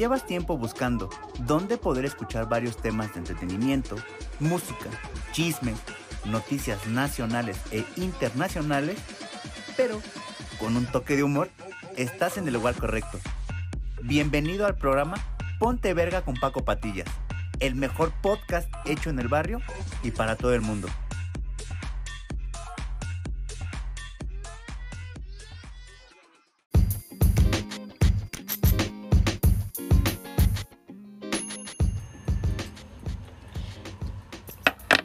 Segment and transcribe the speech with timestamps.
[0.00, 1.10] llevas tiempo buscando
[1.40, 3.96] dónde poder escuchar varios temas de entretenimiento,
[4.38, 4.88] música,
[5.32, 5.74] chisme,
[6.24, 8.98] noticias nacionales e internacionales,
[9.76, 10.00] pero
[10.58, 11.50] con un toque de humor,
[11.98, 13.18] estás en el lugar correcto.
[14.02, 15.18] Bienvenido al programa
[15.58, 17.08] Ponte Verga con Paco Patillas,
[17.58, 19.60] el mejor podcast hecho en el barrio
[20.02, 20.88] y para todo el mundo.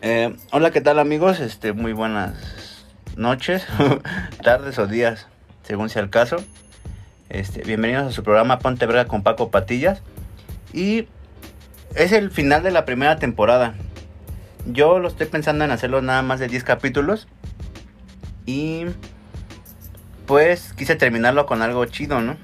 [0.08, 1.40] Eh, hola, ¿qué tal amigos?
[1.40, 2.86] Este, muy buenas
[3.18, 3.66] noches,
[4.44, 5.26] tardes o días,
[5.64, 6.36] según sea el caso.
[7.30, 10.04] Este, bienvenidos a su programa Ponte Verga con Paco Patillas.
[10.74, 11.08] Y
[11.96, 13.74] es el final de la primera temporada.
[14.68, 17.28] Yo lo estoy pensando en hacerlo nada más de 10 capítulos.
[18.46, 18.86] Y
[20.28, 22.38] pues quise terminarlo con algo chido, ¿no?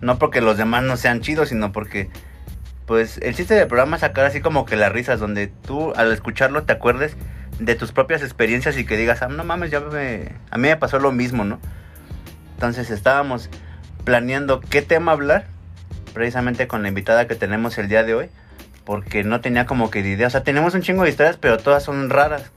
[0.00, 2.10] No porque los demás no sean chidos, sino porque
[2.86, 6.12] pues el chiste del programa es sacar así como que las risas, donde tú al
[6.12, 7.16] escucharlo te acuerdes
[7.58, 10.32] de tus propias experiencias y que digas, ah, no mames, ya me...
[10.50, 11.58] A mí me pasó lo mismo, ¿no?
[12.54, 13.50] Entonces estábamos
[14.04, 15.46] planeando qué tema hablar,
[16.14, 18.30] precisamente con la invitada que tenemos el día de hoy,
[18.84, 21.82] porque no tenía como que idea, o sea, tenemos un chingo de historias, pero todas
[21.82, 22.52] son raras.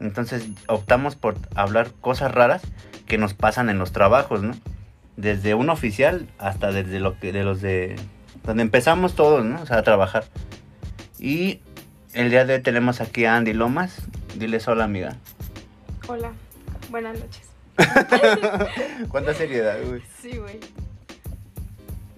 [0.00, 2.62] Entonces optamos por hablar cosas raras
[3.06, 4.54] que nos pasan en los trabajos, ¿no?
[5.16, 7.94] Desde un oficial hasta desde lo que de los de
[8.44, 9.62] donde empezamos todos, ¿no?
[9.62, 10.24] O sea, a trabajar.
[11.18, 11.60] Y
[12.14, 14.02] el día de hoy tenemos aquí a Andy Lomas.
[14.36, 15.16] Dile hola, amiga.
[16.08, 16.32] Hola,
[16.90, 17.48] buenas noches.
[19.08, 20.02] ¿Cuánta seriedad, güey?
[20.20, 20.58] Sí, güey.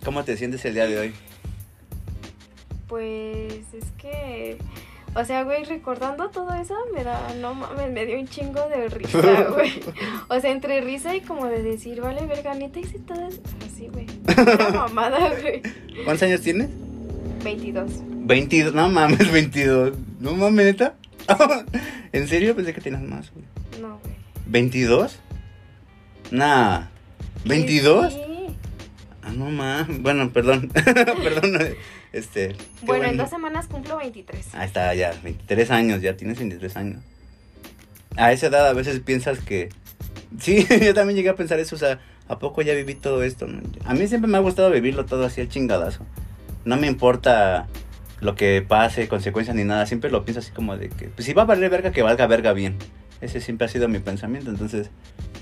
[0.05, 1.15] ¿Cómo te sientes el día de hoy?
[2.89, 4.59] Pues es que,
[5.15, 8.89] o sea, güey, recordando todo eso, me da, no mames, me dio un chingo de
[8.89, 9.73] risa, güey.
[10.29, 13.29] O sea, entre risa y como de decir, vale, verga, neta hice todo
[13.65, 14.07] así, güey.
[14.37, 15.63] Una mamada, güey.
[16.05, 16.69] ¿Cuántos años tienes?
[17.45, 17.91] 22.
[18.27, 19.93] 22, no mames, 22.
[20.21, 20.95] No mames, neta.
[22.13, 22.57] ¿En serio?
[22.57, 23.45] Pensé que tenías más, güey.
[23.81, 24.15] No, güey.
[24.71, 25.13] ¿22?
[26.31, 26.87] Nah.
[27.45, 28.11] ¿22?
[28.11, 28.57] Sí.
[29.23, 30.03] Ah, no mames.
[30.03, 30.71] Bueno, perdón.
[30.75, 31.77] perdón.
[32.15, 32.55] Este.
[32.83, 34.55] Bueno, en dos semanas cumplo 23.
[34.55, 35.13] Ahí está, ya.
[35.25, 37.03] 23 años, ya tienes 23 años.
[38.17, 39.71] A esa edad a veces piensas que.
[40.39, 41.75] Sí, yo también llegué a pensar eso.
[41.75, 41.99] O sea,
[42.29, 43.49] ¿a poco ya viví todo esto?
[43.85, 46.07] A mí siempre me ha gustado vivirlo todo así al chingadazo.
[46.65, 47.67] No me importa
[48.21, 49.85] lo que pase, consecuencias ni nada.
[49.85, 51.09] Siempre lo pienso así como de que.
[51.09, 52.77] Pues si va a valer verga, que valga verga bien.
[53.23, 54.51] Ese siempre ha sido mi pensamiento.
[54.51, 54.89] Entonces,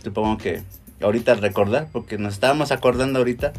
[0.02, 0.62] supongo que
[1.02, 3.52] ahorita recordar, porque nos estábamos acordando ahorita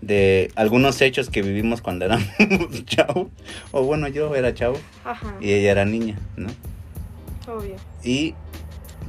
[0.00, 2.28] de algunos hechos que vivimos cuando éramos
[2.86, 3.28] chavos.
[3.72, 6.48] O bueno, yo era chavo Ajá, y ella era niña, ¿no?
[7.46, 7.76] obvio.
[8.02, 8.34] Y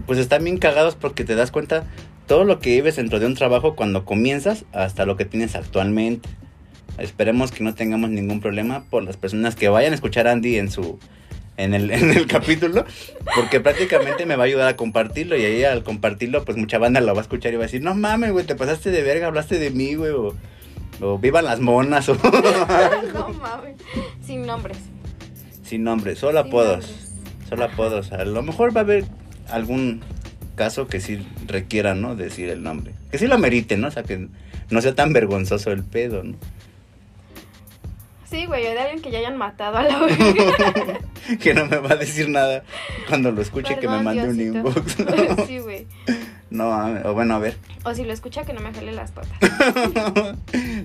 [0.06, 1.85] pues están bien cagados porque te das cuenta
[2.28, 6.28] todo lo que vives dentro de un trabajo cuando comienzas hasta lo que tienes actualmente.
[6.97, 10.57] Esperemos que no tengamos ningún problema por las personas que vayan a escuchar a Andy
[10.57, 11.00] en su
[11.57, 12.85] en el, en el capítulo,
[13.35, 17.01] porque prácticamente me va a ayudar a compartirlo y ahí al compartirlo pues mucha banda
[17.01, 19.28] lo va a escuchar y va a decir, no mames, güey, te pasaste de verga,
[19.28, 20.35] hablaste de mí, güey, o,
[21.01, 22.16] o vivan las monas, o
[23.13, 23.75] no mames.
[24.25, 24.78] Sin nombres.
[25.63, 26.88] sin nombre, solo Sin apodos.
[26.88, 27.12] nombres.
[27.50, 28.12] Solo apodos.
[28.13, 29.06] A lo mejor va a haber
[29.50, 30.01] algún
[30.56, 32.16] caso que sí requiera, ¿no?
[32.16, 32.94] Decir el nombre.
[33.12, 33.88] Que sí lo merite, ¿no?
[33.88, 34.28] O sea, que
[34.69, 36.35] no sea tan vergonzoso el pedo, ¿no?
[38.29, 40.00] Sí, güey, de alguien que ya hayan matado a la
[41.41, 42.63] que no me va a decir nada
[43.09, 44.95] cuando lo escuche que me Perdón, mande un inbox.
[45.47, 45.85] sí, güey.
[46.51, 46.69] No,
[47.06, 47.57] o bueno, a ver.
[47.85, 49.39] O si lo escucha, que no me jale las patas.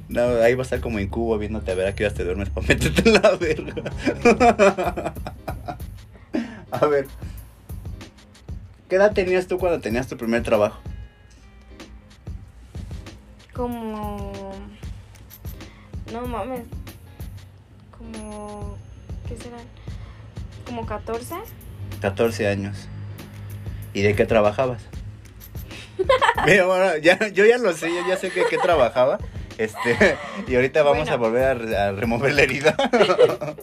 [0.08, 2.50] no, ahí va a estar como incubo viéndote a ver a qué horas te duermes
[2.50, 5.14] para meterte en la verga.
[6.70, 7.08] a ver.
[8.88, 10.80] ¿Qué edad tenías tú cuando tenías tu primer trabajo?
[13.52, 14.52] Como.
[16.12, 16.62] No mames.
[17.98, 18.76] Como.
[19.26, 19.66] ¿Qué serán?
[20.64, 21.34] Como 14.
[22.00, 22.86] 14 años.
[23.94, 24.95] ¿Y de qué trabajabas?
[26.46, 29.18] Mira, bueno, ya, yo ya lo sé, yo ya sé que trabajaba.
[29.58, 30.16] Este,
[30.46, 31.12] y ahorita vamos Bueno.
[31.12, 32.76] a volver a, re- a remover la herida.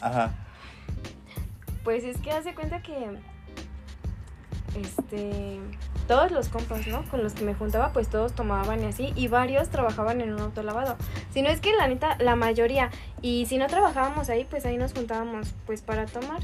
[0.00, 0.32] Ajá.
[1.84, 2.94] Pues es que hace cuenta que.
[4.80, 5.58] Este.
[6.06, 7.02] Todos los compas, ¿no?
[7.10, 9.12] Con los que me juntaba, pues todos tomaban y así.
[9.14, 10.96] Y varios trabajaban en un autolavado.
[11.34, 12.90] Si no es que la neta, la mayoría.
[13.20, 16.40] Y si no trabajábamos ahí, pues ahí nos juntábamos, pues para tomar.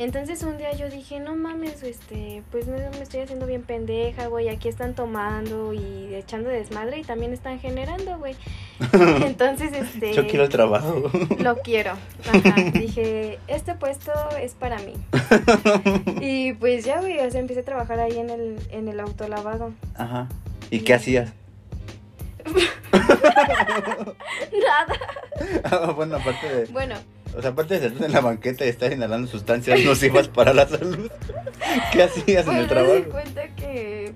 [0.00, 4.28] Entonces un día yo dije, no mames, este, pues me, me estoy haciendo bien pendeja,
[4.28, 4.48] güey.
[4.48, 8.34] Aquí están tomando y echando desmadre y también están generando, güey.
[9.26, 10.14] Entonces, este.
[10.14, 11.10] Yo quiero el trabajo.
[11.38, 11.92] Lo quiero.
[12.26, 12.54] Ajá.
[12.72, 14.10] Dije, este puesto
[14.40, 14.94] es para mí.
[16.22, 19.72] Y pues ya, güey, o sea, empecé a trabajar ahí en el, en el autolavado.
[19.96, 20.28] Ajá.
[20.70, 21.32] ¿Y qué hacías?
[24.52, 24.96] Nada.
[25.64, 26.64] Ah, bueno, aparte de.
[26.66, 26.96] Bueno,
[27.36, 30.66] O sea, aparte de estar en la banqueta y estar inhalando sustancias nocivas para la
[30.66, 31.10] salud.
[31.92, 33.10] ¿Qué hacías en el me di trabajo?
[33.10, 34.12] cuenta que,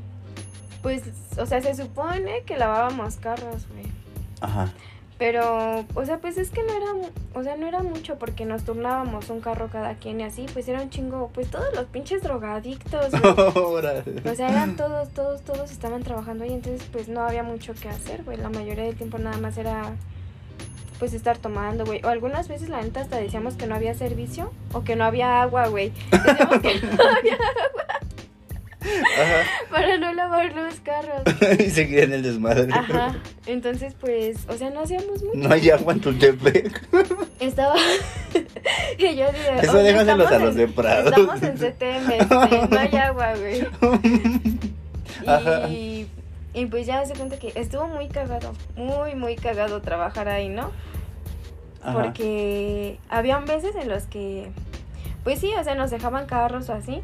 [0.83, 1.03] pues,
[1.39, 3.87] o sea, se supone que lavábamos carros, güey.
[4.41, 4.73] Ajá.
[5.17, 8.65] Pero, o sea, pues es que no era, o sea, no era mucho porque nos
[8.65, 12.23] turnábamos un carro cada quien y así, pues era un chingo, pues todos los pinches
[12.23, 13.23] drogadictos, güey.
[14.33, 17.89] O sea, eran todos, todos, todos estaban trabajando ahí, entonces pues no había mucho que
[17.89, 18.39] hacer, güey.
[18.39, 19.93] La mayoría del tiempo nada más era
[20.99, 22.01] pues estar tomando, güey.
[22.05, 25.43] O algunas veces la neta hasta decíamos que no había servicio o que no había
[25.43, 25.93] agua, güey.
[26.11, 27.39] Decíamos que no había
[28.85, 29.43] Ajá.
[29.71, 31.23] para no lavar los carros.
[31.59, 32.69] y seguir en el desmadre.
[32.73, 33.17] Ajá.
[33.47, 35.37] Entonces pues, o sea, no hacíamos mucho.
[35.37, 36.83] No hay agua en Tultepec.
[37.41, 37.75] Estaba
[38.99, 41.09] y yo dije, Eso "Oye, déjaselos a los de Prado".
[41.09, 43.67] Estamos en CTM, este, no hay agua, güey.
[45.27, 45.69] Ajá.
[45.69, 46.07] Y,
[46.55, 50.71] y pues ya se cuenta que estuvo muy cagado, muy, muy cagado trabajar ahí, ¿no?
[51.83, 52.03] Ajá.
[52.03, 54.51] Porque habían veces en los que,
[55.25, 57.03] pues sí, o sea, nos dejaban carros o así.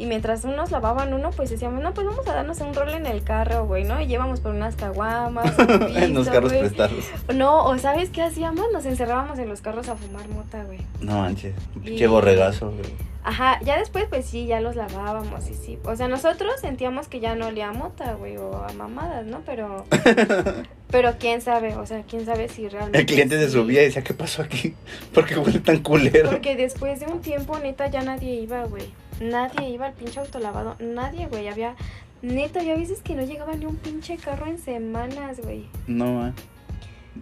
[0.00, 3.04] Y mientras unos lavaban uno, pues decíamos, no, pues vamos a darnos un rol en
[3.04, 4.00] el carro, güey, ¿no?
[4.00, 6.60] Y llevamos por unas caguamas, un en los carros güey.
[6.62, 7.04] prestados.
[7.34, 8.66] No, o ¿sabes qué hacíamos?
[8.72, 10.78] Nos encerrábamos en los carros a fumar mota, güey.
[11.02, 11.54] No manches.
[11.76, 13.10] Y- Pinche borregazo, güey.
[13.22, 15.78] Ajá, ya después pues sí, ya los lavábamos y sí.
[15.84, 19.42] O sea, nosotros sentíamos que ya no olía a mota, güey, o a mamadas, ¿no?
[19.44, 19.84] Pero
[20.90, 24.02] pero quién sabe, o sea, quién sabe si realmente El cliente se subía y decía,
[24.02, 24.74] ¿qué pasó aquí?
[25.14, 26.30] ¿Por qué huele tan culero?
[26.30, 28.84] Porque después de un tiempo, neta, ya nadie iba, güey.
[29.20, 30.76] Nadie iba al pinche autolavado.
[30.80, 31.48] Nadie, güey.
[31.48, 31.74] Había.
[32.22, 35.66] Neta, ya veces que no llegaba ni un pinche carro en semanas, güey.
[35.86, 36.32] No.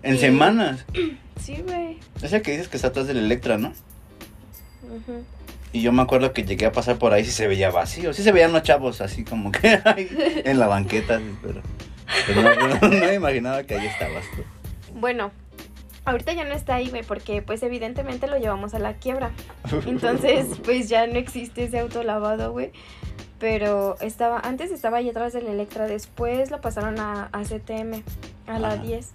[0.02, 0.84] En semanas.
[1.40, 1.98] Sí, güey.
[2.20, 3.68] Esa que dices que está atrás del Electra, ¿no?
[4.82, 5.22] Ujú.
[5.72, 8.12] Y yo me acuerdo que llegué a pasar por ahí y sí se veía vacío.
[8.12, 10.08] Sí se veían los chavos así como que ahí
[10.44, 11.60] en la banqueta, pero,
[12.26, 14.42] pero no, no- no me imaginaba que ahí estabas tú.
[14.98, 15.30] Bueno,
[16.08, 19.30] ahorita ya no está ahí, güey, porque pues evidentemente lo llevamos a la quiebra.
[19.86, 22.72] Entonces, pues ya no existe ese autolavado, güey.
[23.38, 28.02] Pero estaba, antes estaba ahí atrás del Electra, después lo pasaron a, a CTM,
[28.48, 28.82] a la Ajá.
[28.82, 29.10] 10.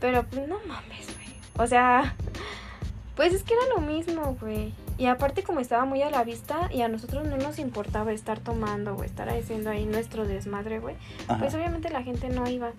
[0.00, 1.28] Pero pues no mames, güey.
[1.56, 2.16] O sea,
[3.14, 4.72] pues es que era lo mismo, güey.
[4.98, 8.38] Y aparte como estaba muy a la vista y a nosotros no nos importaba estar
[8.38, 10.94] tomando o estar haciendo ahí nuestro desmadre, güey.
[11.38, 12.72] Pues obviamente la gente no iba.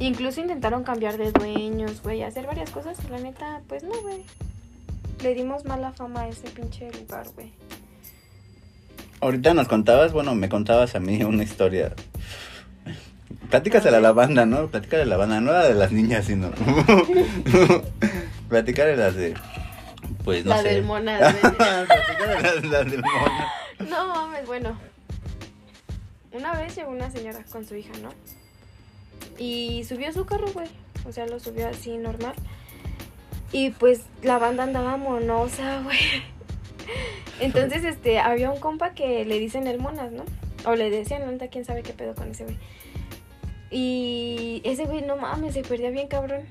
[0.00, 2.96] Incluso intentaron cambiar de dueños, güey, hacer varias cosas.
[3.06, 4.24] y La neta, pues no, güey.
[5.22, 7.52] Le dimos mala fama a ese pinche lugar, güey.
[9.20, 11.92] Ahorita nos contabas, bueno, me contabas a mí una historia.
[13.50, 14.68] Platícasela a la banda, ¿no?
[14.68, 16.50] Platícale a la banda, no la de las niñas, sino.
[18.48, 19.34] Platícale las de.
[20.24, 20.68] Pues no La sé.
[20.68, 21.34] del las,
[22.64, 23.48] las del Monas.
[23.88, 24.78] No mames, bueno.
[26.32, 28.10] Una vez llegó una señora con su hija, ¿no?
[29.40, 30.68] Y subió su carro, güey.
[31.08, 32.34] O sea, lo subió así normal.
[33.52, 35.98] Y pues la banda andaba monosa, güey.
[37.40, 40.24] Entonces, este, había un compa que le dicen el monas, ¿no?
[40.66, 42.58] O le decían, neta, quién sabe qué pedo con ese güey.
[43.70, 46.42] Y ese güey, no mames, se perdía bien cabrón.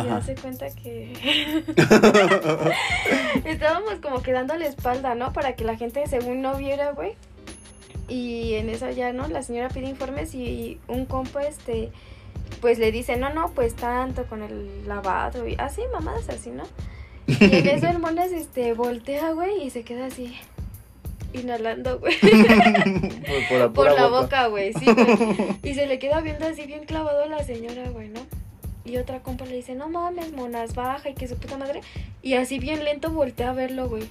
[0.00, 1.12] Y hace cuenta que
[3.44, 5.32] estábamos como que dando la espalda, ¿no?
[5.32, 7.14] Para que la gente según no viera, güey.
[8.06, 9.26] Y en eso ya, ¿no?
[9.26, 11.90] La señora pide informes y un compa, este,
[12.60, 16.64] pues le dice, no, no, pues tanto con el lavado y así, mamadas así, ¿no?
[17.26, 20.34] Y en eso el monas, este, voltea, güey, y se queda así,
[21.32, 22.14] inhalando, güey.
[22.18, 25.58] por, por la, Por la boca, güey, sí, güey.
[25.62, 28.20] Y se le queda viendo así bien clavado a la señora, güey, ¿no?
[28.84, 31.82] Y otra compa le dice, no mames, monas, baja y que su puta madre.
[32.22, 34.08] Y así bien lento voltea a verlo, güey.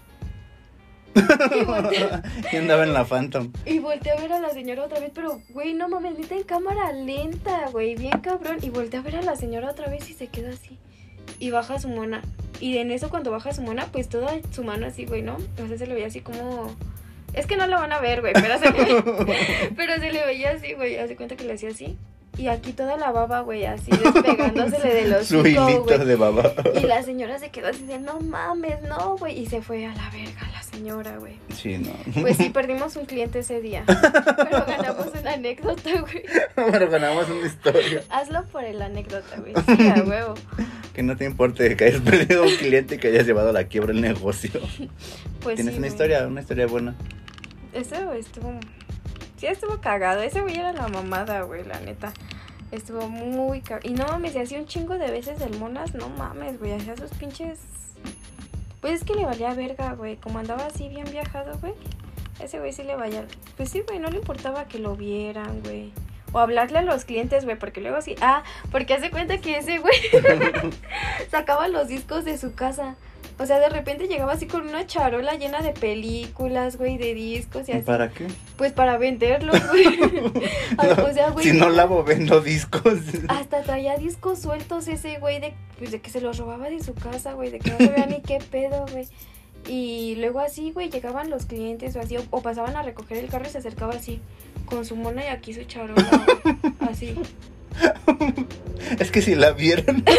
[2.52, 3.52] Y andaba en la Phantom.
[3.66, 6.44] y voltea a ver a la señora otra vez, pero, güey, no mames, neta en
[6.44, 8.58] cámara lenta, güey, bien cabrón.
[8.62, 10.78] Y voltea a ver a la señora otra vez y se queda así.
[11.40, 12.22] Y baja su mona.
[12.60, 15.38] Y en eso cuando baja su mona, pues toda su mano así, güey, ¿no?
[15.64, 16.76] O sea, se le veía así como...
[17.34, 20.52] Es que no lo van a ver, güey, pero se le, pero se le veía
[20.52, 20.98] así, güey.
[20.98, 21.98] Hace cuenta que le hacía así.
[22.38, 26.54] Y aquí toda la baba, güey, así despegándosele de los Su hilito de baba.
[26.76, 29.40] Y la señora se quedó así de, no mames, no, güey.
[29.40, 31.34] Y se fue a la verga la señora, güey.
[31.56, 31.92] Sí, no.
[32.22, 33.84] Pues sí, perdimos un cliente ese día.
[33.88, 36.24] Pero ganamos una anécdota, güey.
[36.56, 38.04] Pero ganamos una historia.
[38.10, 39.54] Hazlo por el anécdota, güey.
[39.66, 40.36] Sí, a huevo.
[40.94, 43.64] Que no te importe que hayas perdido un cliente y que hayas llevado a la
[43.64, 44.62] quiebra el negocio.
[45.42, 46.28] Pues ¿Tienes sí, una historia?
[46.28, 46.96] Una historia buena.
[47.74, 48.60] Eso estuvo.
[49.38, 50.22] Sí, estuvo cagado.
[50.22, 52.12] Ese güey era la mamada, güey, la neta.
[52.72, 53.88] Estuvo muy cagado.
[53.88, 55.94] Y no mames, se hacía un chingo de veces el monas.
[55.94, 56.74] No mames, güey.
[56.74, 57.60] Hacía sus pinches.
[58.82, 60.18] Pues es que le valía verga, güey.
[60.18, 61.74] Como andaba así bien viajado, güey.
[62.40, 63.26] Ese güey sí le valía.
[63.56, 65.92] Pues sí, güey, no le importaba que lo vieran, güey.
[66.38, 69.80] O hablarle a los clientes, güey, porque luego sí, ah, porque hace cuenta que ese
[69.80, 69.96] güey
[71.32, 72.96] sacaba los discos de su casa.
[73.40, 77.70] O sea, de repente llegaba así con una charola llena de películas, güey, de discos
[77.70, 77.84] y así.
[77.84, 78.26] ¿Para qué?
[78.58, 79.86] Pues para venderlos, güey.
[80.78, 81.46] o sea, güey.
[81.46, 83.00] Si no lavo, vendo discos.
[83.28, 86.96] Hasta traía discos sueltos ese güey de, pues, de que se los robaba de su
[86.96, 89.08] casa, güey, de que no sabía ni qué pedo, güey.
[89.66, 93.30] Y luego así, güey, llegaban los clientes o así, o, o pasaban a recoger el
[93.30, 94.22] carro y se acercaba así,
[94.66, 96.08] con su mona y aquí su charola,
[96.80, 97.16] así.
[99.00, 100.04] Es que si la vieran.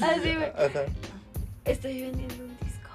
[0.00, 0.52] Así, güey.
[1.64, 2.90] Estoy vendiendo un disco.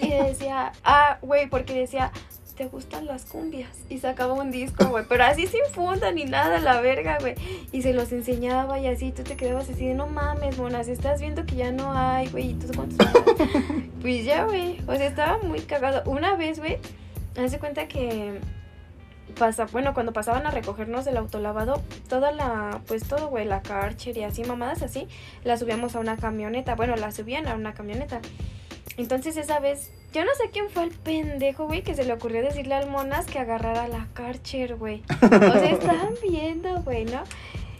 [0.00, 2.10] Y decía, ah, güey, porque decía,
[2.54, 3.70] ¿te gustan las cumbias?
[3.88, 7.34] Y sacaba un disco, güey, pero así sin funda ni nada, la verga, güey.
[7.72, 11.20] Y se los enseñaba y así, tú te quedabas así de, no mames, monas, estás
[11.20, 13.06] viendo que ya no hay, güey, y tú cuántos
[14.00, 16.02] Pues ya, güey, o sea, estaba muy cagado.
[16.10, 16.78] Una vez, güey,
[17.36, 18.40] hace cuenta que
[19.32, 24.16] pasa, bueno, cuando pasaban a recogernos del autolavado, toda la, pues todo, güey, la Karcher
[24.16, 25.08] y así, mamadas así,
[25.44, 26.74] la subíamos a una camioneta.
[26.74, 28.20] Bueno, la subían a una camioneta.
[28.96, 32.42] Entonces esa vez, yo no sé quién fue el pendejo, güey, que se le ocurrió
[32.42, 35.02] decirle al Monas que agarrara la Karcher, güey.
[35.22, 37.22] O sea, estaban viendo, güey, ¿no?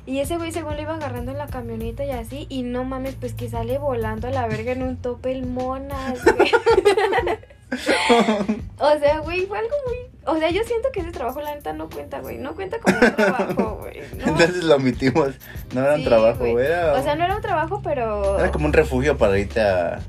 [0.05, 3.15] Y ese güey según lo iba agarrando en la camioneta y así, y no mames,
[3.15, 6.51] pues que sale volando a la verga en un tope el Monas, güey.
[8.79, 9.97] o sea, güey, fue algo muy...
[10.27, 12.37] O sea, yo siento que ese trabajo, la neta, no cuenta, güey.
[12.39, 14.01] No cuenta como un trabajo, güey.
[14.19, 14.25] No.
[14.27, 15.31] Entonces lo omitimos.
[15.75, 16.67] No era un Sí, trabajo, güey.
[16.67, 16.93] era.
[16.95, 18.39] O sea, no era un trabajo, pero...
[18.39, 20.01] Era como un refugio para irte a,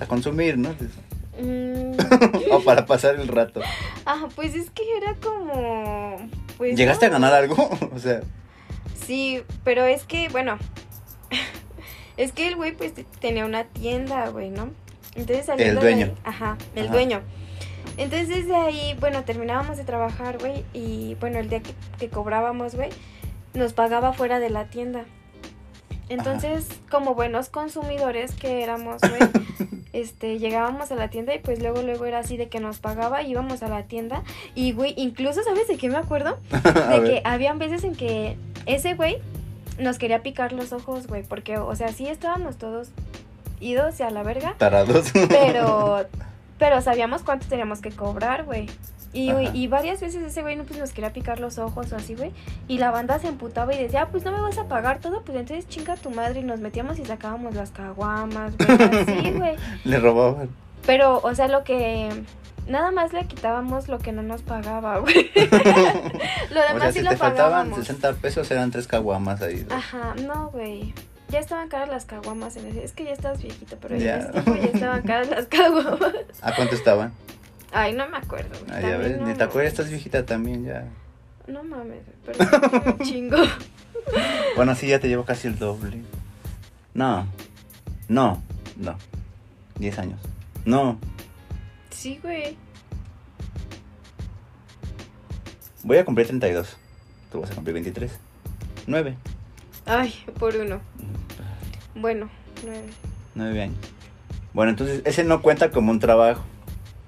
[0.00, 0.74] a consumir, ¿no?
[1.40, 1.92] Mm,
[2.52, 3.60] o para pasar el rato.
[4.06, 6.16] ah, pues es que era como...
[6.58, 7.16] Pues, ¿Llegaste no.
[7.16, 7.70] a ganar algo?
[7.94, 8.20] o sea,
[9.06, 10.58] Sí, pero es que, bueno...
[12.16, 14.70] es que el güey, pues, tenía una tienda, güey, ¿no?
[15.14, 16.14] Entonces de dueño.
[16.24, 16.92] ajá, el Ajá.
[16.92, 17.20] dueño.
[17.98, 22.74] Entonces de ahí, bueno, terminábamos de trabajar, güey, y bueno, el día que, que cobrábamos,
[22.74, 22.88] güey,
[23.52, 25.04] nos pagaba fuera de la tienda.
[26.08, 29.20] Entonces, como buenos consumidores que éramos, güey,
[29.92, 33.22] este, llegábamos a la tienda y pues luego, luego era así de que nos pagaba,
[33.22, 34.22] íbamos a la tienda
[34.54, 36.38] y, güey, incluso, ¿sabes de qué me acuerdo?
[36.50, 39.18] De que habían veces en que ese güey
[39.78, 42.90] nos quería picar los ojos, güey, porque, o sea, sí estábamos todos
[43.60, 45.12] idos y a la verga, Tarados.
[45.28, 46.04] pero,
[46.58, 48.68] pero sabíamos cuánto teníamos que cobrar, güey.
[49.14, 51.96] Y, güey, y varias veces ese güey no, pues, nos quería picar los ojos o
[51.96, 52.32] así, güey.
[52.66, 55.20] Y la banda se emputaba y decía, ah, pues no me vas a pagar todo,
[55.22, 56.40] pues entonces chinga tu madre.
[56.40, 59.56] Y nos metíamos y sacábamos las caguamas, güey, así, güey.
[59.84, 60.48] Le robaban.
[60.86, 62.08] Pero, o sea, lo que...
[62.68, 65.30] Nada más le quitábamos lo que no nos pagaba, güey.
[65.34, 67.78] lo O demás sea, sí si lo te faltaban pagábamos.
[67.80, 69.66] 60 pesos, eran tres caguamas ahí.
[69.70, 70.94] Ajá, no, güey.
[71.28, 72.84] Ya estaban caras las caguamas en ese.
[72.84, 74.14] Es que ya estás viejito, pero Ya.
[74.14, 76.14] en ese tiempo ya estaban caras las caguamas.
[76.40, 77.12] ¿A cuánto estaban?
[77.72, 78.50] Ay, no me acuerdo.
[78.66, 78.70] güey.
[78.76, 80.84] Ah, ya ves, no, ni te acuerdas, estás viejita también ya.
[81.46, 83.36] No mames, pero es un chingo.
[84.56, 86.02] Bueno, sí, ya te llevo casi el doble.
[86.94, 87.26] No,
[88.08, 88.42] no,
[88.76, 88.96] no.
[89.78, 90.20] 10 años.
[90.64, 90.98] No,
[91.90, 92.56] Sí, güey.
[95.84, 96.76] voy a cumplir 32.
[97.30, 98.12] Tú vas a cumplir 23.
[98.86, 99.16] 9.
[99.86, 100.80] Ay, por uno.
[101.94, 102.28] Bueno,
[102.64, 102.88] nueve.
[103.34, 103.76] 9 años.
[104.52, 106.42] Bueno, entonces ese no cuenta como un trabajo.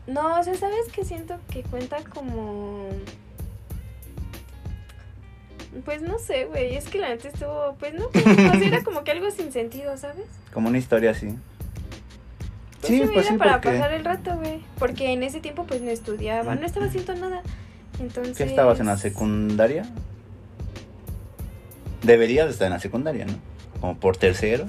[0.06, 2.88] No, o sea, ¿sabes que Siento que cuenta como...
[5.84, 6.76] Pues no sé, güey.
[6.76, 7.74] Es que la neta estuvo...
[7.78, 8.24] Pues no, pues,
[8.62, 10.26] era como que algo sin sentido, ¿sabes?
[10.52, 11.26] Como una historia así.
[12.80, 14.60] Pues Sí, sí, pues sí, para porque- pasar el rato, güey.
[14.78, 16.54] Porque en ese tiempo, pues no estudiaba.
[16.54, 17.42] No estaba haciendo nada.
[17.98, 18.36] Entonces...
[18.36, 19.84] ¿Qué estabas en la secundaria?
[22.02, 23.32] Deberías estar en la secundaria, ¿no?
[23.80, 24.66] Como por tercero.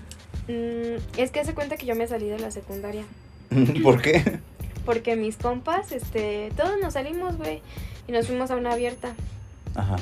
[0.47, 3.03] Mm, es que hace cuenta que yo me salí de la secundaria.
[3.83, 4.39] ¿Por qué?
[4.85, 7.61] Porque mis compas, este, todos nos salimos, güey,
[8.07, 9.13] y nos fuimos a una abierta.
[9.75, 9.97] Ajá.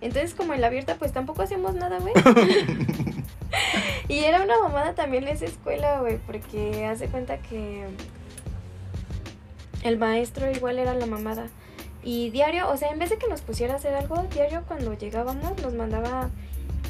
[0.00, 2.12] Entonces, como en la abierta, pues tampoco hacíamos nada, güey.
[4.08, 7.86] y era una mamada también esa escuela, güey, porque hace cuenta que
[9.84, 11.46] el maestro igual era la mamada.
[12.02, 14.92] Y diario, o sea, en vez de que nos pusiera a hacer algo, diario cuando
[14.94, 16.30] llegábamos nos mandaba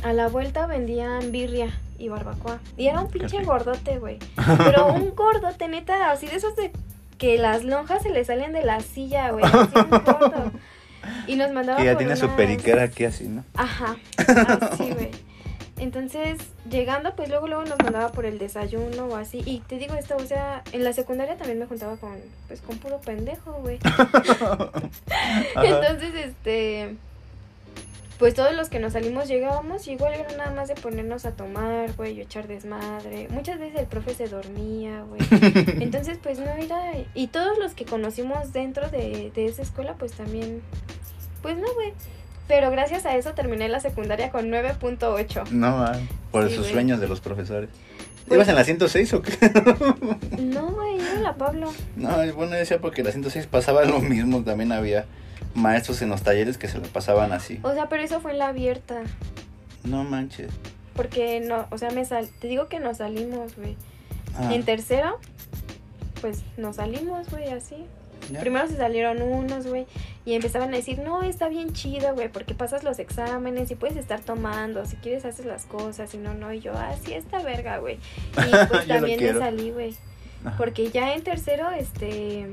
[0.03, 2.61] a la vuelta vendían birria y barbacoa.
[2.77, 4.19] Y era un pinche gordote, güey.
[4.59, 6.73] Pero un gordote, neta, así de esos de
[7.23, 9.45] que las lonjas se le salen de la silla, güey.
[9.45, 9.73] Así.
[11.27, 13.45] Y nos mandaba Que ya por tiene su unas- periquera aquí así, ¿no?
[13.55, 13.97] Ajá,
[14.61, 15.11] así, güey.
[15.79, 16.39] Entonces,
[16.71, 19.43] llegando, pues luego, luego nos mandaba por el desayuno o así.
[19.45, 22.79] Y te digo esto, o sea, en la secundaria también me juntaba con, pues, con
[22.79, 23.79] puro pendejo, güey.
[25.57, 26.97] Entonces, este,
[28.23, 31.33] pues todos los que nos salimos llegábamos y igual era nada más de ponernos a
[31.33, 33.27] tomar, güey, y echar desmadre.
[33.31, 35.21] Muchas veces el profe se dormía, güey.
[35.83, 36.93] Entonces, pues no era...
[37.15, 40.63] Y todos los que conocimos dentro de, de esa escuela, pues también
[41.43, 41.95] Pues no, güey.
[42.47, 45.49] Pero gracias a eso terminé la secundaria con 9.8.
[45.51, 45.99] No, ah,
[46.31, 46.71] por Sí, güey.
[46.71, 47.71] sueños de los profesores.
[48.29, 49.33] Pues- ¿Ibas en la 106 o qué?
[50.41, 51.73] No, güey, yo era la Pablo.
[51.97, 54.45] No, bueno, decía porque la 106 pasaba lo mismo.
[54.45, 55.07] También había
[55.55, 57.61] maestros en los talleres que se lo pasaban así.
[57.63, 59.03] O sea, pero eso fue en la abierta.
[59.85, 60.51] No manches.
[60.95, 63.77] Porque no, o sea, me sal te digo que nos salimos, güey.
[64.37, 65.19] Ah, En tercero,
[66.21, 67.77] pues nos salimos, güey, así.
[68.31, 68.41] ya.
[68.41, 69.87] Primero se salieron unos, güey,
[70.25, 73.97] y empezaban a decir, no, está bien chido, güey, porque pasas los exámenes y puedes
[73.97, 77.43] estar tomando, si quieres haces las cosas, y no, no, y yo, ah, sí, esta
[77.43, 77.97] verga, güey.
[77.97, 79.97] Y pues también me salí, güey,
[80.57, 82.47] porque ya en tercero, este,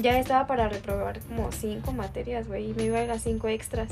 [0.00, 3.88] ya estaba para reprobar como cinco materias, güey, y me iba a las cinco extras.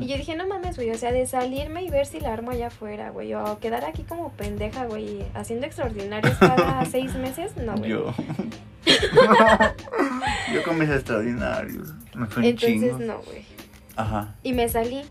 [0.00, 2.50] Y yo dije, no mames, güey, o sea, de salirme y ver si la armo
[2.50, 7.76] allá afuera, güey, o quedar aquí como pendeja, güey, haciendo extraordinarios cada seis meses, no,
[7.76, 7.90] güey.
[7.90, 8.14] Yo.
[10.52, 11.88] Yo con mis extraordinarios.
[12.14, 13.44] Me fue Entonces, no, güey.
[13.96, 14.34] Ajá.
[14.42, 15.02] Y me salí.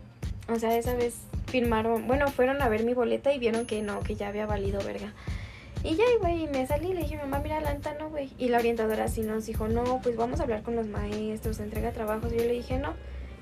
[0.48, 1.14] O sea, esa vez
[1.46, 4.82] firmaron, bueno, fueron a ver mi boleta y vieron que no, que ya había valido
[4.84, 5.12] verga.
[5.84, 8.30] Y ya, güey, y me salí y le dije, mamá, mira, la neta no, güey.
[8.38, 11.90] Y la orientadora sí nos dijo, no, pues vamos a hablar con los maestros, entrega
[11.90, 12.32] trabajos.
[12.32, 12.94] Y yo le dije, no.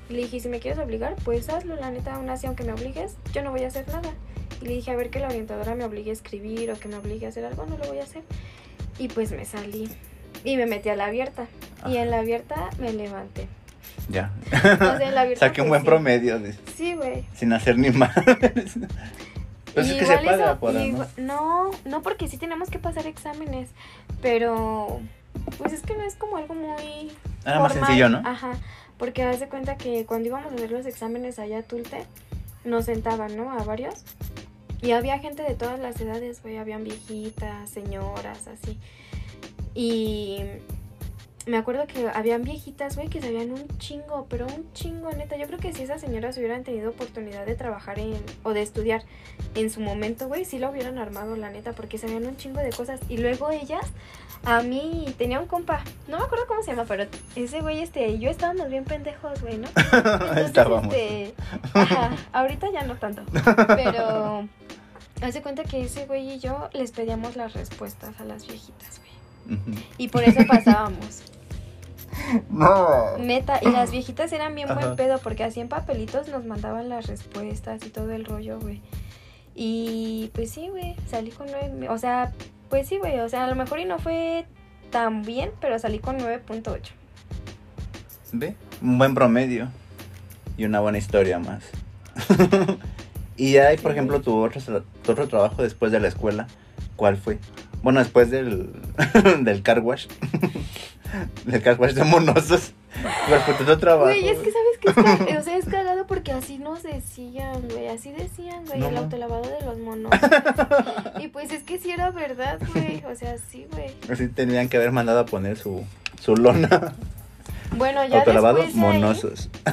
[0.08, 2.72] Y le dije, si me quieres obligar, pues hazlo, la neta, aún así, aunque me
[2.72, 4.10] obligues, yo no voy a hacer nada.
[4.62, 6.96] Y le dije, a ver que la orientadora me obligue a escribir o que me
[6.96, 8.22] obligue a hacer algo, no lo voy a hacer.
[8.98, 9.88] Y pues me salí.
[10.42, 11.46] Y me metí a la abierta.
[11.86, 13.46] Y en la abierta me levanté.
[14.08, 14.32] Ya.
[14.48, 14.50] O
[14.96, 15.46] sea, en la abierta.
[15.46, 15.86] Saqué un pues, buen sí.
[15.86, 17.24] promedio de- Sí, güey.
[17.34, 18.10] sin hacer ni más.
[19.74, 23.06] Pues es que se paga eso- por igual- No, no, porque sí tenemos que pasar
[23.06, 23.70] exámenes,
[24.22, 25.00] pero
[25.58, 27.12] pues es que no es como algo muy
[27.44, 28.18] Era más sencillo, ¿no?
[28.24, 28.52] Ajá,
[28.98, 32.04] porque haz de cuenta que cuando íbamos a hacer los exámenes allá a Tulte,
[32.64, 33.50] nos sentaban, ¿no?
[33.52, 34.04] A varios.
[34.82, 38.78] Y había gente de todas las edades, güey, habían viejitas, señoras, así.
[39.74, 40.40] Y
[41.50, 45.36] me acuerdo que habían viejitas, güey, que sabían un chingo, pero un chingo, neta.
[45.36, 49.02] Yo creo que si esas señoras hubieran tenido oportunidad de trabajar en, o de estudiar
[49.56, 52.70] en su momento, güey, sí lo hubieran armado, la neta, porque sabían un chingo de
[52.70, 53.00] cosas.
[53.08, 53.84] Y luego ellas,
[54.44, 58.08] a mí, tenía un compa, no me acuerdo cómo se llama, pero ese güey, este,
[58.08, 59.68] y yo estábamos bien pendejos, güey, ¿no?
[59.92, 60.94] Entonces, Estábamos.
[60.94, 61.34] este,
[61.74, 63.22] ajá, ahorita ya no tanto,
[63.66, 64.48] pero
[65.20, 69.10] hace cuenta que ese güey y yo les pedíamos las respuestas a las viejitas, güey.
[69.98, 71.24] Y por eso pasábamos.
[72.50, 73.16] No.
[73.18, 74.96] Neta, y las viejitas eran bien buen Ajá.
[74.96, 78.80] pedo porque así en papelitos nos mandaban las respuestas y todo el rollo, güey.
[79.54, 82.32] Y pues sí, güey, salí con nueve, o sea,
[82.68, 84.46] pues sí, güey, o sea, a lo mejor y no fue
[84.90, 86.80] tan bien, pero salí con 9.8.
[88.32, 88.54] ¿Ve?
[88.82, 89.68] Un buen promedio.
[90.56, 91.64] Y una buena historia más.
[93.36, 93.96] y hay, por Sí.
[93.96, 94.60] ejemplo, tu otro,
[95.02, 96.46] tu otro trabajo después de la escuela.
[96.96, 97.38] ¿Cuál fue?
[97.82, 98.70] Bueno, después del,
[99.42, 100.06] del car wash.
[101.44, 102.72] Del car wash de monosos.
[103.28, 104.04] ¿Cuál fue tu otro trabajo?
[104.06, 104.78] Güey, es que sabes
[105.26, 108.88] que es, o sea, es cagado porque así nos decían, güey, así decían, güey, No,
[108.88, 109.00] el ma.
[109.00, 110.10] autolavado de los monos.
[111.20, 113.90] y pues es que sí era verdad, güey, o sea, sí, güey.
[114.10, 115.84] Así tenían que haber mandado a poner su,
[116.20, 116.94] su lona.
[117.76, 119.48] Bueno, ya Autolavado después de ahí, monosos.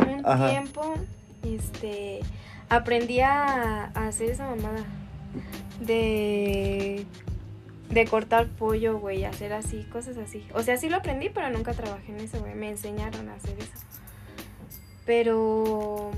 [0.00, 0.50] un Ajá.
[0.50, 0.94] tiempo,
[1.44, 2.20] este,
[2.68, 4.84] aprendí a, a hacer esa mamada
[5.80, 7.06] de
[7.90, 10.46] de cortar pollo, güey, hacer así, cosas así.
[10.54, 12.54] O sea, sí lo aprendí, pero nunca trabajé en eso, güey.
[12.54, 13.72] Me enseñaron a hacer eso.
[15.06, 16.10] Pero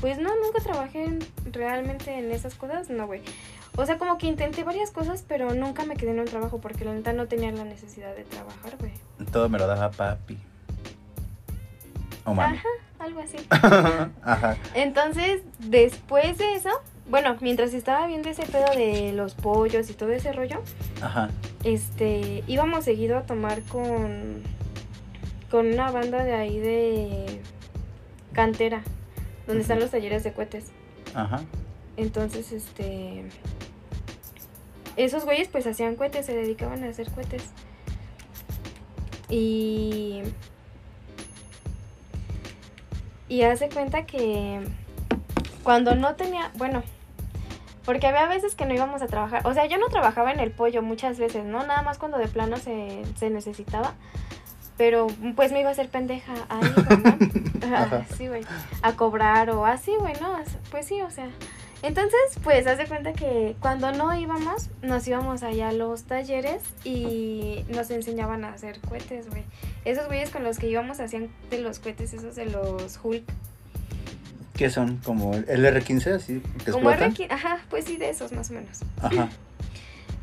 [0.00, 3.22] pues no, nunca trabajé en- realmente en esas cosas, no, güey.
[3.76, 6.84] O sea, como que intenté varias cosas, pero nunca me quedé en un trabajo porque
[6.84, 8.92] la neta no tenía la necesidad de trabajar, güey.
[9.32, 10.38] Todo me lo daba papi.
[12.26, 12.56] O mami.
[12.58, 13.36] Ajá, algo así.
[14.22, 14.56] Ajá.
[14.74, 16.70] Entonces, después de eso,
[17.08, 20.62] bueno, mientras estaba viendo ese pedo de los pollos y todo ese rollo,
[21.02, 21.30] Ajá.
[21.62, 24.42] este, íbamos seguido a tomar con,
[25.50, 27.40] con una banda de ahí de
[28.32, 28.82] cantera,
[29.46, 30.66] donde están los talleres de cohetes.
[31.14, 31.42] Ajá.
[31.96, 33.24] Entonces, este,
[34.96, 37.42] esos güeyes pues hacían cohetes, se dedicaban a hacer cohetes.
[39.28, 40.22] Y
[43.28, 44.60] y hace cuenta que
[45.62, 46.82] cuando no tenía, bueno,
[47.84, 50.50] porque había veces que no íbamos a trabajar, o sea, yo no trabajaba en el
[50.50, 51.66] pollo muchas veces, ¿no?
[51.66, 53.94] Nada más cuando de plano se, se necesitaba.
[54.76, 58.44] Pero pues me iba a hacer pendeja ahí, güey.
[58.82, 60.36] A cobrar o así, güey, ¿no?
[60.70, 61.28] Pues sí, o sea.
[61.84, 66.62] Entonces, pues, haz de cuenta que cuando no íbamos, nos íbamos allá a los talleres
[66.82, 69.44] y nos enseñaban a hacer cohetes, güey.
[69.84, 73.24] Esos güeyes con los que íbamos hacían de los cohetes, esos de los Hulk.
[74.56, 74.98] ¿Qué son?
[74.98, 77.14] Como el R15, así que Como explotan.
[77.14, 78.80] R15, ajá, pues sí, de esos más o menos.
[79.02, 79.28] Ajá.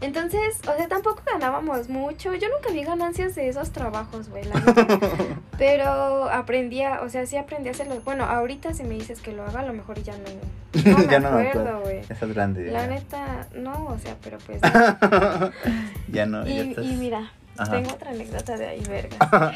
[0.01, 2.33] Entonces, o sea, tampoco ganábamos mucho.
[2.33, 4.43] Yo nunca vi ganancias de esos trabajos, güey.
[4.45, 4.55] la.
[5.59, 8.01] Pero aprendía, o sea, sí aprendí a hacerlo.
[8.03, 10.91] Bueno, ahorita si me dices que lo haga, a lo mejor ya no.
[10.91, 12.01] No me Ya no me acuerdo, güey.
[12.07, 12.71] Ya estás grande.
[12.71, 12.87] La ya.
[12.87, 14.59] neta, no, o sea, pero pues.
[16.11, 16.85] ya no, ya y, estás.
[16.85, 17.71] y mira, Ajá.
[17.71, 19.53] tengo otra anécdota de ahí, verga.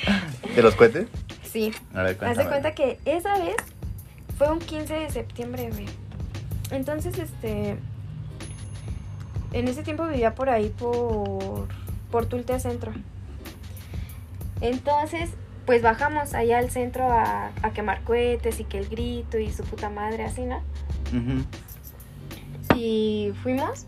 [0.55, 1.07] ¿De los cohetes?
[1.51, 1.71] Sí.
[1.95, 3.55] A ver, Haz de cuenta que esa vez
[4.37, 5.87] fue un 15 de septiembre, güey.
[6.71, 7.77] Entonces, este.
[9.53, 11.67] En ese tiempo vivía por ahí, por.
[12.11, 12.93] Por Tulte Centro.
[14.61, 15.31] Entonces,
[15.65, 19.63] pues bajamos allá al centro a, a quemar cohetes y que el grito y su
[19.63, 20.57] puta madre, así, ¿no?
[21.09, 21.45] Ujú.
[22.75, 23.85] Y fuimos.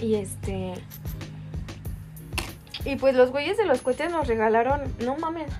[0.00, 0.74] Y este.
[2.84, 5.50] Y pues los güeyes de los cohetes nos regalaron, no mames,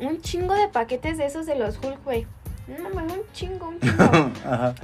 [0.00, 2.26] un chingo de paquetes de esos de los Hulk, güey.
[2.78, 4.02] No mames, un chingo, un chingo.
[4.44, 4.74] Ajá.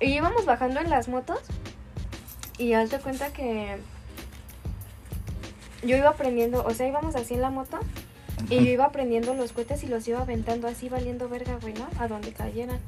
[0.00, 1.40] y íbamos bajando en las motos.
[2.58, 3.78] Y haz de cuenta que.
[5.82, 7.78] Yo iba aprendiendo, o sea, íbamos así en la moto.
[8.50, 11.88] Y yo iba aprendiendo los cohetes y los iba aventando así, valiendo verga, güey, ¿no?
[11.98, 12.80] A donde cayeran.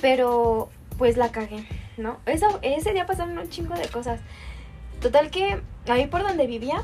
[0.00, 2.18] Pero, pues la cagué, ¿no?
[2.26, 4.20] Eso, ese día pasaron un chingo de cosas.
[5.00, 6.82] Total que ahí por donde vivía,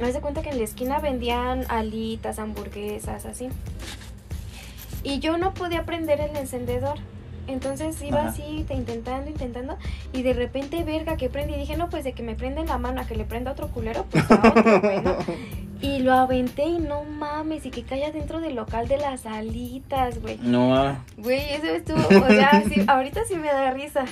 [0.00, 3.48] me de cuenta que en la esquina vendían alitas, hamburguesas, así.
[5.04, 6.98] Y yo no podía prender el encendedor.
[7.48, 8.28] Entonces iba Ajá.
[8.28, 9.76] así, te- intentando, intentando.
[10.12, 11.54] Y de repente, verga, que prendí.
[11.54, 13.66] Y dije, no, pues de que me prenden la mano a que le prenda otro
[13.68, 15.16] culero, pues a otro, güey, ¿no?
[15.82, 20.20] Y lo aventé y no mames, y que caiga dentro del local de las alitas,
[20.22, 20.38] güey.
[20.40, 24.04] No, ah, Güey, eso estuvo, o sea, sí, ahorita sí me da risa.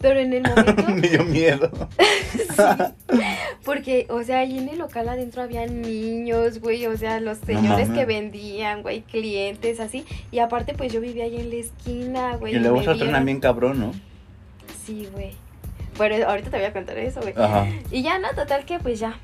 [0.00, 1.70] Pero en el momento, me dio miedo.
[1.98, 3.20] sí.
[3.64, 7.90] Porque, o sea, ahí en el local adentro había niños, güey, o sea, los señores
[7.90, 10.04] que vendían, güey, clientes, así.
[10.30, 12.54] Y aparte, pues yo vivía ahí en la esquina, güey.
[12.54, 13.92] Y luego se entrenan bien cabrón, ¿no?
[14.84, 15.32] Sí, güey.
[15.96, 17.34] Pero ahorita te voy a contar eso, güey.
[17.36, 17.66] Ajá.
[17.90, 19.18] Y ya, no, total que pues ya.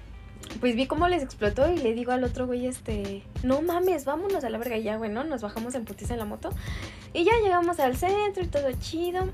[0.60, 4.44] Pues vi cómo les explotó y le digo al otro güey, este, no mames, vámonos
[4.44, 4.76] a la verga.
[4.76, 5.24] Y ya, güey, ¿no?
[5.24, 6.50] Nos bajamos en putiza en la moto.
[7.12, 9.28] Y ya llegamos al centro y todo chido.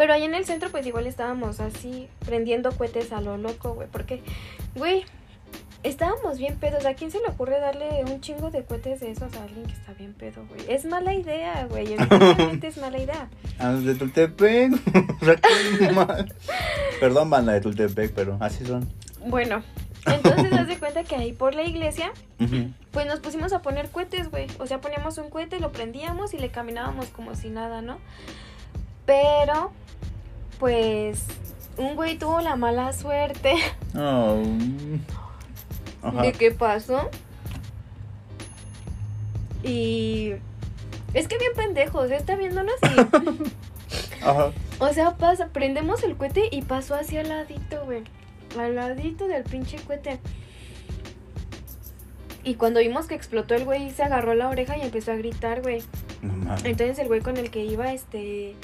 [0.00, 3.86] Pero ahí en el centro, pues igual estábamos así, prendiendo cohetes a lo loco, güey.
[3.86, 4.22] Porque,
[4.74, 5.04] güey,
[5.82, 6.86] estábamos bien pedos.
[6.86, 9.74] ¿A quién se le ocurre darle un chingo de cohetes de esos a alguien que
[9.74, 10.62] está bien pedo, güey?
[10.68, 11.92] Es mala idea, güey.
[11.92, 13.28] Evidentemente es mala idea.
[13.58, 14.72] Ah, de Tultepec.
[17.00, 18.88] Perdón, banda de Tultepec, pero así son.
[19.26, 19.62] Bueno,
[20.06, 22.10] entonces haz de cuenta que ahí por la iglesia.
[22.90, 24.46] Pues nos pusimos a poner cohetes, güey.
[24.60, 27.98] O sea, poníamos un cohete, lo prendíamos y le caminábamos como si nada, ¿no?
[29.04, 29.72] Pero,
[30.60, 31.24] pues,
[31.76, 33.54] un güey tuvo la mala suerte
[33.98, 34.42] Oh.
[36.02, 36.22] Ajá.
[36.22, 37.10] de qué pasó.
[39.62, 40.32] Y
[41.12, 42.16] es que bien pendejos, ¿eh?
[42.16, 44.52] está viéndonos y, Ajá.
[44.78, 48.04] o sea, pasa, prendemos el cohete y pasó hacia al ladito, güey.
[48.58, 50.20] Al ladito del pinche cohete.
[52.42, 55.60] Y cuando vimos que explotó el güey se agarró la oreja y empezó a gritar,
[55.60, 55.82] güey.
[56.22, 56.64] No mames.
[56.64, 58.54] Entonces el güey con el que iba, este,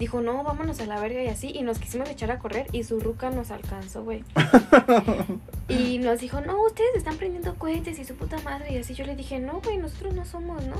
[0.00, 1.52] dijo, no, vámonos a la verga y así.
[1.54, 4.24] Y nos quisimos echar a correr y su ruca nos alcanzó, güey.
[5.68, 8.72] y nos dijo, no, ustedes están prendiendo cohetes y su puta madre.
[8.72, 10.76] Y así yo le dije, no, güey, nosotros no somos, ¿no?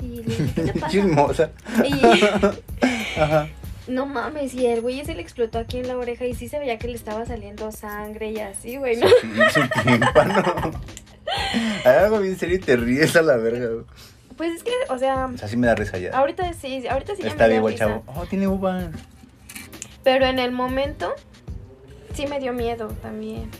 [0.00, 0.88] Y le dije, ¿qué te pasa?
[0.92, 1.50] Chismosa.
[1.84, 3.48] y Ajá.
[3.88, 6.58] no mames, y el güey ese le explotó aquí en la oreja y sí se
[6.58, 9.08] veía que le estaba saliendo sangre y así, güey, ¿no?
[9.08, 10.44] Su, su tímpano.
[11.84, 13.68] Hay algo bien serio y te ríes a la verga.
[13.68, 13.84] güey.
[14.40, 16.16] Pues es que, o sea, O sea, sí me da risa ya.
[16.16, 17.84] ahorita sí, ahorita sí ya Está me da vivo el risa.
[17.88, 18.04] chavo.
[18.16, 18.88] Oh, tiene uva.
[20.02, 21.12] Pero en el momento
[22.14, 23.50] sí me dio miedo también.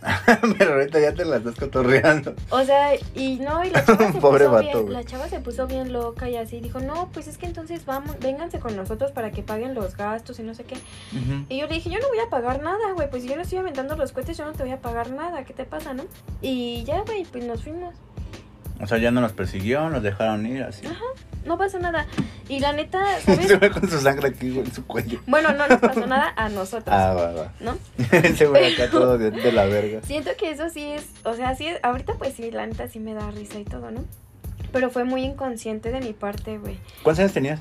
[0.58, 2.34] Pero ahorita ya te la estás cotorreando.
[2.50, 5.40] O sea, y no, y la chava se Pobre puso vato, bien, la chava se
[5.40, 9.12] puso bien loca y así dijo, no, pues es que entonces vamos, vénganse con nosotros
[9.12, 10.76] para que paguen los gastos y no sé qué.
[11.50, 13.42] Y yo le dije, yo no voy a pagar nada, güey, pues si yo no
[13.42, 16.04] estoy aventando los cohetes, yo no te voy a pagar nada, ¿qué te pasa, no?
[16.42, 17.94] Y ya, güey, pues nos fuimos,
[18.80, 20.86] O sea, ya no nos persiguió, nos dejaron ir así.
[21.46, 22.06] no pasó nada.
[22.48, 23.46] Y la neta, ¿sabes?
[23.46, 25.20] Se ve con su sangre aquí güey, en su cuello.
[25.26, 27.52] bueno, no nos pasó nada a nosotros, Ah, va, va.
[27.60, 27.76] ¿no?
[28.36, 30.00] Se ve acá todo de, de la verga.
[30.02, 32.98] Siento que eso sí es, o sea, sí, es- ahorita pues sí, la neta sí
[32.98, 34.04] me da risa y todo, ¿no?
[34.72, 36.78] Pero fue muy inconsciente de mi parte, güey.
[37.04, 37.60] ¿Cuántos años tenías?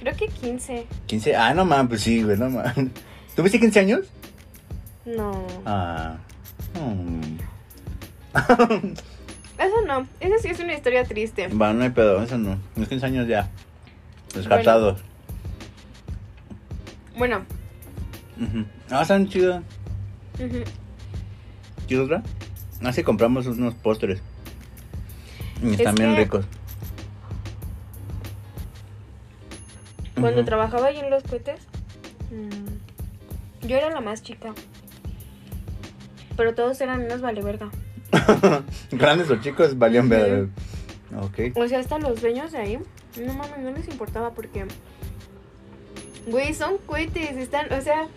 [0.00, 0.86] Creo que 15.
[1.06, 1.36] 15.
[1.36, 2.74] Ah, no mames, pues sí, güey, no mames.
[3.34, 4.00] ¿Tuviste 15 años?
[5.04, 5.46] No.
[5.66, 6.16] Ah.
[6.74, 7.36] Mm.
[9.58, 10.06] Eso no.
[10.20, 11.48] Eso sí es una historia triste.
[11.48, 12.58] Va, no hay pedo, eso no.
[12.76, 13.48] Los 15 años ya.
[14.34, 15.00] Descartados.
[17.16, 17.44] Bueno.
[18.90, 19.62] Ah, están chidos.
[20.34, 20.62] ujú.
[21.88, 22.22] ¿Quieres otra?
[22.84, 24.20] Así compramos unos postres.
[25.62, 26.44] Y están Es bien que- ricos.
[30.20, 31.60] Cuando trabajaba ahí en los cohetes,
[32.30, 34.52] mm, Yo era la más chica.
[36.36, 37.68] Pero todos eran unos vale verga.
[38.92, 40.48] Grandes o chicos valían ver.
[41.16, 41.56] Ok.
[41.56, 42.78] O sea, hasta los dueños de ahí,
[43.20, 44.66] no mames, no les importaba porque.
[46.26, 48.08] Güey, son cohetes, están, o sea.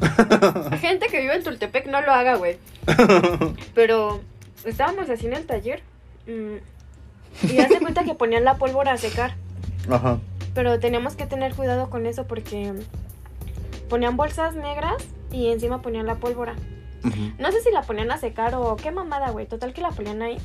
[0.80, 2.58] gente que vive en Tultepec no lo haga, güey.
[3.74, 4.20] Pero
[4.64, 5.82] estábamos así en el taller.
[6.26, 9.34] mm, y hace cuenta que ponían la pólvora a secar.
[9.90, 10.18] Ajá.
[10.54, 12.72] Pero teníamos que tener cuidado con eso porque
[13.88, 16.54] ponían bolsas negras y encima ponían la pólvora.
[17.38, 19.46] No sé si la ponían a secar o qué mamada, güey.
[19.46, 20.38] Total que la ponían ahí.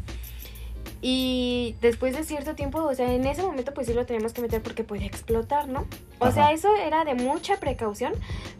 [1.01, 4.41] Y después de cierto tiempo, o sea, en ese momento pues sí lo teníamos que
[4.41, 5.85] meter porque podía explotar, ¿no?
[6.19, 6.31] O Ajá.
[6.33, 8.13] sea, eso era de mucha precaución.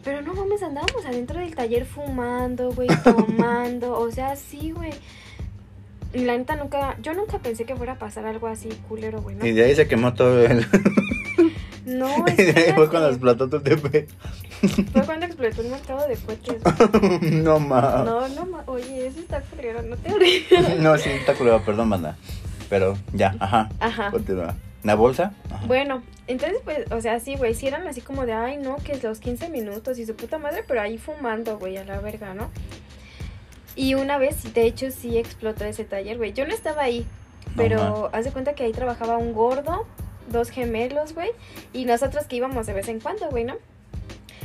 [0.04, 3.98] Pero no mames, andábamos adentro del taller fumando, güey, tomando.
[3.98, 4.92] o sea, sí, güey.
[6.12, 9.36] Y la neta nunca, yo nunca pensé que fuera a pasar algo así culero, güey,
[9.36, 9.44] ¿no?
[9.44, 10.64] Y de ahí se quemó todo el.
[11.86, 13.44] No, ahí fue cuando espérate.
[13.44, 14.08] explotó tu TP.
[14.92, 16.62] Fue cuando explotó el mercado de coches.
[17.32, 18.02] no ma.
[18.04, 20.78] No, no, ma- oye, eso está culero, no te rías.
[20.78, 22.16] No, sí, está culero, perdón, banda.
[22.68, 23.68] Pero ya, ajá.
[23.78, 24.10] Ajá.
[24.10, 24.56] Continúa.
[24.82, 25.32] ¿La bolsa?
[25.50, 25.64] Ajá.
[25.66, 28.92] Bueno, entonces pues, o sea, sí, güey, sí eran así como de, ay, no, que
[28.92, 32.34] es los 15 minutos y su puta madre, pero ahí fumando, güey, a la verga,
[32.34, 32.50] ¿no?
[33.76, 36.32] Y una vez, de hecho, sí explotó ese taller, güey.
[36.32, 37.06] Yo no estaba ahí,
[37.46, 39.86] No pero haz de cuenta que ahí trabajaba un gordo,
[40.28, 41.30] dos gemelos, güey,
[41.72, 43.54] y nosotros que íbamos de vez en cuando, güey, ¿no?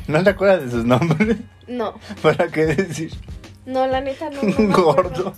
[0.07, 1.37] ¿No te acuerdas de sus nombres?
[1.67, 3.13] No, ¿Para qué decir?
[3.65, 4.41] no, la neta no.
[4.41, 4.73] no me.
[4.73, 5.33] Gordo.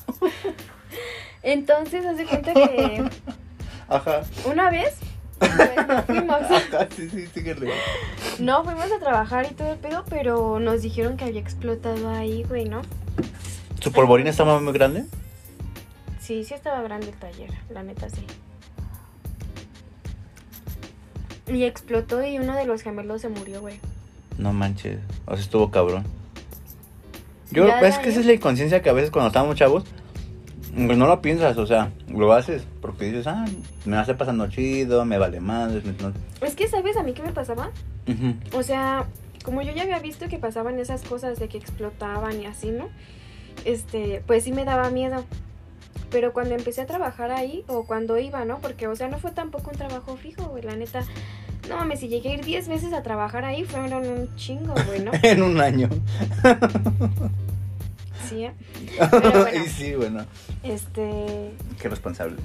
[1.43, 3.03] Entonces, haz de cuenta que
[3.89, 4.21] Ajá.
[4.45, 4.95] una vez,
[5.39, 6.41] pues, nos fuimos.
[6.41, 7.27] Ajá, sí, sí.
[8.39, 12.43] No, fuimos a trabajar y todo el pedo, pero nos dijeron que había explotado ahí,
[12.43, 12.81] güey, ¿no?
[13.81, 15.03] ¿Su polvorín estaba muy grande?
[16.21, 18.25] Sí, sí estaba grande el taller, la neta sí.
[21.47, 23.79] Y explotó y uno de los gemelos se murió, güey.
[24.37, 24.99] No manches.
[25.25, 26.03] O sea, estuvo cabrón.
[27.51, 29.83] Yo, Ya es que esa es la inconsciencia que a veces cuando estamos chavos,
[30.75, 33.45] pues no lo piensas, o sea, lo haces porque dices, ah,
[33.85, 35.85] me va a estar pasando chido, me vale madres.
[35.85, 37.69] me- no- Es que, ¿sabes a mí qué me pasaba?
[38.07, 38.57] Ujú.
[38.57, 39.05] O sea,
[39.43, 42.89] como yo ya había visto que pasaban esas cosas de que explotaban y así, ¿no?
[43.65, 45.23] Este, pues sí me daba miedo.
[46.13, 48.59] Pero cuando empecé a trabajar ahí, o cuando iba, ¿no?
[48.59, 51.03] Porque, o sea, no fue tampoco un trabajo fijo, güey, la neta.
[51.67, 55.01] No mames, si llegué a ir 10 veces a trabajar ahí, fueron un chingo, güey,
[55.01, 55.11] ¿no?
[55.23, 55.89] en un año.
[58.29, 58.53] Sí, ¿eh?
[59.11, 59.65] Pero bueno.
[59.65, 60.25] y sí, bueno,
[60.61, 62.37] Este, qué responsable.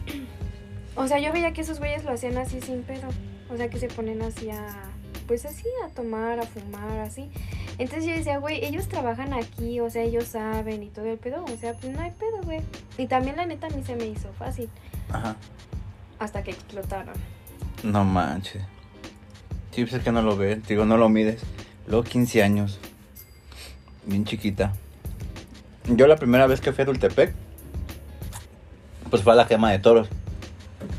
[0.96, 3.08] O sea, yo veía que esos güeyes lo hacían así sin pedo.
[3.50, 4.87] O sea, que se ponen así a.
[5.28, 7.30] Pues así, a tomar, a fumar, así.
[7.76, 11.44] Entonces yo decía, güey, ellos trabajan aquí, o sea, ellos saben y todo el pedo.
[11.44, 12.60] O sea, pues no hay pedo, güey.
[12.96, 14.70] Y también la neta a mí se me hizo fácil.
[15.12, 15.36] Ajá.
[16.18, 17.14] Hasta que explotaron.
[17.82, 18.62] No manches.
[19.70, 21.42] Sí, pues es que no lo ves, digo, no lo mides.
[21.86, 22.80] Luego 15 años.
[24.06, 24.72] Bien chiquita.
[25.86, 27.34] Yo la primera vez que fui a Dultepec,
[29.10, 30.08] pues fue a la quema de toros.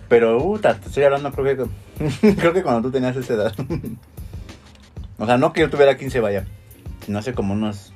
[0.07, 3.55] Pero, uh, te estoy hablando, creo que, creo que cuando tú tenías esa edad.
[5.19, 6.45] o sea, no que yo tuviera 15, vaya.
[7.05, 7.93] Sino hace como unos...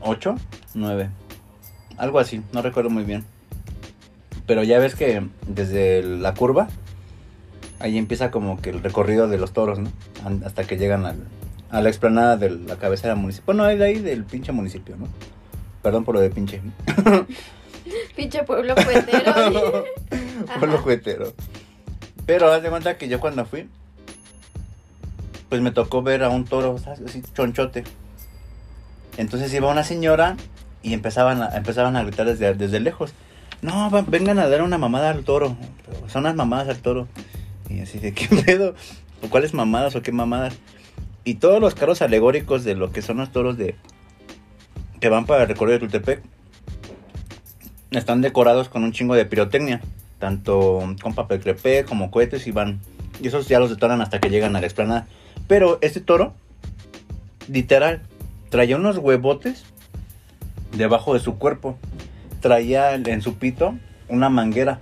[0.00, 0.34] 8,
[0.74, 1.10] 9.
[1.96, 3.24] Algo así, no recuerdo muy bien.
[4.46, 6.68] Pero ya ves que desde la curva,
[7.78, 9.90] ahí empieza como que el recorrido de los toros, ¿no?
[10.44, 11.24] Hasta que llegan al-
[11.70, 13.56] a la explanada de la cabecera municipal.
[13.56, 15.06] Bueno, de ahí del pinche municipio, ¿no?
[15.82, 16.60] Perdón por lo de pinche.
[18.16, 19.84] Pinche pueblo puentero.
[20.58, 21.32] Pueblo juguetero.
[22.26, 23.68] Pero haz de cuenta que yo cuando fui,
[25.52, 27.84] pues me tocó ver a un toro así chonchote.
[29.18, 30.38] Entonces iba una señora
[30.82, 33.12] y empezaban a, empezaban a gritar desde, desde lejos.
[33.60, 35.54] No, vengan a dar una mamada al toro.
[36.06, 37.06] Son unas mamadas al toro.
[37.68, 38.74] Y así de, ¿qué pedo?
[39.22, 40.54] ¿O cuáles mamadas o qué mamadas?
[41.22, 43.74] Y todos los carros alegóricos de lo que son los toros de
[45.00, 46.22] que van para el recorrido de Tultepec
[47.90, 49.82] están decorados con un chingo de pirotecnia.
[50.18, 52.80] Tanto con papel crepé como cohetes y van.
[53.20, 55.06] Y esos ya los detonan hasta que llegan a la explanada.
[55.52, 56.32] Pero este toro,
[57.46, 58.00] literal,
[58.48, 59.64] traía unos huevotes
[60.74, 61.76] debajo de su cuerpo.
[62.40, 63.74] Traía en su pito
[64.08, 64.78] una manguera.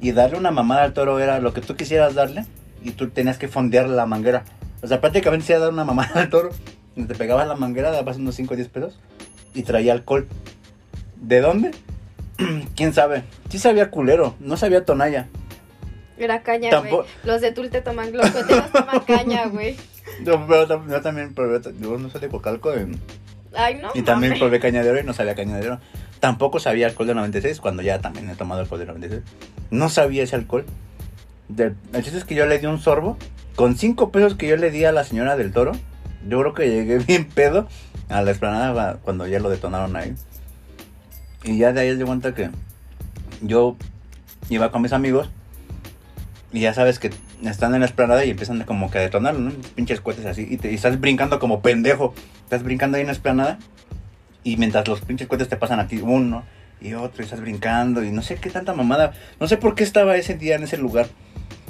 [0.00, 2.46] Y darle una mamada al toro era lo que tú quisieras darle.
[2.82, 4.44] Y tú tenías que fondear la manguera.
[4.80, 6.52] O sea, prácticamente se iba a dar una mamada al toro.
[6.94, 8.98] Te pegabas la manguera, dabas unos 5 o 10 pesos.
[9.52, 10.26] Y traía alcohol.
[11.16, 11.72] ¿De dónde?
[12.74, 13.24] ¿Quién sabe?
[13.50, 15.28] Sí sabía culero, no sabía tonalla.
[16.16, 17.04] Era caña, güey.
[17.24, 19.76] Los de Tulte toman, los toman caña, güey.
[20.24, 22.98] Yo, pero tam- yo también probé, yo no soy de Cocalco y,
[23.54, 23.90] Ay, no.
[23.94, 24.40] y también mames.
[24.40, 25.78] probé cañadero y no sabía cañadero.
[26.20, 29.22] Tampoco sabía alcohol de 96 cuando ya también he tomado alcohol de 96.
[29.70, 30.64] No sabía ese alcohol.
[31.48, 33.16] De- el chiste es que yo le di un sorbo.
[33.56, 35.72] Con 5 pesos que yo le di a la señora del toro,
[36.28, 37.68] Yo creo que llegué bien pedo
[38.08, 40.14] a la explanada cuando ya lo detonaron ahí.
[41.44, 42.50] Y ya de ahí de cuenta que
[43.40, 43.76] yo
[44.50, 45.30] iba con mis amigos
[46.52, 47.10] y ya sabes que
[47.44, 49.52] están en la esplanada y empiezan como que a detonar, ¿no?
[49.74, 50.46] Pinches cohetes así.
[50.48, 52.14] Y, te, y estás brincando como pendejo.
[52.44, 53.58] Estás brincando ahí en la esplanada.
[54.44, 56.44] Y mientras los pinches cohetes te pasan a ti, uno
[56.80, 58.02] y otro, y estás brincando.
[58.02, 59.12] Y no sé qué tanta mamada.
[59.40, 61.06] No sé por qué estaba ese día en ese lugar.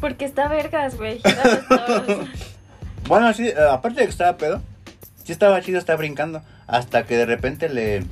[0.00, 1.20] Porque está vergas, güey.
[3.08, 4.62] bueno, sí, eh, aparte de que estaba pedo,
[5.24, 6.42] sí estaba chido estar brincando.
[6.66, 8.04] Hasta que de repente le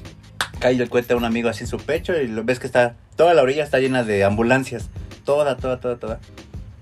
[0.58, 2.94] cae el cohete a un amigo así en su pecho y lo ves que está.
[3.14, 4.88] Toda la orilla está llena de ambulancias.
[5.24, 6.20] Toda, toda, toda, toda.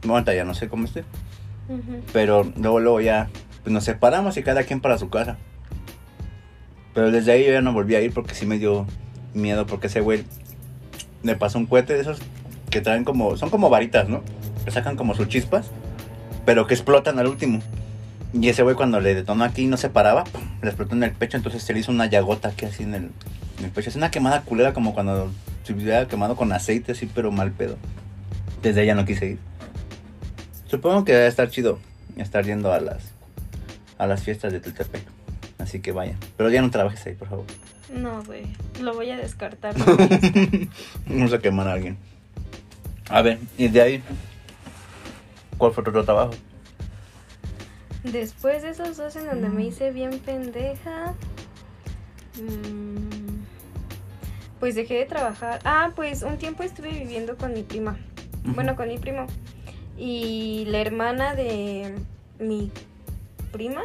[0.05, 1.05] Bueno, ya no sé cómo estoy.
[2.13, 3.29] Pero luego, luego ya
[3.63, 5.39] pues nos separamos y cada quien para su casa.
[6.93, 8.87] Pero desde ahí yo ya no volví a ir porque sí me dio
[9.33, 10.25] miedo porque ese güey
[11.23, 12.21] le pasó un cohete de esos
[12.71, 14.23] que traen como, son como varitas, ¿no?
[14.65, 15.71] Que sacan como sus chispas,
[16.45, 17.61] pero que explotan al último.
[18.33, 20.25] Y ese güey cuando le detonó aquí no se paraba,
[20.61, 23.11] le explotó en el pecho, entonces se le hizo una llagota aquí así en el,
[23.59, 23.89] en el pecho.
[23.89, 25.31] Es una quemada culera como cuando
[25.63, 27.77] se hubiera quemado con aceite así, pero mal pedo.
[28.63, 29.39] Desde ahí ya no quise ir.
[30.75, 31.79] Supongo que debe estar chido
[32.17, 33.13] estar yendo a las
[33.97, 35.05] a las fiestas de Tultepec.
[35.59, 36.19] Así que vayan.
[36.37, 37.45] Pero ya no trabajes ahí, por favor.
[37.93, 38.45] No, güey.
[38.81, 39.73] Lo voy a descartar.
[41.07, 41.97] Vamos a quemar a alguien.
[43.09, 44.03] A ver, y de ahí,
[45.59, 46.33] ¿cuál fue tu otro trabajo?
[48.03, 51.15] Después de esos dos en donde me hice bien pendeja,
[52.35, 53.45] mm,
[54.59, 55.61] pues dejé de trabajar.
[55.65, 57.97] Ah, pues un tiempo estuve viviendo con mi prima.
[58.43, 59.29] Bueno, con mi primo.
[59.97, 61.95] Y la hermana de
[62.39, 62.71] mi
[63.53, 63.83] prima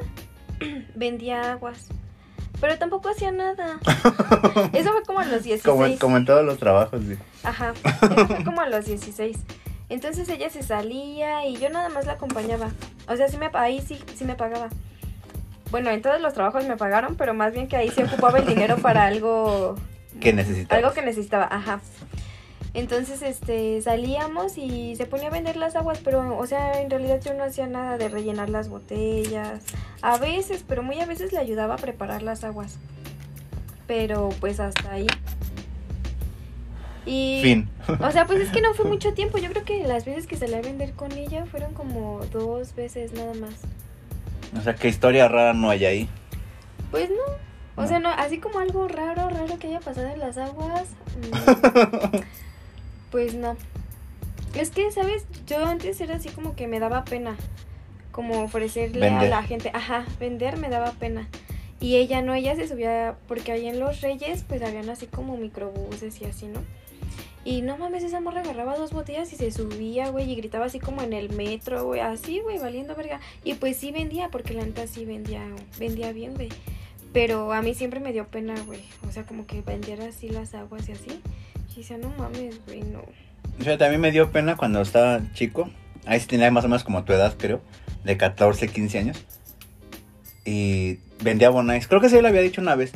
[0.95, 1.87] vendía aguas.
[2.59, 3.79] Pero tampoco hacía nada.
[4.73, 5.63] Eso fue como a los 16.
[5.63, 7.17] Como, como en todos los trabajos, sí.
[7.43, 7.73] Ajá.
[7.83, 9.37] Eso fue como a los 16.
[9.87, 12.71] Entonces ella se salía y yo nada más la acompañaba.
[13.07, 14.69] O sea, sí me, ahí sí, sí me pagaba.
[15.71, 18.45] Bueno, en todos los trabajos me pagaron, pero más bien que ahí se ocupaba el
[18.45, 19.75] dinero para algo...
[20.19, 20.79] Que necesitaba.
[20.79, 21.79] Algo que necesitaba, ajá.
[22.73, 27.19] Entonces, este, salíamos y se ponía a vender las aguas, pero, o sea, en realidad
[27.23, 29.63] yo no hacía nada de rellenar las botellas.
[30.01, 32.77] A veces, pero muy a veces le ayudaba a preparar las aguas.
[33.87, 35.07] Pero, pues, hasta ahí.
[37.05, 37.69] Y, fin.
[37.99, 39.39] O sea, pues es que no fue mucho tiempo.
[39.39, 43.13] Yo creo que las veces que salí a vender con ella fueron como dos veces
[43.13, 43.55] nada más.
[44.57, 46.09] O sea, ¿qué historia rara no hay ahí?
[46.91, 47.83] Pues no.
[47.83, 50.85] O sea, no, así como algo raro, raro que haya pasado en las aguas.
[51.19, 52.19] Mm.
[53.11, 53.57] Pues no.
[54.55, 55.25] Es que, ¿sabes?
[55.47, 57.35] Yo antes era así como que me daba pena.
[58.11, 59.71] Como ofrecerle a la gente.
[59.73, 61.27] Ajá, vender me daba pena.
[61.79, 65.37] Y ella no, ella se subía, porque ahí en Los Reyes, pues habían así como
[65.37, 66.59] microbuses y así, ¿no?
[67.45, 70.79] Y no mames, esa morra agarraba dos botellas y se subía, güey, y gritaba así
[70.79, 73.21] como en el metro, güey, así, güey, valiendo verga.
[73.45, 75.41] Y pues sí vendía, porque la neta sí vendía,
[75.79, 76.49] vendía bien, güey.
[77.13, 78.81] Pero a mí siempre me dio pena, güey.
[79.07, 81.21] O sea, como que vendiera así las aguas y así.
[81.75, 83.03] Decía, no mames, güey, no.
[83.59, 85.69] O sea, también me dio pena cuando estaba chico.
[86.05, 87.61] Ahí sí tenía más o menos como tu edad, creo.
[88.03, 89.25] De 14, 15 años.
[90.45, 91.87] Y vendía Bonais.
[91.87, 92.91] Creo que sí lo había dicho una vez.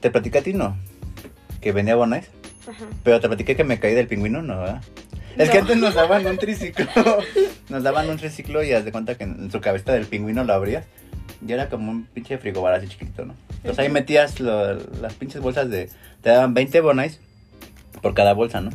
[0.00, 0.52] ¿Te platicé a ti?
[0.52, 0.76] No.
[1.60, 2.28] Que vendía Bonais.
[2.68, 2.84] Ajá.
[3.02, 4.60] Pero te platiqué que me caí del pingüino, ¿no?
[4.60, 4.82] ¿verdad?
[5.36, 6.86] Es que antes nos daban un triciclo.
[7.68, 10.52] nos daban un triciclo y haz de cuenta que en su cabeza del pingüino lo
[10.52, 10.84] abrías.
[11.46, 13.34] Y era como un pinche frigobar así chiquito, ¿no?
[13.58, 15.88] Entonces ahí metías las pinches bolsas de...
[16.20, 17.20] Te daban 20 bonais
[18.00, 18.70] por cada bolsa, ¿no?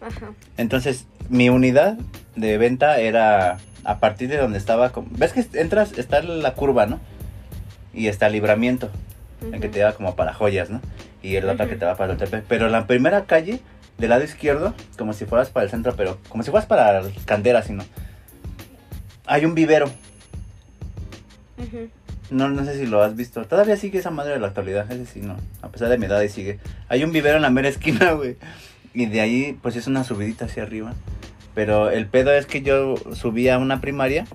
[0.00, 0.32] Ajá.
[0.56, 1.98] Entonces, mi unidad
[2.36, 4.92] de venta era a partir de donde estaba...
[5.10, 7.00] ¿Ves que entras, está la curva, ¿no?
[7.94, 8.90] Y está el libramiento,
[9.52, 10.80] el que te lleva como para joyas, ¿no?
[11.22, 12.42] Y el otro que te va para el TP.
[12.48, 13.60] Pero la primera calle,
[13.98, 17.62] del lado izquierdo, como si fueras para el centro, pero como si fueras para Candera,
[17.70, 17.84] ¿no?
[19.26, 19.90] Hay un vivero.
[22.32, 23.44] No, no sé si lo has visto.
[23.44, 24.90] Todavía sigue esa madre de la actualidad.
[24.90, 25.36] Ese sí, no.
[25.60, 26.58] A pesar de mi edad, y sigue.
[26.88, 28.36] Hay un vivero en la mera esquina, güey.
[28.94, 30.94] Y de ahí, pues es una subidita hacia arriba.
[31.54, 34.26] Pero el pedo es que yo subía a una primaria.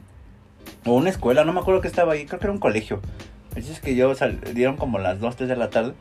[0.85, 2.25] O una escuela, no me acuerdo que estaba ahí.
[2.25, 3.01] Creo que era un colegio.
[3.55, 5.93] Es que yo salieron como las 2, 3 de la tarde.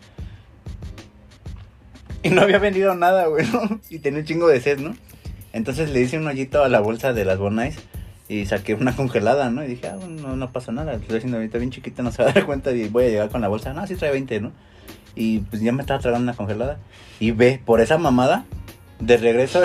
[2.23, 3.47] Y no había vendido nada, güey,
[3.91, 4.95] Y tenía un chingo de sed, ¿no?
[5.53, 7.79] Entonces le hice un hoyito a la bolsa de las Bonais
[8.29, 9.65] y saqué una congelada, ¿no?
[9.65, 12.31] Y dije, ah, no, no pasa nada, estoy haciendo ahorita bien chiquita, no se va
[12.31, 13.73] a dar cuenta y voy a llegar con la bolsa.
[13.73, 14.53] No, sí trae 20, ¿no?
[15.15, 16.79] Y pues ya me estaba tragando una congelada.
[17.21, 18.45] Y ve, por esa mamada,
[19.01, 19.61] de regreso,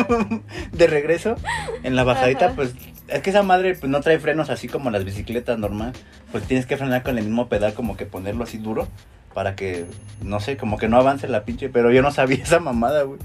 [0.72, 1.36] de regreso,
[1.82, 2.74] en la bajadita, pues
[3.08, 5.92] es que esa madre pues no trae frenos así como las bicicletas normal.
[6.32, 8.88] Pues tienes que frenar con el mismo pedal, como que ponerlo así duro
[9.34, 9.84] para que,
[10.22, 11.68] no sé, como que no avance la pinche.
[11.68, 13.18] Pero yo no sabía esa mamada, güey.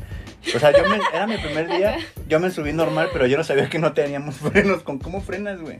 [0.55, 3.43] O sea, yo me, era mi primer día, yo me subí normal, pero yo no
[3.43, 4.83] sabía que no teníamos frenos.
[4.83, 5.77] ¿Con cómo frenas, güey?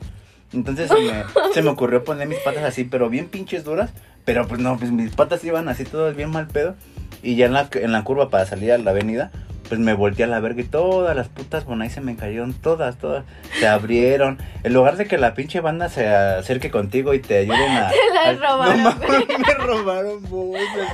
[0.52, 3.90] Entonces se me, se me ocurrió poner mis patas así, pero bien pinches duras.
[4.24, 6.74] Pero pues no, pues mis patas iban así todas bien mal pedo.
[7.22, 9.30] Y ya en la, en la curva para salir a la avenida,
[9.70, 12.96] pues me volteé a la verga y todas las putas bonais se me cayeron, todas,
[12.98, 13.24] todas.
[13.60, 14.38] Se abrieron.
[14.64, 17.90] En lugar de que la pinche banda se acerque contigo y te ayuden a.
[17.90, 20.88] Te las a- robaron, No mames, me robaron bolsas,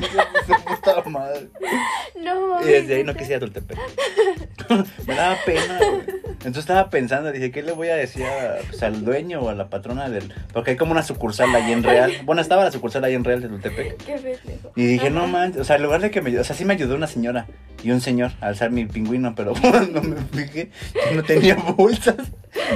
[0.47, 1.49] su puta madre.
[2.23, 2.67] No, mames.
[2.67, 3.79] Y desde ahí no quise ir a Tultepec.
[5.07, 6.03] me daba pena, güey.
[6.45, 9.55] Entonces estaba pensando, dije, ¿qué le voy a decir a, pues, al dueño o a
[9.55, 10.33] la patrona del...?
[10.53, 12.13] Porque hay como una sucursal ahí en Real.
[12.25, 13.97] Bueno, estaba la sucursal ahí en Real de Tultepec.
[14.05, 14.71] Qué pendejo.
[14.77, 15.15] Y dije, Ajá.
[15.17, 16.39] no manches, o sea, en lugar de que me...
[16.39, 17.47] O sea, sí me ayudó una señora
[17.83, 22.17] y un señor a alzar mi pingüino, pero cuando me fijé, yo no tenía bolsas.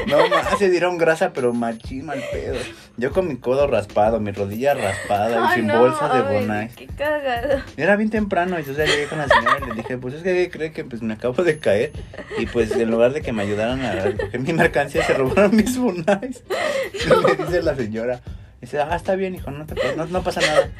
[0.07, 2.59] No más, se dieron grasa, pero machín mal pedo.
[2.97, 6.75] Yo con mi codo raspado, mi rodilla raspada y Ay, sin no, bolsas de Bonais.
[6.77, 7.63] Qué cagado.
[7.77, 10.51] Era bien temprano y entonces llegué con la señora y le dije, pues es que
[10.51, 11.93] cree que pues me acabo de caer
[12.39, 15.77] y pues en lugar de que me ayudaran a recoger mi mercancía se robaron mis
[15.79, 16.45] bonais.
[16.93, 18.21] Y me dice la señora,
[18.61, 20.71] dice, ah, está bien hijo, no, te, no, no pasa nada.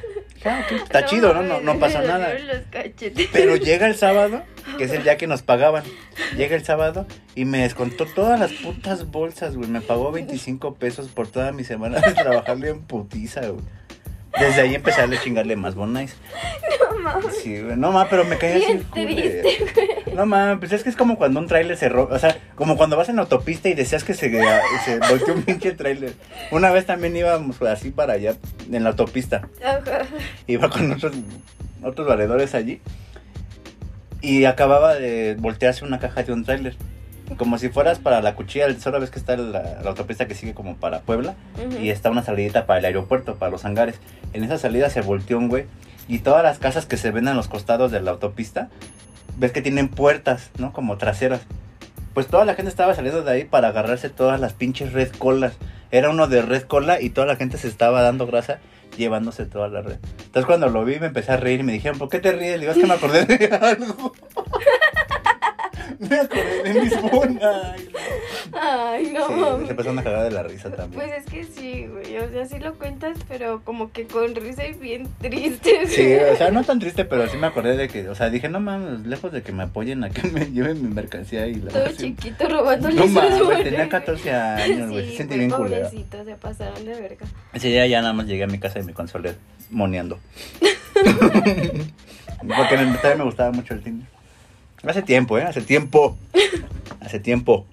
[0.43, 1.43] Dije, "Ah, ok, está chido, ¿no?
[1.43, 2.31] No, no pasa nada.
[3.33, 4.43] Pero llega el sábado,
[4.79, 5.85] que es el día que nos pagaban.
[6.37, 9.69] Llega el sábado y me descontó todas las putas bolsas, güey.
[9.69, 13.65] Me pagó 25 pesos por toda mi semana de trabajarle en putiza, güey.
[14.39, 16.15] Desde ahí empecé a chingarle más bonais.
[16.81, 17.37] No mames.
[17.43, 17.61] Sí.
[17.77, 18.79] No mames, pero me caí así.
[18.93, 22.15] Triste, No mames, pues es que es como cuando un tráiler se roba.
[22.15, 24.31] O sea, como cuando vas en autopista y deseas que se,
[24.85, 26.15] se voltee un pinche tráiler.
[26.51, 28.35] Una vez también íbamos así para allá,
[28.71, 29.49] en la autopista.
[29.65, 30.03] Ajá.
[30.47, 31.13] Iba con otros,
[31.83, 32.81] otros valedores allí.
[34.21, 36.77] Y acababa de voltearse una caja de un tráiler.
[37.37, 40.55] Como si fueras para la cuchilla, solo ves que está la, la autopista que sigue
[40.55, 41.35] como para Puebla.
[41.65, 41.79] Ujú.
[41.81, 43.97] Y está una salidita para el aeropuerto, para los hangares.
[44.33, 45.67] En esa salida se volteó un güey.
[46.09, 48.69] Y todas las casas que se ven en los costados de la autopista,
[49.39, 50.73] ves que tienen puertas, ¿no?
[50.73, 51.43] Como traseras.
[52.15, 55.53] Pues toda la gente estaba saliendo de ahí para agarrarse todas las pinches red colas.
[55.93, 58.59] Era uno de red cola y toda la gente se estaba dando grasa
[58.97, 59.99] llevándose toda la red.
[60.19, 62.55] Entonces cuando lo vi me empecé a reír y me dijeron, ¿por qué te ríes?
[62.55, 64.13] Le digo, es que me acordé de algo.
[65.99, 67.77] me acordé de mis bonas.
[68.53, 69.65] Ay, no Sí, mames.
[69.67, 71.03] se empezó a cagar de la risa también.
[71.03, 72.17] Pues es que sí, güey.
[72.19, 75.87] O sea, sí lo cuentas, pero como que con risa y bien triste.
[75.87, 78.49] Sí, o sea, no tan triste, pero sí me acordé de que, o sea, dije,
[78.49, 81.71] no mames, lejos de que me apoyen a que me lleven mi mercancía y la
[81.73, 85.85] Todo chiquito robándole No mames, tenía 14 años, güey, se Sí, sentí güey, bien culero.
[85.89, 87.27] pobrecito, se pasaron de verga.
[87.53, 89.35] Ese día ya nada más llegué a mi casa y me consolé
[89.71, 90.19] moneando.
[92.41, 94.09] Porque me- también me gustaba mucho el Tinder.
[94.87, 95.43] Hace tiempo, ¿eh?
[95.43, 96.17] Hace tiempo.
[97.01, 97.67] Hace tiempo.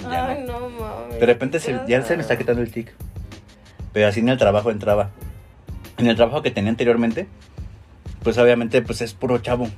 [0.00, 0.68] Ya Ay, no.
[0.68, 1.20] mames.
[1.20, 2.92] De repente se- ya se me está quitando el tic.
[3.92, 5.10] Pero así en el trabajo entraba.
[5.98, 7.26] En el trabajo que tenía anteriormente,
[8.22, 9.68] pues obviamente pues es puro chavo.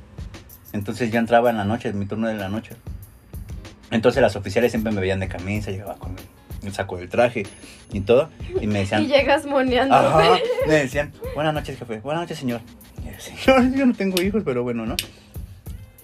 [0.73, 2.77] Entonces yo entraba en la noche, en mi turno de la noche.
[3.91, 6.17] Entonces las oficiales siempre me veían de camisa, llegaba con
[6.63, 7.45] el saco del traje
[7.93, 8.31] y todo.
[8.61, 9.95] Y me decían, Y llegas moneando.
[9.95, 10.37] Ajá,
[10.67, 11.99] me decían, buenas noches, jefe.
[12.01, 12.61] Buenas noches, señor.
[13.03, 14.97] Y yo, señor, yo no tengo hijos, pero bueno, ¿no?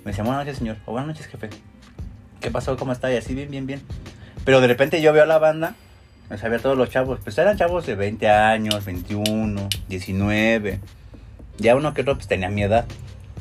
[0.08, 0.78] Me decían, buenas noches, señor.
[0.86, 1.50] O buenas noches, jefe.
[2.40, 2.78] ¿Qué pasó?
[2.78, 3.12] ¿Cómo está?
[3.12, 3.82] Y así, bien, bien, bien.
[4.46, 5.74] Pero de repente yo veo a la banda,
[6.30, 7.20] me sabía todos los chavos.
[7.22, 10.80] Pues eran chavos de 20 años, 21, 19.
[11.58, 12.86] Ya uno que otro pues tenía mi edad.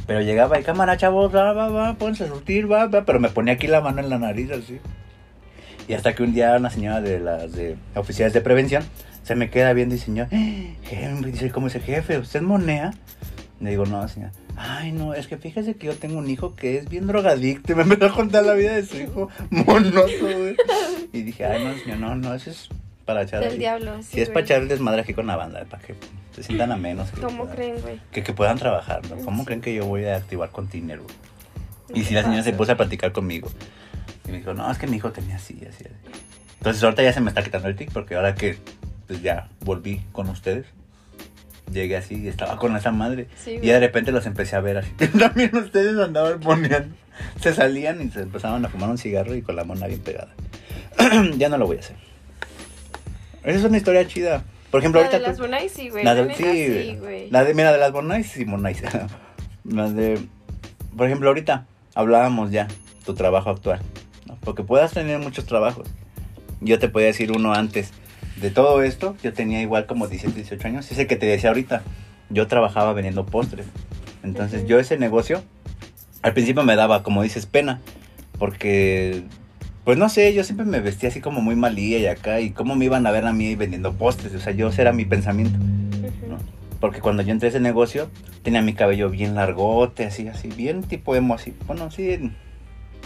[0.07, 3.05] Pero llegaba y cámara, chavos, va, va, va, pónganse a surtir, va, va.
[3.05, 4.82] Pero me ponía aquí la mano en la nariz, así.
[5.88, 8.84] Y hasta que un día una señora de las de oficiales de prevención
[9.24, 10.28] se me queda viendo y señor,
[11.24, 12.18] dice, ¿cómo dice jefe?
[12.18, 12.91] ¿Usted monea?
[13.61, 14.32] Le digo, no, señor.
[14.60, 17.72] Ay, no, es que fíjese que yo tengo un hijo que es bien drogadicto.
[17.72, 20.55] Y me empezó a contar la vida de su hijo monoso, güey.
[21.14, 22.68] Y dije, ay, no, señor, no, no, eso es
[23.05, 23.39] para echar.
[23.41, 23.60] Del ahí.
[23.60, 23.97] diablo.
[24.01, 25.93] Sí, Sí, es para echar el desmadre aquí con la banda, para que
[26.36, 27.10] se sientan a menos.
[27.12, 27.99] ¿Cómo puedan- creen, güey?
[28.12, 29.18] Que, que puedan trabajar, ¿no?
[29.24, 29.45] ¿Cómo Sí.
[29.45, 31.16] creen que yo voy a activar con Tinder, güey?
[31.89, 33.49] Y ¿Qué si la señora se puso a platicar conmigo.
[34.28, 36.18] Y me dijo, no, es que mi hijo tenía así, así, así.
[36.58, 38.58] Entonces ahorita ya se me está quitando el tic porque ahora que
[39.05, 40.66] pues ya volví con ustedes,
[41.72, 43.28] llegué así y estaba con esa madre.
[43.43, 44.91] Sí, Y de repente los empecé a ver así.
[45.20, 46.95] También ustedes andaban poniendo.
[47.41, 50.30] Se salían y se empezaban a fumar un cigarro y con la mona bien pegada.
[51.38, 51.95] ya no lo voy a hacer.
[53.43, 54.43] Esa es una historia chida.
[54.72, 56.03] Por ejemplo, La de ahorita las Bonais, sí, güey.
[56.03, 57.30] la de, sí, sí, güey.
[57.32, 58.82] la de, mira, de las Bonais y Monais.
[59.63, 60.18] Las de,
[60.95, 62.68] por ejemplo, ahorita hablábamos ya
[63.05, 63.82] tu trabajo actual,
[64.26, 64.38] ¿no?
[64.41, 65.89] Porque puedas tener muchos trabajos.
[66.61, 67.91] Yo te podía decir uno antes
[68.42, 70.92] de todo esto, yo tenía igual como 17, 18 años.
[70.92, 71.82] Es el que te decía ahorita.
[72.30, 73.66] Yo trabajaba vendiendo postres.
[74.24, 75.44] Entonces, yo ese negocio,
[76.22, 77.82] al principio me daba, como dices, pena.
[78.38, 79.24] Porque,
[79.84, 82.40] pues no sé, yo siempre me vestía así como muy malía y acá.
[82.40, 84.36] Y cómo me iban a ver a mí vendiendo postres.
[84.36, 85.58] O sea, yo, ese era mi pensamiento.
[86.80, 88.10] Porque cuando yo entré a ese negocio,
[88.44, 91.56] tenía mi cabello bien largote, así, así, bien tipo emo, así.
[91.66, 92.32] Bueno, sí,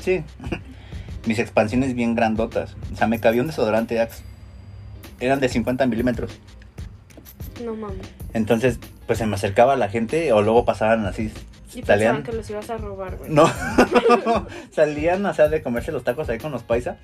[0.02, 0.24] sí.
[1.26, 2.76] Mis expansiones bien grandotas.
[2.92, 4.24] O sea, me cabía un desodorante Axe.
[5.22, 6.40] Eran de 50 milímetros.
[7.64, 8.08] No mames.
[8.34, 11.32] Entonces, pues se me acercaba la gente o luego pasaban así.
[11.74, 12.18] Y salían.
[12.18, 13.32] pensaban que los ibas a robar, güey.
[13.32, 13.50] No,
[14.72, 16.98] salían, o sea, de comerse los tacos ahí con los paisa.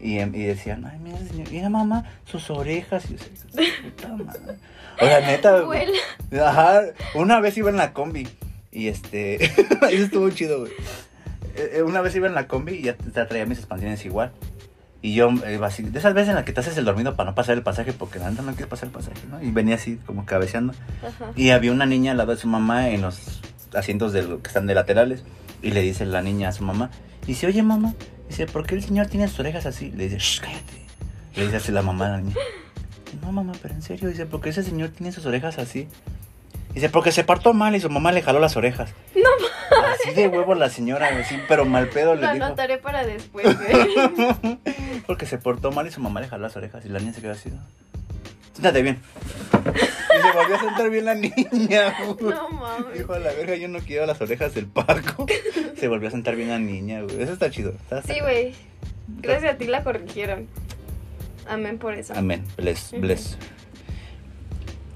[0.00, 3.10] Y, em, y decían, ay, mira, señor, mira, mamá, sus orejas.
[3.10, 4.56] Y yo puta madre.
[5.00, 5.62] O sea, neta.
[5.64, 5.98] Vuela.
[6.42, 6.82] Ajá,
[7.14, 8.28] una vez iba en la combi.
[8.70, 9.44] Y este.
[9.44, 10.72] eso estuvo chido, güey.
[11.56, 14.32] Eh, eh, Una vez iba en la combi y ya traía mis expansiones igual.
[15.04, 17.28] Y yo iba así, de esas veces en las que te haces el dormido para
[17.28, 19.42] no pasar el pasaje, porque la neta no quieres pasar el pasaje, ¿no?
[19.42, 20.72] Y venía así como cabeceando.
[21.06, 21.30] Ajá.
[21.36, 23.42] Y había una niña al lado de su mamá en los
[23.74, 25.22] asientos de que están de laterales.
[25.60, 26.90] Y le dice la niña a su mamá,
[27.26, 27.92] dice, oye mamá,
[28.30, 29.90] dice, ¿por qué el señor tiene sus orejas así?
[29.90, 30.86] Le dice, shh, cállate.
[31.36, 32.36] Le dice así la mamá a la niña.
[33.20, 35.86] No mamá, pero en serio, dice, ¿por qué ese señor tiene sus orejas así?
[36.72, 38.88] Dice, porque se partó mal y su mamá le jaló las orejas.
[39.14, 39.28] No
[39.92, 42.44] Así de huevo la señora, sí, pero mal pedo le Lo dijo.
[42.44, 44.58] anotaré para después, güey.
[45.06, 47.20] Porque se portó mal y su mamá le jaló las orejas y la niña se
[47.20, 47.50] quedó así.
[47.50, 47.60] ¿no?
[48.52, 49.00] Siéntate bien.
[49.52, 52.34] Y se volvió a sentar bien la niña, güey.
[52.34, 52.94] No mames.
[52.94, 55.26] Dijo a la verga, yo no quiero las orejas del Paco.
[55.76, 57.20] Se volvió a sentar bien la niña, güey.
[57.20, 57.72] Eso está chido.
[57.72, 58.54] está- Sí, güey.
[59.20, 60.46] Gracias a ti la corrigieron.
[61.48, 62.14] Amén por eso.
[62.16, 62.44] Amén.
[62.56, 63.36] Bless, bless.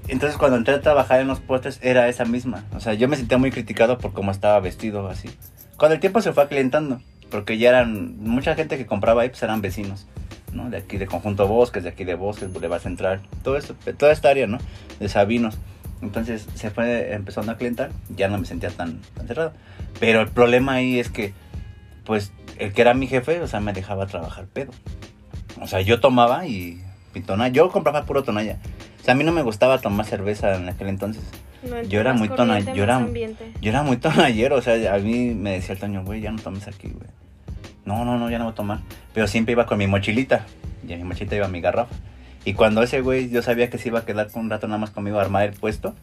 [0.09, 2.63] Entonces cuando entré a trabajar en los postes era esa misma.
[2.75, 5.29] O sea, yo me sentía muy criticado por cómo estaba vestido así.
[5.77, 6.99] Con el tiempo se fue aclientando.
[7.29, 10.07] Porque ya eran, mucha gente que compraba ahí pues eran vecinos.
[10.51, 10.69] ¿no?
[10.71, 13.21] De aquí de Conjunto Bosques, de aquí de Bosques, Boulevard Central.
[13.43, 14.57] Todo eso, toda esta área, ¿no?
[14.99, 15.59] De Sabinos.
[16.01, 17.91] Entonces se fue empezando a clientar.
[18.15, 19.53] Ya no me sentía tan, tan cerrado.
[19.99, 21.33] Pero el problema ahí es que,
[22.03, 24.71] pues, el que era mi jefe, o sea, me dejaba trabajar pedo.
[25.61, 26.81] O sea, yo tomaba y,
[27.27, 28.57] tona- yo compraba puro tonalla.
[29.01, 31.23] O sea, a mí no me gustaba tomar cerveza en aquel entonces.
[31.63, 32.99] No, Yo era muy tona- yo era-.
[33.61, 36.41] Yo era muy tonallero, o sea, a mí me decía el Toño, güey, ya no
[36.41, 37.07] tomes aquí, güey.
[37.85, 38.79] No, no, no, ya no voy a tomar.
[39.13, 40.45] Pero siempre iba con mi mochilita.
[40.87, 41.93] Y en mi mochilita iba mi garrafa.
[42.45, 44.77] Y cuando ese güey, yo sabía que se iba a quedar con un rato nada
[44.79, 45.95] más conmigo a armar el puesto.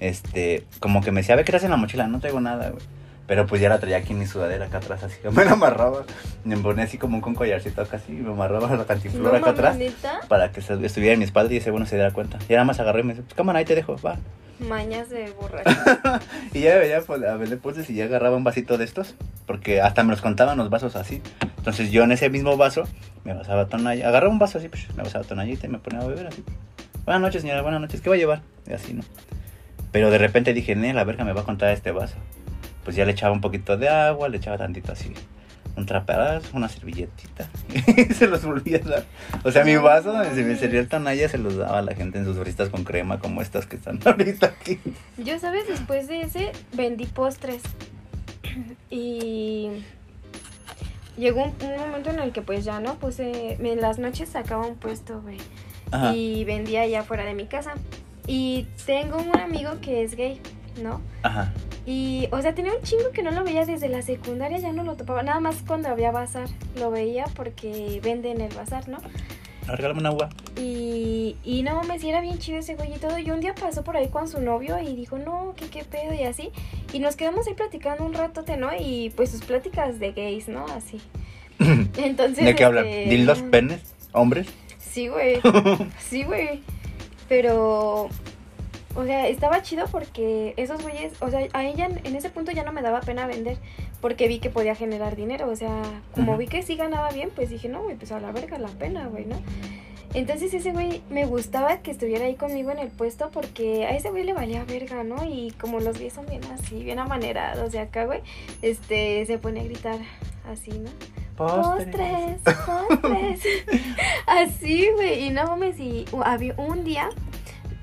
[0.00, 2.06] Este, como que me decía, a ver, ¿qué traes en la mochila?
[2.06, 2.82] No traigo nada, güey.
[3.26, 5.16] Pero pues ya la traía aquí en mi sudadera acá atrás, así.
[5.32, 6.04] Me la amarraba.
[6.44, 8.12] Me ponía así como un con collarcito acá así.
[8.12, 9.76] Y me amarraba la No cantiflora acá atrás.
[9.76, 10.20] neta.
[10.28, 12.38] Para que estuviera en mi espalda y ese bueno se diera cuenta.
[12.48, 14.16] Y nada más agarré y me dice, pues cámara, ahí te dejo, va.
[14.58, 15.68] Mañas de borracho.
[16.54, 19.14] Y ya veía pues, a ver después y ya agarraba un vasito de estos,
[19.46, 21.20] porque hasta me los contaban los vasos así.
[21.58, 22.84] Entonces yo en ese mismo vaso
[23.24, 26.06] me basaba tonalla, agarraba un vaso así, pues, me basaba tonallita y me ponía a
[26.06, 26.42] beber así.
[27.04, 28.40] Buenas noches, señora, buenas noches, ¿qué va a llevar?
[28.66, 29.02] Y así, ¿no?
[29.92, 32.16] Pero de repente dije, ne, la verga me va a contar este vaso.
[32.86, 35.12] Pues ya le echaba un poquito de agua, le echaba tantito así,
[35.76, 39.04] un traperazo, una servilletita, y se los volvía a dar.
[39.42, 41.96] O sea, mi vaso donde se me servía el tonalla se los daba a la
[41.96, 44.78] gente en sus fristas con crema, como estas que están ahorita aquí.
[45.18, 45.66] Yo, ¿sabes?
[45.66, 47.62] Después de ese, vendí postres.
[48.88, 49.68] Y
[51.18, 54.64] llegó un, un momento en el que pues ya no puse, en las noches sacaba
[54.64, 55.38] un puesto, güey.
[56.14, 57.74] Y vendía allá fuera de mi casa.
[58.28, 60.40] Y tengo un amigo que es gay,
[60.80, 61.00] ¿no?
[61.24, 61.52] Ajá.
[61.86, 64.82] Y, o sea, tenía un chingo que no lo veía desde la secundaria, ya no
[64.82, 65.22] lo topaba.
[65.22, 68.98] Nada más cuando había bazar lo veía porque vende en el bazar, ¿no?
[69.66, 70.28] No, regálame una agua.
[70.56, 73.18] Y, y no mames, era bien chido ese güey y todo.
[73.18, 76.12] Y un día pasó por ahí con su novio y dijo, no, que qué pedo
[76.12, 76.50] y así.
[76.92, 78.70] Y nos quedamos ahí platicando un ratote, ¿no?
[78.76, 80.66] Y pues sus pláticas de gays, ¿no?
[80.66, 81.00] Así.
[81.96, 82.44] Entonces.
[82.44, 82.86] ¿De qué hablan?
[82.86, 84.48] este, ¿Dildos, penes, hombres?
[84.78, 85.40] Sí, güey.
[85.98, 86.62] Sí, güey.
[87.28, 88.08] Pero.
[88.96, 92.64] O sea, estaba chido porque esos güeyes, o sea, a ella en ese punto ya
[92.64, 93.58] no me daba pena vender
[94.00, 95.82] porque vi que podía generar dinero, o sea,
[96.14, 98.68] como vi que sí ganaba bien, pues dije, no, güey, pues a la verga la
[98.68, 99.36] pena, güey, ¿no?
[100.14, 104.08] Entonces ese güey me gustaba que estuviera ahí conmigo en el puesto porque a ese
[104.10, 105.24] güey le valía verga, ¿no?
[105.26, 108.20] Y como los gays son bien así, bien amanerados de acá, güey,
[108.62, 109.98] este, se pone a gritar
[110.50, 110.88] así, ¿no?
[111.36, 113.40] Postres, postres.
[114.26, 115.24] Así, güey.
[115.26, 117.10] Y no mames, y u- había un día,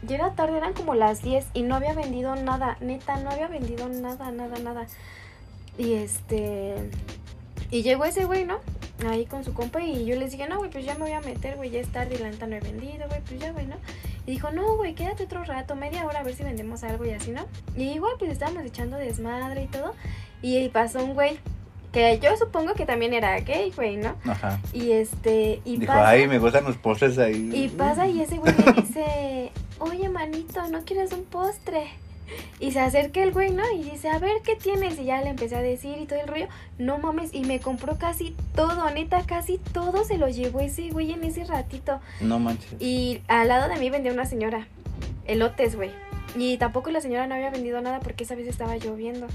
[0.08, 2.78] ya era tarde, eran como las 10 y no había vendido nada.
[2.82, 4.86] Neta, no había vendido nada, nada, nada.
[5.78, 6.76] Y este.
[7.72, 8.60] Y llegó ese güey, ¿no?
[9.08, 11.20] Ahí con su compa y yo les dije, no, güey, pues ya me voy a
[11.22, 13.66] meter, güey, ya es tarde y la neta no he vendido, güey, pues ya, güey,
[13.66, 13.76] ¿no?
[14.26, 17.10] Y dijo, no, güey, quédate otro rato, media hora, a ver si vendemos algo y
[17.10, 17.46] así, ¿no?
[17.76, 19.94] Y igual, pues estábamos echando desmadre y todo.
[20.42, 21.40] Y pasó un güey
[21.92, 24.16] que yo supongo que también era gay, güey, ¿no?
[24.26, 24.60] Ajá.
[24.74, 27.52] Y este, y Dijo, pasa, ay, me gustan los postres ahí.
[27.54, 31.88] y pasa y ese güey me dice, oye manito, ¿no quieres un postre?
[32.60, 33.64] Y se acerca el güey, ¿no?
[33.72, 34.98] Y dice, a ver, ¿qué tienes?
[34.98, 36.48] Y ya le empecé a decir y todo el rollo.
[36.78, 41.12] No mames, y me compró casi todo, neta, casi todo se lo llevó ese güey
[41.12, 42.00] en ese ratito.
[42.22, 42.76] No manches.
[42.80, 44.68] Y al lado de mí vendía una señora,
[45.26, 45.92] elotes, güey.
[46.36, 49.28] Y tampoco la señora no había vendido nada porque esa vez estaba lloviendo.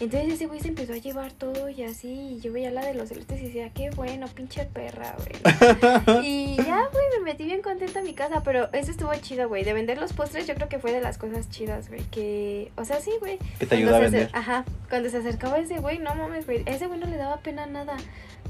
[0.00, 2.08] Entonces ese güey se empezó a llevar todo y así.
[2.08, 6.24] Y yo veía la de los elotes y decía, qué bueno, pinche perra, güey.
[6.24, 8.42] y ya, güey, me metí bien contenta a mi casa.
[8.44, 9.64] Pero eso estuvo chido, güey.
[9.64, 12.02] De vender los postres, yo creo que fue de las cosas chidas, güey.
[12.10, 13.38] Que, o sea, sí, güey.
[13.58, 14.30] Que te ayuda a se vender.
[14.32, 14.64] Ajá.
[14.88, 16.62] Cuando se acercaba ese güey, no mames, güey.
[16.66, 17.96] Ese güey no le daba pena nada.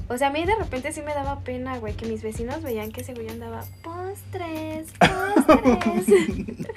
[0.07, 2.91] O sea, a mí de repente sí me daba pena, güey, que mis vecinos veían
[2.91, 6.05] que ese güey andaba postres, postres.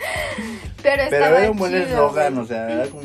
[0.82, 3.02] Pero estaba Pero era un buen eslogan, o sea, era como,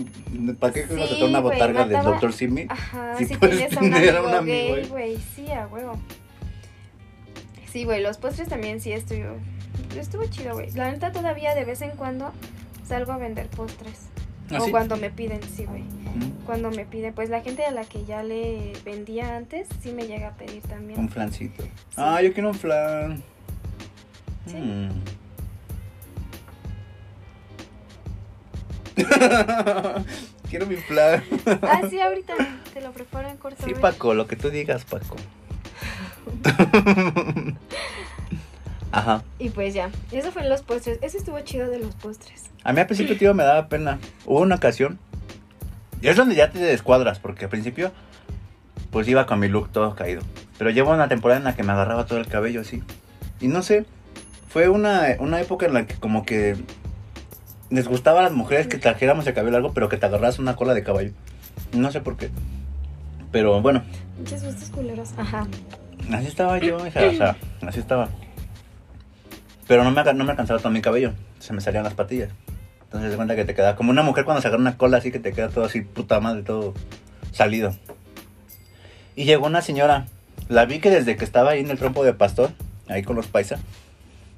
[0.60, 2.34] ¿para qué Sí, una güey, botarga del Dr.
[2.34, 2.66] Simi?
[2.70, 5.18] Ajá, Si si puedes tener a amigo, un amigo, gay, güey.
[5.36, 5.98] sí, a huevo.
[7.72, 9.36] Sí, güey, los postres también sí estuvo,
[9.98, 10.72] estuvo chido, güey.
[10.72, 12.32] La neta todavía de vez en cuando
[12.88, 14.08] salgo a vender postres.
[14.52, 14.72] ¿Ah, o sí?
[14.72, 15.82] cuando me piden, sí, güey.
[15.82, 19.92] Mm, Cuando me piden, pues la gente a la que ya le vendía antes, sí
[19.94, 21.00] me llega a pedir también.
[21.00, 21.64] Un flancito.
[21.96, 23.24] Ah, yo quiero un flan.
[24.46, 24.58] Sí.
[24.58, 24.90] Mm.
[30.54, 31.24] quiero mi flan.
[31.64, 32.36] Ah, sí, ahorita
[32.76, 33.66] te lo preparo en corto.
[33.66, 33.74] Sí.
[33.74, 35.16] Paco, lo que tú digas, Paco.
[38.92, 39.24] Ajá.
[39.40, 41.00] Y pues ya, eso fue en los postres.
[41.02, 42.52] Eso estuvo chido de los postres.
[42.64, 43.98] A mí al principio, tío, me daba pena.
[44.28, 45.00] Hubo una ocasión.
[46.02, 47.92] Y es donde ya te descuadras, porque al principio,
[48.92, 50.22] pues iba con mi look todo caído.
[50.60, 52.84] Pero llevo una temporada en la que me agarraba todo el cabello así.
[53.42, 53.88] Y no sé,
[54.50, 56.58] fue una, una época en la que como que
[57.74, 60.56] les gustaba a las mujeres que trajéramos el cabello largo, pero que te agarras una
[60.56, 61.12] cola de caballo.
[61.74, 62.30] No sé por qué.
[63.32, 63.82] Pero bueno,
[64.20, 65.10] Muchos gustos culeros.
[65.18, 65.48] Ajá.
[66.12, 68.10] así estaba yo, hija, o sea, así estaba.
[69.68, 72.30] Pero no me, no me alcanzaba todo mi cabello, se me salían las patillas.
[72.84, 75.12] Entonces se cuenta que te queda como una mujer cuando se agarra una cola así
[75.12, 76.76] que te queda todo así, puta madre, todo
[77.32, 77.74] salido.
[79.16, 80.06] Y llegó una señora,
[80.48, 82.52] la vi que desde que estaba ahí en el trompo de pastor,
[82.88, 83.62] ahí con los paisas,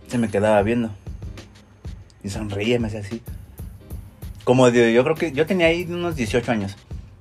[0.08, 0.92] se me quedaba viendo.
[2.26, 3.22] Y sonreía, me hacía así.
[4.46, 6.76] Como de, yo creo que yo tenía ahí unos 18 años.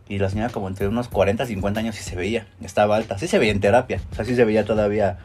[0.09, 2.47] Y la señora como entre unos 40, 50 años sí se veía.
[2.63, 3.19] Estaba alta.
[3.19, 4.01] Sí se veía en terapia.
[4.13, 5.19] O sea, sí se veía todavía...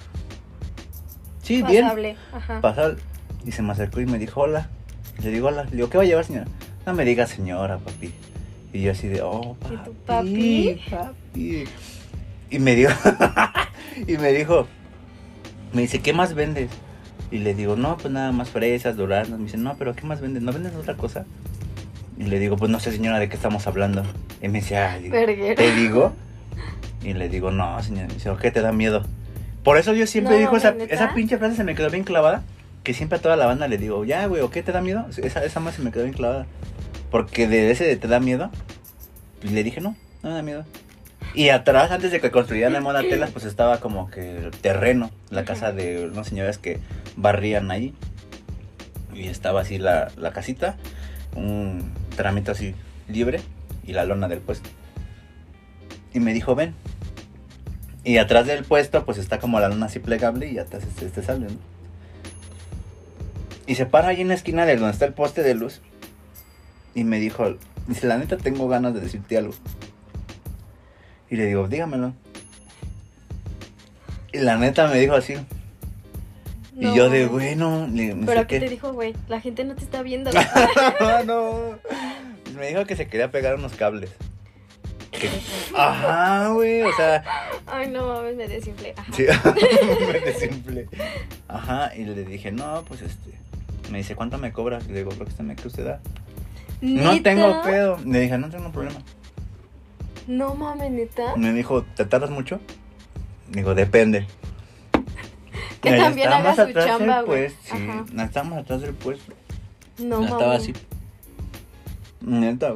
[1.42, 1.84] Sí, bien.
[1.84, 2.18] Pasable.
[2.34, 2.60] Ajá.
[2.60, 2.96] Pasó
[3.46, 4.68] y se me acercó y me dijo hola.
[5.18, 5.64] Y le digo hola.
[5.64, 6.48] Le digo, ¿qué va a llevar, señora?
[6.86, 8.14] No me diga señora, papi.
[8.74, 9.86] Y yo así de, oh, ¿Y papi.
[9.86, 10.82] tu papi?
[10.90, 11.64] papi.
[12.50, 12.92] Y me dijo,
[14.08, 14.68] y me dijo,
[15.72, 16.70] me dice, ¿qué más vendes?
[17.32, 19.40] Y le digo, no, pues nada más fresas, duraznos.
[19.40, 20.42] Me dice, no, pero ¿qué más vendes?
[20.42, 21.26] ¿No vendes otra cosa?
[22.18, 24.04] Y le digo, pues no sé, señora, ¿de qué estamos hablando?
[24.42, 25.56] Y me dice, ah, digo, Verguero.
[25.56, 26.14] ¿te digo?
[27.04, 28.08] Y le digo, no, señora.
[28.08, 29.04] Me dice, ¿qué te da miedo?
[29.64, 32.44] Por eso yo siempre No, digo, esa, esa pinche frase se me quedó bien clavada.
[32.84, 35.06] Que siempre a toda la banda le digo, ya, güey, ¿o qué te da miedo?
[35.18, 36.46] Esa, esa más se me quedó bien clavada.
[37.12, 38.50] Porque de ese de te da miedo,
[39.42, 40.66] pues le dije, no, no me da miedo.
[41.34, 45.12] Y atrás, antes de que construyeran el Moda Telas, pues estaba como que el terreno,
[45.30, 46.80] la casa de unas señoras que
[47.16, 47.94] barrían ahí.
[49.14, 50.78] Y estaba así la, la casita,
[51.36, 52.74] un tramito así
[53.08, 53.42] libre
[53.86, 54.70] y la lona del puesto.
[56.14, 56.74] Y me dijo, ven.
[58.04, 61.22] Y atrás del puesto, pues está como la lona así plegable y atrás este, este
[61.22, 61.80] sale, ¿no?
[63.68, 65.82] Y se para ahí en la esquina de donde está el poste de luz.
[66.96, 67.56] Y me dijo,
[67.88, 69.54] dice, la neta tengo ganas de decirte algo.
[71.30, 72.14] Y le digo, dígamelo.
[74.32, 75.36] Y la neta me dijo así.
[76.76, 76.94] No.
[76.94, 79.14] Y yo de, bueno, le, ¿Pero sé qué te dijo, güey?
[79.28, 80.32] La gente no te está viendo.
[81.26, 81.78] no.
[82.58, 84.12] Me dijo que se quería pegar unos cables.
[85.12, 85.30] Que-
[85.76, 87.24] Ajá, güey, o sea,
[87.66, 88.94] Ay, no mames, me desinflé.
[88.96, 89.12] Ajá.
[89.12, 89.26] sí,
[90.14, 90.88] me desinflé.
[91.48, 93.38] Ajá, y le dije, no, pues este.
[93.92, 94.80] Me dice, ¿cuánto me cobra?
[94.88, 96.00] Y le digo, lo que usted me que usted da.
[96.82, 97.98] No tengo pedo.
[98.06, 99.00] Le dije, no tengo problema.
[100.30, 101.36] No mames, neta.
[101.38, 102.60] Me dijo, ¿te tardas mucho?
[103.50, 104.28] Digo, depende.
[105.82, 107.50] Que Ahí también haga su atrás chamba, güey.
[107.50, 108.26] Sí, Ajá.
[108.26, 109.34] estamos atrás del puesto.
[109.98, 110.32] No mames.
[110.32, 110.74] estaba así.
[112.20, 112.76] Neta.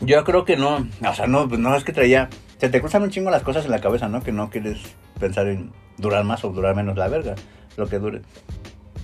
[0.00, 0.88] Yo creo que no.
[1.06, 2.30] O sea, no, pues no es que traía.
[2.58, 4.22] Se te cruzan un chingo las cosas en la cabeza, ¿no?
[4.22, 4.78] Que no quieres
[5.20, 7.34] pensar en durar más o durar menos la verga.
[7.76, 8.22] Lo que dure.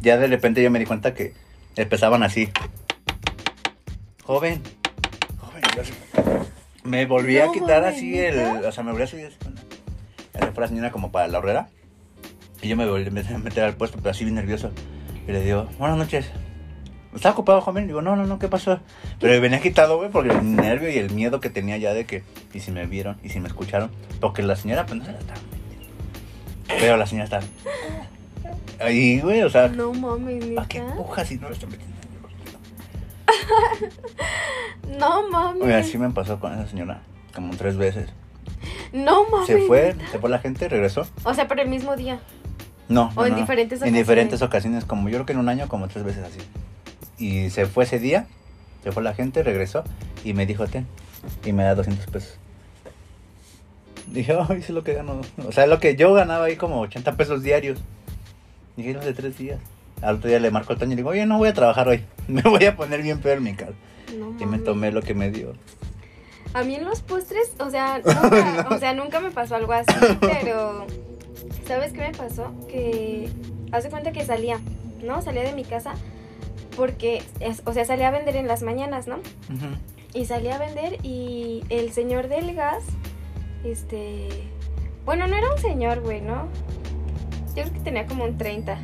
[0.01, 1.34] Ya de repente yo me di cuenta que
[1.76, 2.49] empezaban así.
[4.24, 4.62] Joven.
[5.38, 5.62] Joven.
[5.76, 5.82] yo
[6.89, 8.39] Me volví a quitar así el.
[8.64, 11.28] O sea, me volví a subir así con la- Se fue la señora como para
[11.28, 11.68] la horrera.
[12.62, 14.70] Y yo me volví a meter al puesto, pero así bien nervioso.
[15.26, 16.30] Y le digo, buenas noches.
[17.14, 17.86] ¿Está ocupado, joven?
[17.86, 18.80] Digo, no, no, no, ¿qué pasó?
[19.20, 22.22] Pero venía quitado, güey, porque el nervio y el miedo que tenía ya de que,
[22.53, 25.18] y si me vieron, y si me escucharon, porque la señora, pues no se la
[25.18, 25.86] estaba metiendo.
[26.80, 27.41] Pero la señora está.
[28.84, 31.97] Ahí, güey, o sea, No mames, ¿para qué empujas si no lo estoy metiendo?
[34.99, 35.62] No mames.
[35.62, 37.03] Oye, así me pasó con esa señora,
[37.35, 38.11] como tres veces.
[38.93, 39.47] No mames.
[39.47, 41.07] Se fue, se fue la gente, regresó.
[41.24, 42.20] O sea, pero el mismo día.
[42.89, 45.49] No, O no, en no, diferentes En diferentes ocasiones, como yo creo que en un
[45.49, 46.39] año, como tres veces así.
[47.18, 48.26] Y se fue ese día,
[48.83, 49.85] se fue la gente, regresó
[50.24, 50.87] y me dijo, ten,
[51.45, 52.39] y me da 200 pesos.
[54.07, 55.20] Dije, ay, eso es lo que gano.
[55.47, 57.79] O sea, lo que yo ganaba ahí como 80 pesos diarios.
[58.76, 59.61] Dije, no, de tres días.
[60.03, 62.05] Al otro día le marco al Toño y digo, oye, no voy a trabajar hoy.
[62.28, 63.72] Me voy a poner bien peor en mi casa.
[64.16, 65.53] No Y me tomé lo que me dio.
[66.55, 69.92] A mí en los postres, o sea, nunca, o sea, nunca me pasó algo así,
[70.20, 70.86] pero
[71.66, 72.53] ¿sabes qué me pasó?
[72.68, 73.28] Que
[73.72, 74.61] hace cuenta que salía,
[75.03, 75.20] ¿no?
[75.20, 75.92] Salía de mi casa
[76.76, 79.18] porque, es- o sea, salía a vender en las mañanas, ¿no?
[80.14, 82.84] Y salía a vender y el señor del gas,
[83.64, 84.28] este,
[85.05, 86.49] bueno, no era un señor, güey, ¿no?
[87.55, 88.78] Yo creo que tenía como un 30.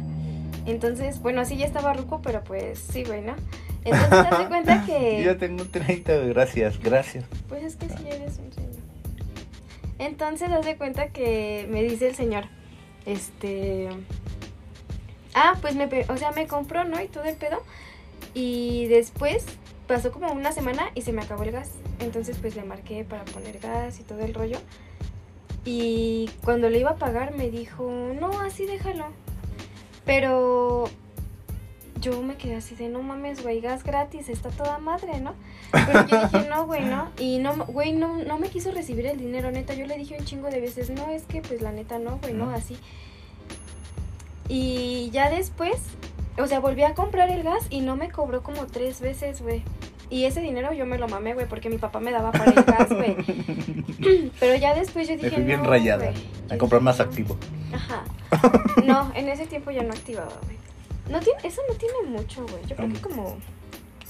[0.66, 3.34] Entonces, bueno, sí ya estaba ruco, pero pues sí, güey, ¿no?
[3.84, 5.22] Entonces, te cuenta que...
[5.22, 7.24] Yo tengo 30, gracias, gracias.
[7.48, 8.70] Pues es que sí eres un señor.
[9.98, 12.44] Entonces, haz de cuenta que me dice el señor,
[13.06, 13.88] este...
[15.34, 17.00] Ah, pues me, o sea, me compró, ¿no?
[17.02, 17.62] Y todo el pedo.
[18.34, 19.44] Y después
[19.86, 21.70] pasó como una semana y se me acabó el gas.
[21.98, 24.58] Entonces, pues le marqué para poner gas y todo el rollo.
[25.64, 27.90] Y cuando le iba a pagar me dijo,
[28.20, 29.06] no, así déjalo.
[30.04, 30.84] Pero
[32.00, 35.34] yo me quedé así de, no mames, güey, gas gratis, está toda madre, ¿no?
[35.72, 37.10] Pero yo dije, no, güey, no.
[37.18, 39.74] Y no, güey, no, no me quiso recibir el dinero, neta.
[39.74, 42.34] Yo le dije un chingo de veces, no, es que pues la neta no, güey,
[42.34, 42.76] no, así.
[44.48, 45.76] Y ya después,
[46.38, 49.62] o sea, volví a comprar el gas y no me cobró como tres veces, güey.
[50.10, 52.62] Y ese dinero yo me lo mamé, güey, porque mi papá me daba para el
[52.62, 53.16] gas, güey.
[54.40, 56.12] Pero ya después yo Me dije, fui bien no, rayada.
[56.50, 57.04] A comprar más no.
[57.04, 57.36] activo.
[57.72, 58.04] Ajá.
[58.84, 60.58] No, en ese tiempo ya no activaba, güey.
[61.08, 62.62] No tiene, eso no tiene mucho, güey.
[62.66, 63.38] Yo creo que como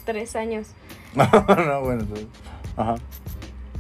[0.05, 0.68] tres años.
[1.14, 2.26] no, bueno, entonces.
[2.76, 2.97] Ajá.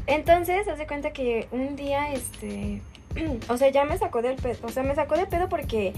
[0.06, 2.82] Entonces, haz de cuenta que un día, este,
[3.48, 5.94] o sea, ya me sacó del pedo, o sea, me sacó de pedo porque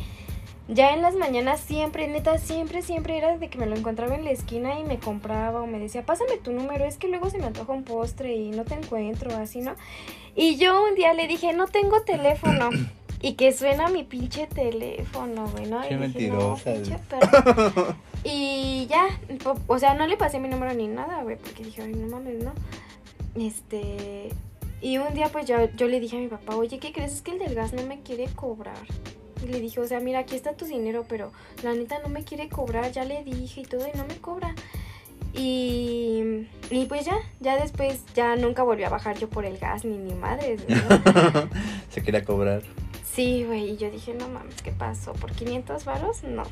[0.69, 4.25] ya en las mañanas siempre, neta, siempre, siempre era de que me lo encontraba en
[4.25, 7.39] la esquina y me compraba o me decía, pásame tu número, es que luego se
[7.39, 9.75] me antoja un postre y no te encuentro, así, ¿no?
[10.35, 12.71] Y yo un día le dije, no tengo teléfono.
[13.23, 15.81] Y que suena mi pinche teléfono, güey, ¿no?
[15.81, 16.99] Qué y dije, no, mentirosa, güey.
[17.09, 17.97] perro.
[18.25, 19.07] Y ya,
[19.67, 22.45] o sea, no le pasé mi número ni nada, güey, porque dije, ay, no mames,
[22.45, 22.53] ¿no?
[23.35, 24.29] Este.
[24.83, 27.15] Y un día, pues yo, yo le dije a mi papá, oye, ¿qué crees?
[27.15, 28.77] Es que el del gas no me quiere cobrar.
[29.43, 31.31] Y le dije, o sea, mira, aquí está tu dinero, pero
[31.63, 32.91] la neta no me quiere cobrar.
[32.93, 34.55] Ya le dije y todo, y no me cobra.
[35.35, 39.85] Y, y pues ya, ya después, ya nunca volví a bajar yo por el gas,
[39.85, 40.77] ni ni madres, ¿no?
[41.91, 42.63] Se quería cobrar.
[43.05, 45.13] Sí, güey, y yo dije, no mames, ¿qué pasó?
[45.13, 46.23] ¿Por 500 varos?
[46.25, 46.43] No.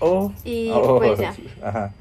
[0.00, 0.32] Oh.
[0.44, 1.34] Y oh, pues ya.
[1.62, 1.94] Ajá.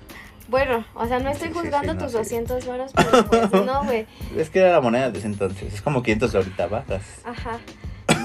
[0.50, 2.18] Bueno, o sea, no estoy Sí, sí, juzgando sí, no, tus sí.
[2.18, 4.06] 200 varos, pero pues no, güey.
[4.38, 5.74] Es que era la moneda de ese entonces.
[5.74, 7.04] Es como 500 ahorita bajas.
[7.24, 7.60] Ajá.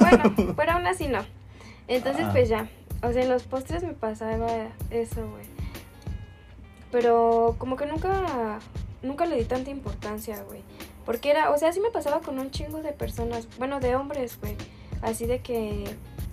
[0.01, 1.25] Bueno, pero aún así no.
[1.89, 2.31] Entonces, Ah.
[2.33, 2.69] pues ya.
[3.03, 4.47] O sea, en los postres me pasaba
[4.91, 5.45] eso, güey.
[6.91, 8.59] Pero como que nunca,
[9.03, 10.63] nunca le di tanta importancia, güey.
[11.05, 14.39] Porque era, o sea, sí me pasaba con un chingo de personas, bueno, de hombres,
[14.41, 14.57] güey.
[15.03, 15.85] Así de que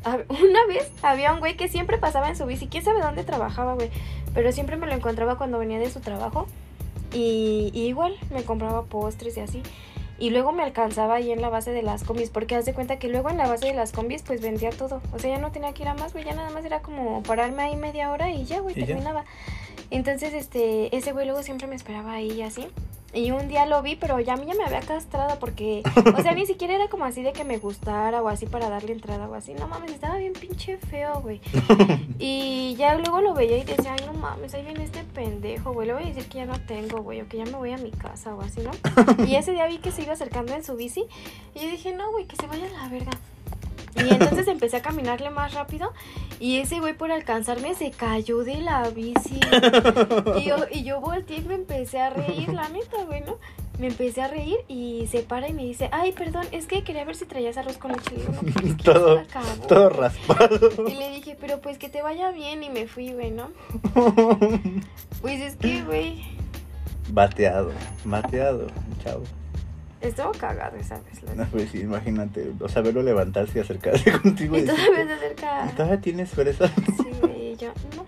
[0.29, 3.73] una vez había un güey que siempre pasaba en su bici, quién sabe dónde trabajaba,
[3.73, 3.89] güey.
[4.33, 6.47] Pero siempre me lo encontraba cuando venía de su trabajo.
[7.13, 9.61] Y, y igual me compraba postres y así.
[10.21, 12.99] Y luego me alcanzaba ahí en la base de las combis, porque haz de cuenta
[12.99, 15.01] que luego en la base de las combis pues vendía todo.
[15.13, 17.23] O sea, ya no tenía que ir a más, güey, ya nada más era como
[17.23, 18.85] pararme ahí media hora y ya, güey, ya.
[18.85, 19.25] terminaba.
[19.89, 22.67] Entonces, este, ese güey luego siempre me esperaba ahí y así.
[23.13, 25.83] Y un día lo vi, pero ya a mí ya me había castrado porque,
[26.17, 28.93] o sea, ni siquiera era como así de que me gustara o así para darle
[28.93, 29.53] entrada o así.
[29.53, 31.41] No mames, estaba bien pinche feo, güey.
[32.23, 35.87] Y ya luego lo veía y decía, ay, no mames, ahí viene este pendejo, güey.
[35.87, 37.77] Le voy a decir que ya no tengo, güey, o que ya me voy a
[37.77, 38.71] mi casa o así, ¿no?
[39.25, 41.05] Y ese día vi que se iba acercando en su bici
[41.55, 43.11] y yo dije, no, güey, que se vaya a la verga.
[43.95, 45.91] Y entonces empecé a caminarle más rápido
[46.39, 49.39] y ese güey por alcanzarme se cayó de la bici.
[50.37, 53.37] Y yo, y yo volteé y me empecé a reír, la neta, güey, ¿no?
[53.79, 57.03] Me empecé a reír y se para y me dice, ay, perdón, es que quería
[57.03, 58.11] ver si traías arroz con leche.
[58.15, 59.67] Le digo, no, pues, Todo- ya se acabó".
[59.67, 60.59] Todo raspado.
[60.87, 63.49] Y le dije, pero pues que te vaya bien y me fui, güey, ¿no?
[65.21, 66.23] Pues es que, güey,
[67.09, 67.71] Bateado,
[68.05, 68.67] bateado,
[69.03, 69.23] chavo.
[70.01, 71.23] Estuvo cagado esa vez.
[71.23, 74.57] la No, pues sí, imagínate, o sea, verlo levantarse y acercarse contigo.
[74.57, 75.65] Y y todavía se acerca.
[75.69, 76.67] "¿Y todavía tienes fresa?
[76.67, 78.05] Sí, y yo, no.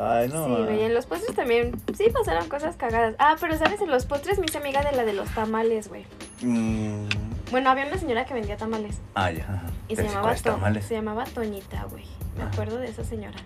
[0.00, 0.46] Ay, no.
[0.46, 3.14] sí, güey, en los postres también, sí pasaron cosas cagadas.
[3.18, 6.04] Ah, pero sabes, en los postres me hice amiga de la de los tamales, güey.
[6.42, 7.06] Mm,
[7.50, 9.64] Bueno, había una señora que vendía tamales Ah, ya.
[9.88, 10.84] y se llamaba, ¿cuáles To- tamales?
[10.86, 12.04] se llamaba Toñita, güey.
[12.36, 12.50] Me Ah.
[12.50, 13.36] acuerdo de esa señora.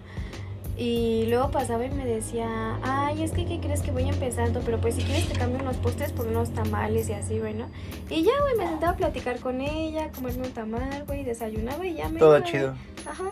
[0.78, 4.60] Y luego pasaba y me decía, ay, es que, ¿qué crees que voy empezando?
[4.60, 7.66] Pero pues si quieres te cambio unos postres por unos tamales y así, güey, ¿no?
[8.10, 11.94] Y ya, güey, me sentaba a platicar con ella, comerme un tamal, güey, desayunaba y
[11.94, 12.74] ya me Todo iba, chido.
[13.06, 13.30] Ajá.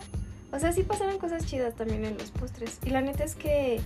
[0.51, 2.79] O sea, sí pasaron cosas chidas también en los postres.
[2.83, 3.79] Y la neta es que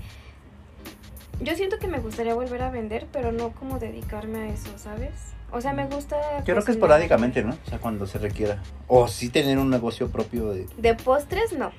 [1.41, 5.11] yo siento que me gustaría volver a vender, pero no como dedicarme a eso, ¿sabes?
[5.51, 6.15] O sea, me gusta...
[6.39, 7.57] Yo creo que esporádicamente, ¿no?
[7.65, 8.61] O sea, cuando se requiera.
[8.87, 10.67] O sí tener un negocio propio de...
[10.77, 11.71] De postres, no.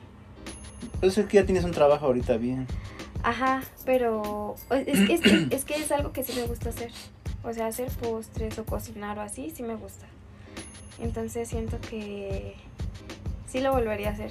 [1.01, 2.67] Pues es que ya tienes un trabajo ahorita bien.
[3.23, 6.91] Ajá, pero es, es que, es que es algo que sí me gusta hacer.
[7.43, 10.07] O sea, hacer postres o cocinar o así, sí me gusta.
[11.01, 12.55] Entonces siento que
[13.49, 14.31] sí lo volvería a hacer.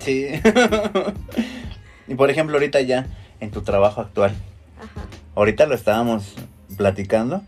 [0.00, 0.28] Sí.
[2.08, 3.06] y por ejemplo, ahorita ya,
[3.38, 4.34] en tu trabajo actual,
[4.78, 5.06] Ajá.
[5.34, 6.34] ahorita lo estábamos
[6.76, 7.42] platicando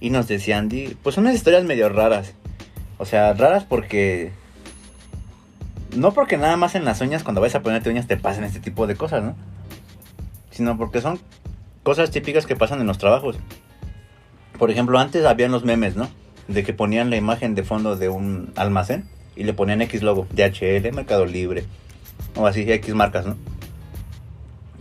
[0.00, 2.34] y nos decía Andy, pues unas historias medio raras.
[2.98, 4.32] O sea, raras porque...
[5.96, 8.60] No porque nada más en las uñas, cuando vayas a ponerte uñas, te pasen este
[8.60, 9.34] tipo de cosas, ¿no?
[10.50, 11.18] Sino porque son
[11.82, 13.36] cosas típicas que pasan en los trabajos.
[14.58, 16.08] Por ejemplo, antes habían los memes, ¿no?
[16.48, 20.26] De que ponían la imagen de fondo de un almacén y le ponían X logo,
[20.32, 21.64] DHL, Mercado Libre,
[22.34, 23.36] o así, X marcas, ¿no?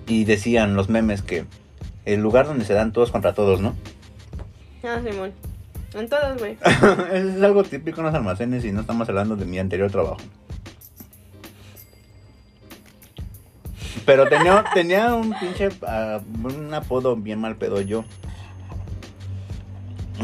[0.07, 1.45] Y decían los memes que
[2.03, 3.73] el lugar donde se dan todos contra todos, ¿no?
[4.83, 5.31] Ah, Simón.
[5.93, 6.57] En todos, güey.
[7.13, 10.17] es algo típico en los almacenes y no estamos hablando de mi anterior trabajo.
[14.05, 18.05] Pero tenía, tenía un pinche, ah, un apodo bien mal pedo yo.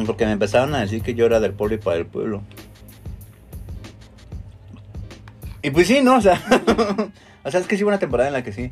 [0.06, 2.42] Porque me empezaron a decir que yo era del pueblo y para el pueblo.
[5.64, 6.16] Y pues sí, ¿no?
[6.18, 6.42] O sea,
[7.44, 8.72] o sea, es que sí hubo una temporada en la que sí.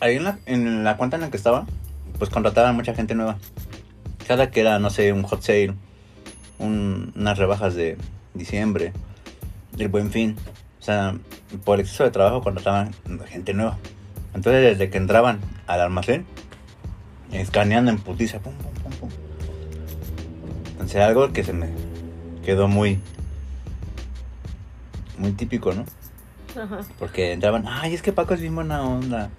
[0.00, 1.66] Ahí en la, en la cuenta en la que estaba,
[2.18, 3.38] pues contrataban mucha gente nueva.
[4.26, 5.74] Cada que era, no sé, un hot sale,
[6.58, 7.96] un- unas rebajas de
[8.34, 8.92] diciembre,
[9.78, 10.36] el buen fin.
[10.82, 11.14] O sea,
[11.64, 12.92] por exceso de trabajo contrataban
[13.28, 13.78] gente nueva.
[14.34, 16.26] Entonces, desde que entraban al almacén,
[17.30, 19.10] escaneando en putiza, pum, pum, pum, pum.
[20.72, 21.68] Entonces, algo que se me
[22.44, 22.98] quedó muy,
[25.18, 25.84] muy típico, ¿no?
[26.60, 26.80] Ajá.
[26.98, 29.30] Porque entraban, ay, es que Paco es bien buena onda.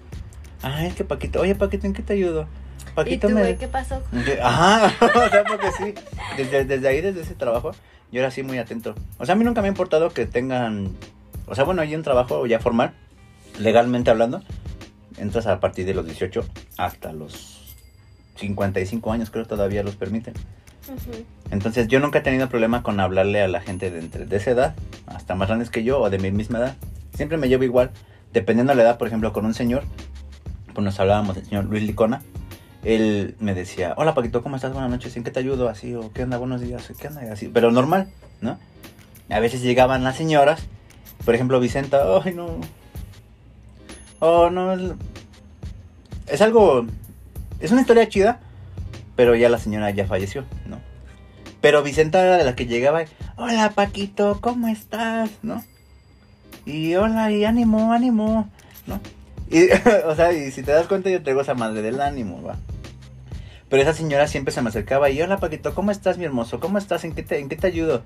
[0.62, 2.48] Ay, es que Paquito, oye, Paquito, ¿en qué te ayudo?
[2.92, 3.54] ¿Y Paquito tú, me...
[3.58, 4.02] qué pasó?
[4.42, 5.94] Ajá, o sea, porque sí,
[6.38, 7.72] desde, desde ahí, desde ese trabajo,
[8.10, 8.94] yo era así muy atento.
[9.18, 10.96] O sea, a mí nunca me ha importado que tengan,
[11.46, 12.94] o sea, bueno, hay un trabajo ya formal,
[13.58, 14.42] legalmente hablando,
[15.18, 16.44] entras a partir de los 18
[16.76, 17.74] hasta los
[18.36, 20.34] 55 años, creo todavía los permiten.
[21.50, 24.50] Entonces yo nunca he tenido problema con hablarle a la gente de, entre, de esa
[24.50, 24.74] edad,
[25.06, 26.76] hasta más grandes que yo o de mi misma edad.
[27.14, 27.90] Siempre me llevo igual,
[28.32, 29.84] dependiendo de la edad, por ejemplo, con un señor,
[30.74, 32.22] pues nos hablábamos, el señor Luis Licona,
[32.82, 34.72] él me decía, hola Paquito, ¿cómo estás?
[34.72, 35.68] Buenas noches, ¿en qué te ayudo?
[35.68, 38.08] Así, o qué onda, buenos días, qué onda, así, pero normal,
[38.42, 38.58] ¿no?
[39.30, 40.66] A veces llegaban las señoras,
[41.24, 42.60] por ejemplo, Vicenta, ay no,
[44.20, 44.74] oh no,
[46.26, 46.86] es, algo,
[47.60, 48.40] es una historia chida,
[49.16, 50.78] pero ya la señora ya falleció, ¿no?
[51.60, 53.06] Pero Vicenta era de la que llegaba y,
[53.36, 55.30] hola Paquito, ¿cómo estás?
[55.42, 55.64] ¿No?
[56.66, 58.50] Y hola, y ánimo, ánimo,
[58.86, 59.00] ¿no?
[59.50, 59.70] Y,
[60.06, 62.56] o sea, y si te das cuenta yo traigo esa madre del ánimo, va.
[63.70, 66.60] Pero esa señora siempre se me acercaba y, hola Paquito, ¿cómo estás, mi hermoso?
[66.60, 67.04] ¿Cómo estás?
[67.04, 68.02] ¿En qué te, en qué te ayudo?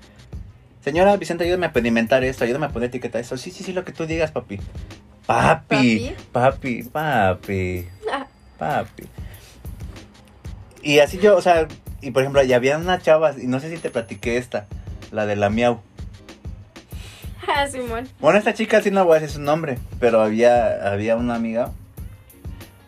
[0.83, 3.37] Señora Vicenta, ayúdame a pedimentar esto, ayúdame a poner etiqueta esto.
[3.37, 4.59] Sí, sí, sí, lo que tú digas, papi.
[5.25, 8.25] Papi, papi, papi, Ah,
[8.57, 9.03] papi.
[10.81, 11.67] Y así yo, o sea,
[12.01, 14.67] y por ejemplo, ya había unas chavas, y no sé si te platiqué esta,
[15.11, 15.81] la de la miau.
[17.47, 18.07] ah, Simón.
[18.19, 21.71] Bueno, esta chica sí no voy a decir su nombre, pero había, había una amiga,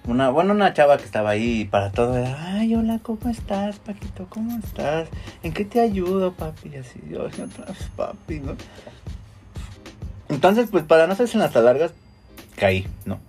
[0.08, 4.26] una, bueno, una chava que estaba ahí para todo era, ay, hola, ¿cómo estás, Paquito?
[4.30, 5.10] ¿Cómo estás?
[5.44, 6.70] ¿En qué te ayudo, papi?
[6.70, 8.56] Y así, yo, "Ay, otra vez, papi, ¿no?
[10.30, 11.92] Entonces, pues para no hacerse en las largas,
[12.56, 13.20] caí, ¿no?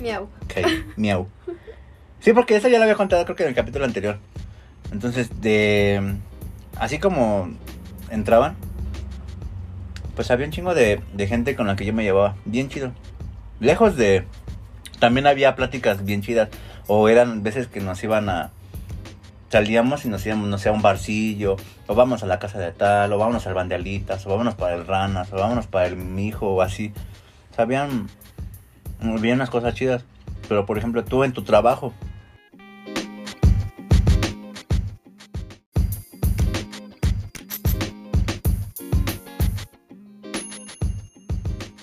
[0.00, 0.28] Miau.
[0.48, 1.26] Caí, miau.
[2.20, 4.18] Sí, porque eso ya lo había contado creo que en el capítulo anterior.
[4.92, 6.16] Entonces, de...
[6.78, 7.50] Así como
[8.10, 8.56] entraban,
[10.14, 12.36] pues había un chingo de, de gente con la que yo me llevaba.
[12.44, 12.92] Bien chido.
[13.58, 14.24] Lejos de...
[15.00, 16.50] También había pláticas bien chidas.
[16.86, 18.50] O eran veces que nos iban a...
[19.48, 21.56] Salíamos y nos íbamos, no sé, a un barcillo.
[21.88, 23.12] O vamos a la casa de tal.
[23.12, 24.24] O vámonos al Bandealitas.
[24.26, 25.32] O vámonos para el Ranas.
[25.32, 26.48] O vámonos para el Mijo.
[26.48, 26.92] O así.
[27.50, 28.08] O sea, habían...
[29.00, 30.04] Habían unas cosas chidas.
[30.48, 31.94] Pero, por ejemplo, tú en tu trabajo.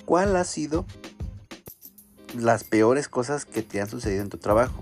[0.06, 0.86] ¿Cuál ha sido
[2.38, 4.80] las peores cosas que te han sucedido en tu trabajo?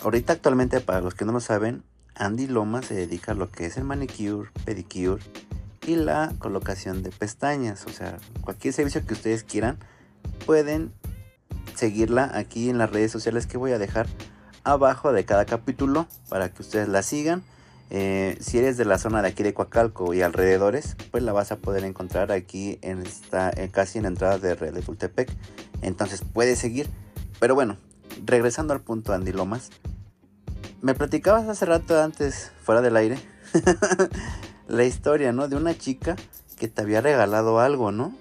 [0.00, 1.82] Ahorita actualmente, para los que no lo saben,
[2.14, 5.22] Andy Loma se dedica a lo que es el manicure, pedicure
[5.86, 7.86] y la colocación de pestañas.
[7.86, 9.78] O sea, cualquier servicio que ustedes quieran,
[10.46, 10.92] pueden
[11.74, 14.06] seguirla aquí en las redes sociales que voy a dejar
[14.64, 17.42] abajo de cada capítulo para que ustedes la sigan
[17.90, 21.52] Eh, si eres de la zona de aquí de Coacalco y alrededores, pues la vas
[21.52, 25.30] a poder encontrar aquí en esta, eh, casi en la entrada de Red de Tultepec.
[25.82, 26.88] Entonces puedes seguir.
[27.40, 27.78] Pero bueno,
[28.24, 29.70] regresando al punto Andy Lomas.
[30.80, 33.18] Me platicabas hace rato antes, fuera del aire,
[34.68, 35.48] la historia, ¿no?
[35.48, 36.14] De una chica
[36.56, 38.14] que te había regalado algo, ¿no?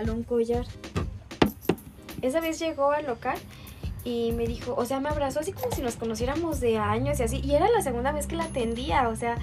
[0.00, 0.64] Regaló un collar.
[2.22, 3.38] Esa vez llegó al local
[4.04, 7.22] y me dijo, o sea, me abrazó así como si nos conociéramos de años y
[7.22, 7.40] así.
[7.44, 9.36] Y era la segunda vez que la atendía, o sea,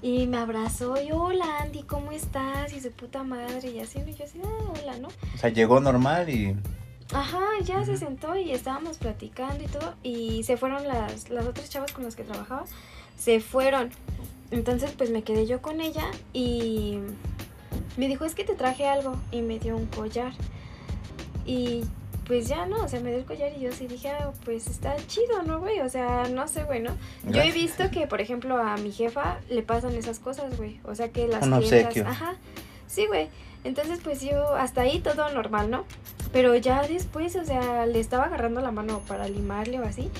[0.00, 2.72] y me abrazó y hola Andy, ¿cómo estás?
[2.72, 5.08] Y su puta madre y así, y yo así, ah, hola, ¿no?
[5.08, 6.56] O sea, llegó normal y...
[7.14, 9.94] Ajá, ya se sentó y estábamos platicando y todo.
[10.02, 12.64] Y se fueron las, las otras chavas con las que trabajaba.
[13.18, 13.90] Se fueron.
[14.50, 16.98] Entonces pues me quedé yo con ella y
[17.96, 19.16] me dijo, es que te traje algo.
[19.30, 20.32] Y me dio un collar.
[21.44, 21.84] Y
[22.26, 24.68] pues ya no, o sea, me dio el collar y yo sí dije, ah, pues
[24.68, 25.80] está chido, ¿no, güey?
[25.80, 26.96] O sea, no sé, güey, ¿no?
[27.28, 30.80] Yo he visto que, por ejemplo, a mi jefa le pasan esas cosas, güey.
[30.84, 32.06] O sea, que las Un obsequio.
[32.06, 32.36] Ajá.
[32.86, 33.28] Sí, güey.
[33.64, 35.84] Entonces, pues yo, hasta ahí todo normal, ¿no?
[36.32, 40.10] Pero ya después, o sea, le estaba agarrando la mano para limarle o así.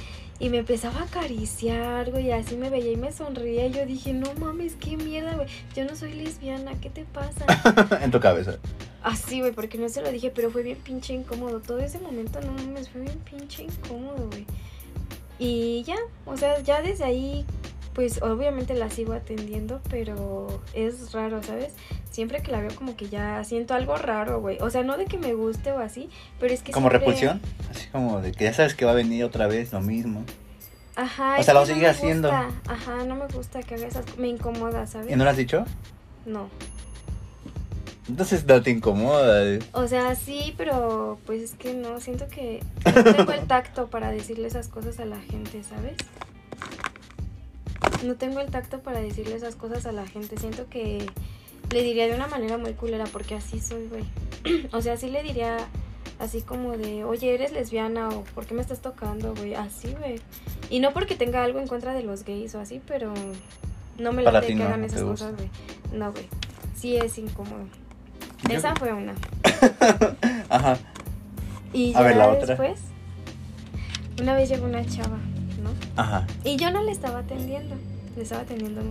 [0.42, 3.68] Y me empezaba a acariciar, güey, y así me veía y me sonría.
[3.68, 5.46] Y yo dije, no mames, qué mierda, güey.
[5.76, 7.46] Yo no soy lesbiana, ¿qué te pasa?
[8.02, 8.58] en tu cabeza.
[9.04, 11.60] Así, güey, porque no se lo dije, pero fue bien pinche incómodo.
[11.60, 14.44] Todo ese momento, no mames, fue bien pinche incómodo, güey.
[15.38, 15.94] Y ya,
[16.26, 17.46] o sea, ya desde ahí,
[17.94, 21.72] pues obviamente la sigo atendiendo, pero es raro, ¿sabes?
[22.10, 24.58] Siempre que la veo como que ya siento algo raro, güey.
[24.60, 26.08] O sea, no de que me guste o así,
[26.40, 26.72] pero es que...
[26.72, 27.40] ¿Como siempre- repulsión?
[27.70, 30.24] Así como de que ya sabes que va a venir otra vez lo mismo.
[30.96, 31.36] Ajá.
[31.38, 32.28] O sea, lo no sigue me haciendo.
[32.30, 32.50] gusta.
[32.72, 34.04] Ajá, no me gusta que haga esas...
[34.18, 35.10] Me incomoda, ¿sabes?
[35.10, 35.64] ¿Y no lo has dicho?
[36.26, 36.48] No.
[38.08, 39.44] Entonces no te incomoda.
[39.46, 39.58] eh.
[39.72, 44.10] O sea, sí, pero pues es que no, siento que no tengo el tacto para
[44.10, 45.96] decirle esas cosas a la gente, ¿sabes?
[48.04, 50.36] No tengo el tacto para decirle esas cosas a la gente.
[50.36, 51.06] Siento que
[51.70, 54.04] le diría de una manera muy culera porque así soy, güey.
[54.72, 55.56] o sea, sí le diría
[56.18, 59.54] así como de, oye, eres lesbiana o ¿por qué me estás tocando, güey?
[59.54, 60.20] Así, güey.
[60.70, 63.12] Y no porque tenga algo en contra de los gays o así, pero
[63.98, 65.50] no me ti que no, hagan esas cosas, güey.
[65.92, 66.28] No, güey.
[66.76, 67.64] Sí es incómodo.
[68.48, 69.14] Yo- Esa fue una.
[70.48, 70.78] Ajá.
[71.72, 72.46] Y A ya ver, la otra.
[72.46, 72.80] después,
[74.20, 75.18] una vez llegó una chava.
[75.96, 76.26] Ajá.
[76.44, 77.76] Y yo no le estaba atendiendo,
[78.16, 78.82] le estaba atendiendo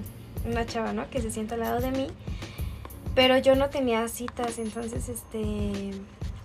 [0.45, 1.09] una chava, ¿no?
[1.09, 2.07] Que se sienta al lado de mí,
[3.15, 5.91] pero yo no tenía citas, entonces, este,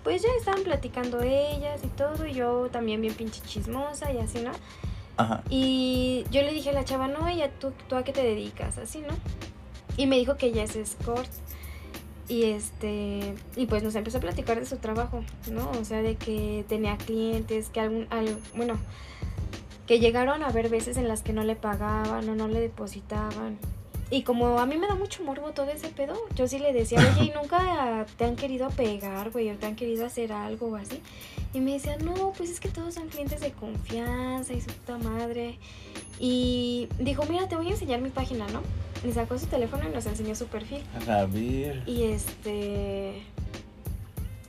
[0.03, 4.39] pues ya estaban platicando ellas y todo, y yo también bien pinche chismosa y así,
[4.41, 4.51] ¿no?
[5.17, 5.43] Ajá.
[5.49, 8.77] Y yo le dije a la chava, no, ella, ¿tú, tú a qué te dedicas?
[8.77, 9.15] Así, ¿no?
[9.97, 11.29] Y me dijo que ella es escort.
[12.29, 15.71] Y este, y pues nos empezó a platicar de su trabajo, ¿no?
[15.79, 18.77] O sea, de que tenía clientes, que algún, al- bueno,
[19.87, 23.57] que llegaron a haber veces en las que no le pagaban o no le depositaban.
[24.09, 26.99] Y como a mí me da mucho morbo todo ese pedo, yo sí le decía,
[26.99, 29.49] oye, ¿y nunca te han querido pegar, güey?
[29.49, 31.01] ¿O te han querido hacer algo o así?
[31.53, 34.97] Y me decía, no, pues es que todos son clientes de confianza y su puta
[34.97, 35.57] madre.
[36.19, 38.61] Y dijo, mira, te voy a enseñar mi página, ¿no?
[39.07, 40.81] Y sacó su teléfono y nos enseñó su perfil.
[41.07, 41.83] A ver.
[41.85, 43.23] Y este.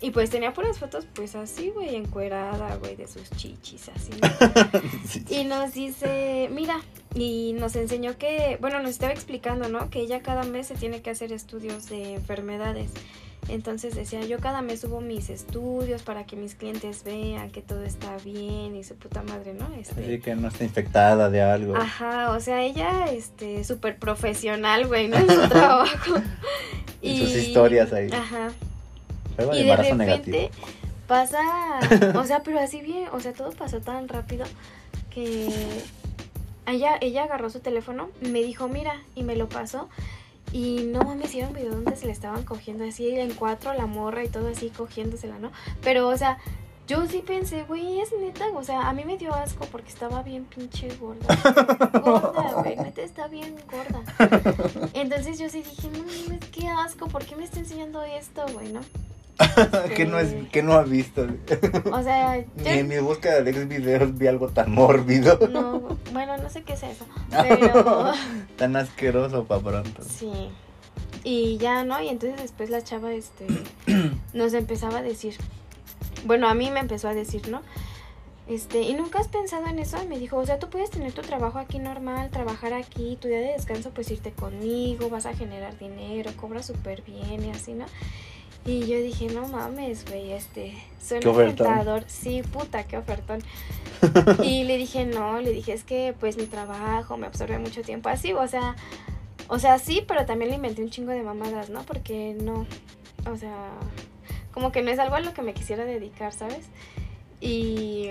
[0.01, 4.13] Y pues tenía puras fotos, pues así, güey, encuerada, güey, de sus chichis, así.
[5.29, 6.81] Y nos dice, mira,
[7.15, 9.91] y nos enseñó que, bueno, nos estaba explicando, ¿no?
[9.91, 12.91] Que ella cada mes se tiene que hacer estudios de enfermedades.
[13.49, 17.83] Entonces decía, yo cada mes subo mis estudios para que mis clientes vean que todo
[17.83, 19.67] está bien y su puta madre, ¿no?
[19.75, 21.75] Este, Así que no está infectada de algo.
[21.75, 25.17] Ajá, o sea, ella, este, súper profesional, güey, ¿no?
[25.17, 26.15] En su trabajo.
[27.01, 28.11] Y sus historias ahí.
[28.13, 28.53] Ajá.
[29.39, 30.39] Prueba de Y de repente negativo.
[31.07, 31.39] pasa,
[32.17, 34.45] o sea, pero así bien, o sea, todo pasó tan rápido
[35.11, 35.49] que
[36.67, 39.89] ella, ella agarró su teléfono, me dijo, mira, y me lo pasó.
[40.51, 44.25] Y no mames, un video donde se le estaban cogiendo así en cuatro la morra
[44.25, 45.53] y todo así cogiéndosela, ¿no?
[45.83, 46.39] Pero, o sea,
[46.89, 50.23] yo sí pensé, güey, es neta, o sea, a mí me dio asco porque estaba
[50.23, 51.27] bien pinche gorda.
[52.03, 54.01] Gorda, güey, neta está bien gorda.
[54.95, 58.73] Entonces yo sí dije, no mames, qué asco, ¿por qué me está enseñando esto, güey,
[58.73, 58.81] no?
[59.97, 61.27] que no es, que no ha visto.
[61.93, 65.39] O sea, Ni en mi búsqueda de ex videos vi algo tan mórbido.
[65.51, 68.13] no, bueno, no sé qué es eso, pero
[68.57, 70.03] tan asqueroso pa' pronto.
[70.03, 70.51] sí.
[71.25, 72.01] Y ya, ¿no?
[72.01, 73.47] Y entonces después la chava este
[74.33, 75.37] nos empezaba a decir,
[76.25, 77.61] bueno, a mí me empezó a decir, ¿no?
[78.49, 80.03] Este, ¿y nunca has pensado en eso?
[80.03, 83.29] Y me dijo, o sea, tú puedes tener tu trabajo aquí normal, trabajar aquí, tu
[83.29, 87.75] día de descanso, pues irte conmigo, vas a generar dinero, cobras súper bien y así,
[87.75, 87.85] ¿no?
[88.65, 92.05] Y yo dije, no mames, güey, este, suena tentador.
[92.07, 93.41] Sí, puta, qué ofertón.
[94.43, 98.09] y le dije, no, le dije, es que pues mi trabajo me absorbe mucho tiempo.
[98.09, 98.77] Así, o sea,
[99.49, 101.83] o sea, sí, pero también le inventé un chingo de mamadas, ¿no?
[101.85, 102.67] Porque no,
[103.31, 103.71] o sea,
[104.53, 106.67] como que no es algo a lo que me quisiera dedicar, ¿sabes?
[107.41, 108.11] Y,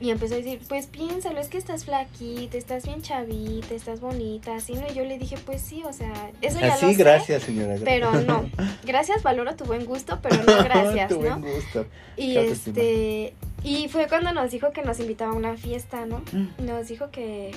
[0.00, 4.54] y empezó a decir, pues piénsalo, es que estás flaquita, estás bien chavita, estás bonita,
[4.54, 4.86] así, ¿no?
[4.88, 6.98] Y yo le dije, pues sí, o sea, eso ya Así, lo sé.
[6.98, 7.74] gracias, señora.
[7.84, 8.48] Pero no,
[8.84, 11.38] gracias, valoro tu buen gusto, pero no gracias, Tu ¿no?
[11.38, 11.86] buen gusto.
[12.16, 16.22] Y Qué este, y fue cuando nos dijo que nos invitaba a una fiesta, ¿no?
[16.32, 16.64] Mm.
[16.64, 17.50] Nos dijo que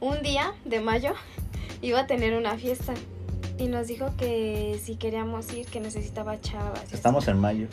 [0.00, 1.12] un día de mayo
[1.82, 2.94] iba a tener una fiesta.
[3.58, 6.80] Y nos dijo que si queríamos ir, que necesitaba chavas.
[6.84, 6.94] así.
[6.94, 7.66] Estamos en mayo.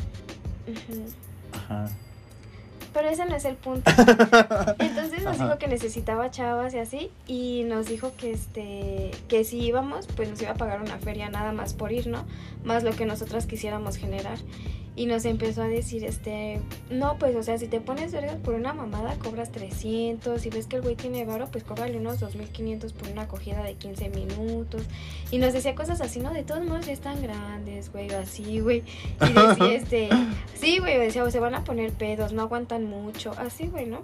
[1.53, 1.89] Ajá.
[2.97, 3.91] Pero ese no es el punto.
[4.79, 5.43] Entonces nos Ajá.
[5.45, 7.11] dijo que necesitaba chavas y así.
[7.27, 11.29] Y nos dijo que este que si íbamos, pues nos iba a pagar una feria
[11.29, 12.25] nada más por ir, ¿no?
[12.63, 14.39] Más lo que nosotras quisiéramos generar.
[14.97, 18.55] Y nos empezó a decir, este, no, pues, o sea, si te pones vergas por
[18.55, 20.41] una mamada, cobras 300.
[20.41, 23.75] Si ves que el güey tiene varo, pues cóbrale unos 2.500 por una acogida de
[23.75, 24.81] 15 minutos.
[25.29, 26.33] Y nos decía cosas así, ¿no?
[26.33, 28.81] De todos modos ya están grandes, güey, así, güey.
[29.21, 30.09] Y decía, este,
[30.55, 33.33] sí, güey, decía, o se van a poner pedos, no aguantan mucho.
[33.37, 34.01] Así, güey, ¿no?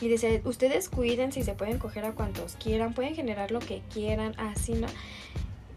[0.00, 3.82] Y decía, ustedes cuiden si se pueden coger a cuantos quieran, pueden generar lo que
[3.92, 4.86] quieran, así, ¿no?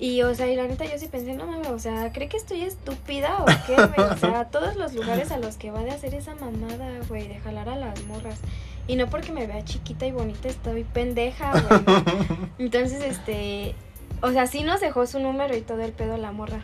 [0.02, 2.36] Y, o sea, y la neta yo sí pensé, no mames, o sea, ¿cree que
[2.36, 4.10] estoy estúpida o qué, güey?
[4.10, 7.36] O sea, todos los lugares a los que va de hacer esa mamada, güey, de
[7.36, 8.40] jalar a las morras.
[8.88, 11.82] Y no porque me vea chiquita y bonita, estoy pendeja, güey.
[11.86, 12.50] ¿no?
[12.58, 13.76] Entonces, este,
[14.22, 16.62] o sea, sí nos dejó su número y todo el pedo la morra.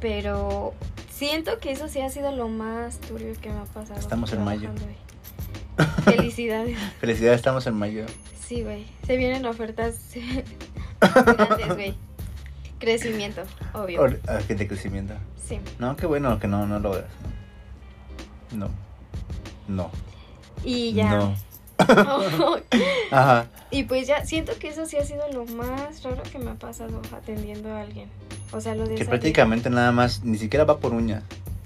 [0.00, 0.74] Pero
[1.10, 3.98] siento que eso sí ha sido lo más turbio que me ha pasado.
[3.98, 4.68] Estamos en mayo.
[4.68, 5.86] ahí.
[6.04, 6.78] Felicidades.
[7.00, 8.04] Felicidades, estamos en mayo.
[8.46, 8.84] Sí, güey.
[9.06, 9.96] Se vienen ofertas
[11.00, 11.94] grandes, güey.
[12.78, 14.02] Crecimiento, obvio.
[14.02, 15.14] Or- ah, que de crecimiento.
[15.46, 15.58] Sí.
[15.78, 17.04] No, qué bueno que no, no lo veas.
[18.52, 18.68] No.
[19.68, 19.90] No.
[20.64, 21.16] Y ya.
[21.16, 21.34] No.
[23.10, 23.46] Ajá.
[23.70, 26.54] y pues ya siento que eso sí ha sido lo más raro que me ha
[26.54, 28.08] pasado atendiendo a alguien.
[28.52, 31.24] O sea, lo de Que prácticamente nada más, ni siquiera va por uñas.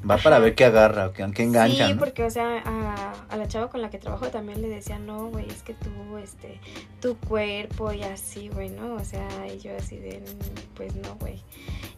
[0.09, 0.24] Va Ajá.
[0.24, 1.86] para ver qué agarra, qué, qué engancha.
[1.88, 1.98] Sí, ¿no?
[1.98, 5.26] porque, o sea, a, a la chava con la que trabajo también le decía, no,
[5.28, 6.59] güey, es que tú, este,
[7.00, 8.94] tu cuerpo y así, güey, ¿no?
[8.94, 11.42] O sea, y yo así de, "Mm, pues no, güey.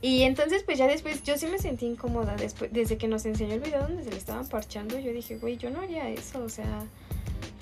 [0.02, 3.54] Y entonces, pues ya después, yo sí me sentí incómoda después, desde que nos enseñó
[3.54, 6.48] el video donde se le estaban parchando, yo dije, güey, yo no haría eso, o
[6.48, 6.84] sea...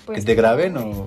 [0.05, 1.05] Pues que te no, graben o...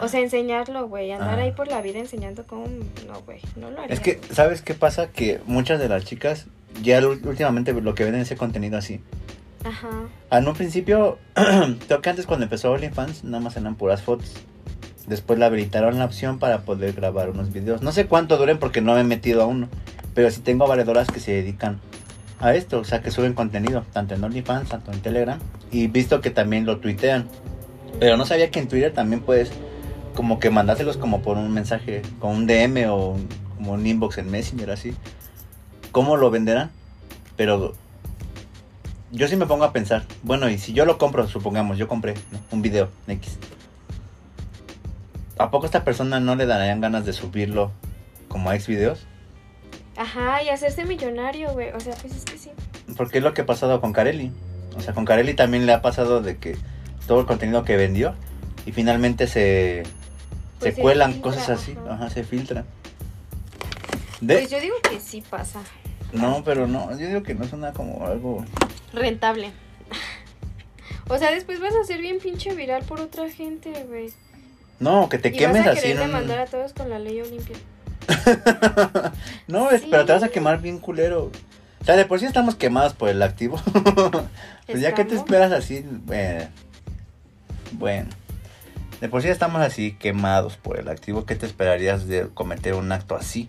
[0.00, 1.42] O sea, enseñarlo, güey, andar Ah.
[1.42, 2.66] ahí por la vida enseñando cómo,
[3.06, 3.94] no, güey, no lo haría.
[3.94, 5.12] Es que, ¿sabes qué pasa?
[5.12, 6.46] Que muchas de las chicas
[6.82, 9.00] ya últimamente lo que ven es ese contenido así.
[9.64, 9.88] Ajá,
[10.30, 14.34] En un principio, creo que antes cuando empezó OnlyFans, nada más eran puras fotos.
[15.06, 17.82] Después le habilitaron la opción para poder grabar unos videos.
[17.82, 19.68] No sé cuánto duren porque no me he metido a uno.
[20.14, 21.80] Pero sí tengo variadoras que se dedican
[22.40, 22.78] a esto.
[22.80, 25.38] O sea, que suben contenido, tanto en OnlyFans, tanto en Telegram.
[25.72, 27.26] Y visto que también lo tuitean.
[27.98, 29.50] Pero no sabía que en Twitter también puedes
[30.14, 34.18] como que mandárselos como por un mensaje, con un DM o un- como un inbox
[34.18, 34.94] en Messenger así.
[35.92, 36.70] ¿Cómo lo venderán?
[37.36, 37.74] Pero
[39.10, 42.14] yo sí me pongo a pensar, bueno, y si yo lo compro, supongamos, yo compré
[42.30, 42.38] ¿no?
[42.50, 43.38] un video X.
[45.38, 47.70] ¿A poco a esta persona no le darían ganas de subirlo
[48.28, 49.06] como a ex videos?
[49.96, 52.50] ajá, y hacerse millonario, güey, o sea, pues es que sí.
[52.96, 54.30] Porque es lo que ha pasado con Carelli.
[54.76, 56.56] O sea, con Carelli también le ha pasado de que
[57.08, 58.14] todo el contenido que vendió
[58.64, 59.82] y finalmente se,
[60.60, 61.94] Pues se se cuelan filtra, cosas así, ajá.
[61.94, 62.64] ajá, se filtran.
[64.20, 65.60] De, Pues yo digo que sí pasa.
[66.12, 68.44] No, pero no, yo digo que no suena como algo...
[68.92, 69.52] Rentable.
[71.10, 74.12] O sea, después vas a ser bien pinche viral por otra gente, güey.
[74.78, 76.08] No, que te Y quemes vas a así querer en un...
[76.08, 77.56] demandar a todos con la ley Olimpia.
[79.48, 79.86] no, Sí.
[79.90, 81.30] pero te vas a quemar bien culero.
[81.80, 83.58] O sea, de por sí estamos quemados por el activo.
[84.66, 86.46] pues ya que te esperas así, bueno.
[87.72, 88.10] Bueno.
[89.00, 91.24] De por sí estamos así quemados por el activo.
[91.24, 93.48] ¿Qué te esperarías de cometer un acto así?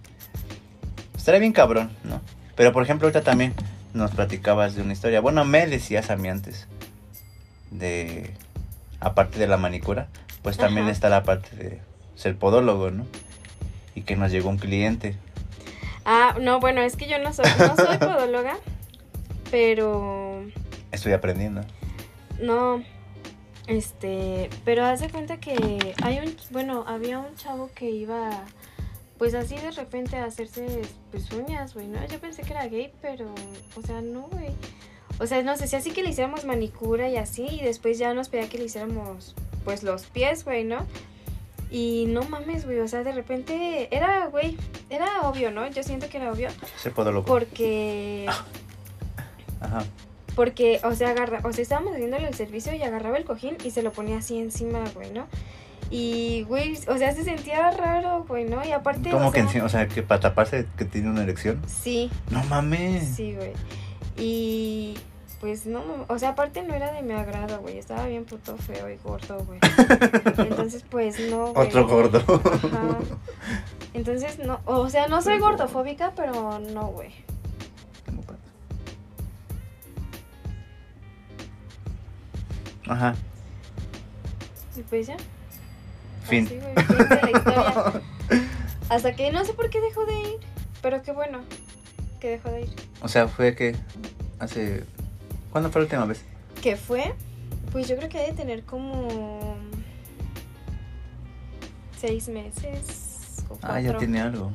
[1.18, 2.22] Estaría bien cabrón, ¿no?
[2.60, 3.53] Pero por ejemplo, ahorita también
[3.94, 5.22] nos platicabas de una historia.
[5.22, 6.68] Bueno, me decías a mí antes.
[7.72, 8.34] De.
[8.99, 10.10] Aparte de la manicura,
[10.41, 10.91] pues también Ajá.
[10.91, 11.80] está la parte de
[12.15, 13.06] ser podólogo, ¿no?
[13.95, 15.15] Y que nos llegó un cliente.
[16.03, 18.57] Ah, no, bueno, es que yo no soy, no soy podóloga,
[19.52, 20.44] pero
[20.91, 21.61] Estoy aprendiendo.
[22.41, 22.84] no,
[23.68, 28.31] este, pero haz de cuenta que hay un, bueno, había un chavo que iba,
[29.19, 30.81] pues así de repente hacerse,
[31.11, 31.99] pues uñas, güey, ¿no?
[32.07, 33.25] Yo pensé que era gay, pero,
[33.75, 34.51] o sea, no, güey.
[35.19, 38.29] O sea, nos decía así que le hiciéramos manicura y así, y después ya nos
[38.29, 39.35] pedía que le hiciéramos,
[39.65, 40.85] pues los pies, güey, ¿no?
[41.69, 44.57] Y no mames, güey, o sea, de repente era, güey,
[44.89, 45.67] era obvio, ¿no?
[45.67, 46.47] Yo siento que era obvio.
[46.77, 47.27] Se puede loco.
[47.27, 48.25] Porque...
[49.59, 49.83] Ajá.
[50.33, 53.71] Porque, o sea, agarra, o sea, estábamos haciéndole el servicio y agarraba el cojín y
[53.71, 55.27] se lo ponía así encima, güey, ¿no?
[55.91, 58.63] Y, güey, o sea, se sentía raro, güey, ¿no?
[58.63, 59.09] Y aparte...
[59.09, 59.65] ¿Cómo o que sea?
[59.65, 61.61] O sea, que para taparse que tiene una erección.
[61.67, 63.07] Sí, No mames.
[63.15, 63.53] sí, güey.
[64.17, 64.95] Y,
[65.39, 67.79] pues, no, o sea, aparte no era de mi agrado, güey.
[67.79, 69.59] Estaba bien puto feo y gordo, güey.
[70.37, 71.67] Entonces, pues, no, güey.
[71.67, 72.19] Otro gordo.
[72.19, 72.97] Ajá.
[73.95, 77.11] Entonces, no, o sea, no soy gordofóbica, pero no, güey.
[82.87, 83.15] Ajá.
[84.75, 85.17] Y pues ya.
[86.30, 86.45] Fin.
[86.45, 88.01] Así, güey, fin de la historia.
[88.89, 90.38] Hasta que no sé por qué dejó de ir,
[90.81, 91.39] pero qué bueno
[92.19, 92.69] que dejó de ir.
[93.01, 93.76] O sea, fue que
[94.39, 94.84] hace...
[95.51, 96.23] ¿Cuándo fue la última vez?
[96.61, 97.14] ¿Qué fue?
[97.72, 99.56] Pues yo creo que debe tener como
[101.99, 103.43] seis meses.
[103.49, 104.51] O Ah, ya tiene algo.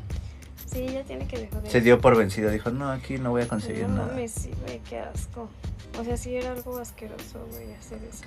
[0.67, 1.85] Sí, ya tiene que dejó de Se ir.
[1.85, 2.51] dio por vencido.
[2.51, 4.07] Dijo, no, aquí no voy a conseguir no nada.
[4.09, 5.49] mames, sí, güey, qué asco.
[5.99, 8.25] O sea, sí era algo asqueroso, güey, hacer eso.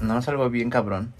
[0.00, 1.12] No, es algo bien cabrón.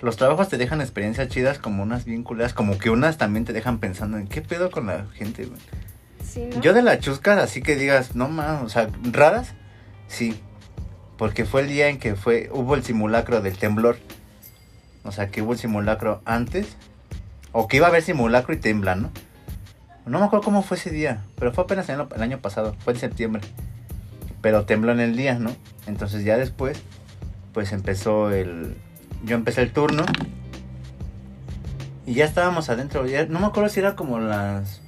[0.00, 3.52] Los trabajos te dejan experiencias chidas como unas bien culeras, como que unas también te
[3.52, 5.60] dejan pensando en qué pedo con la gente, güey.
[6.24, 6.60] Sí, ¿no?
[6.60, 9.54] Yo de la chusca, así que digas, no más, o sea, raras,
[10.08, 10.40] sí.
[11.18, 13.96] Porque fue el día en que fue, hubo el simulacro del temblor.
[15.04, 16.76] O sea, que hubo el simulacro antes.
[17.52, 19.12] O que iba a haber simulacro y tembla, ¿no?
[20.04, 22.98] No me acuerdo cómo fue ese día, pero fue apenas el año pasado, fue en
[22.98, 23.42] septiembre.
[24.40, 25.54] Pero tembló en el día, ¿no?
[25.86, 26.82] Entonces ya después,
[27.52, 28.76] pues empezó el...
[29.24, 30.04] Yo empecé el turno.
[32.06, 33.06] Y ya estábamos adentro.
[33.06, 34.80] Ya, no me acuerdo si era como las...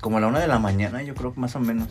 [0.00, 1.88] Como la una de la mañana, yo creo más o menos.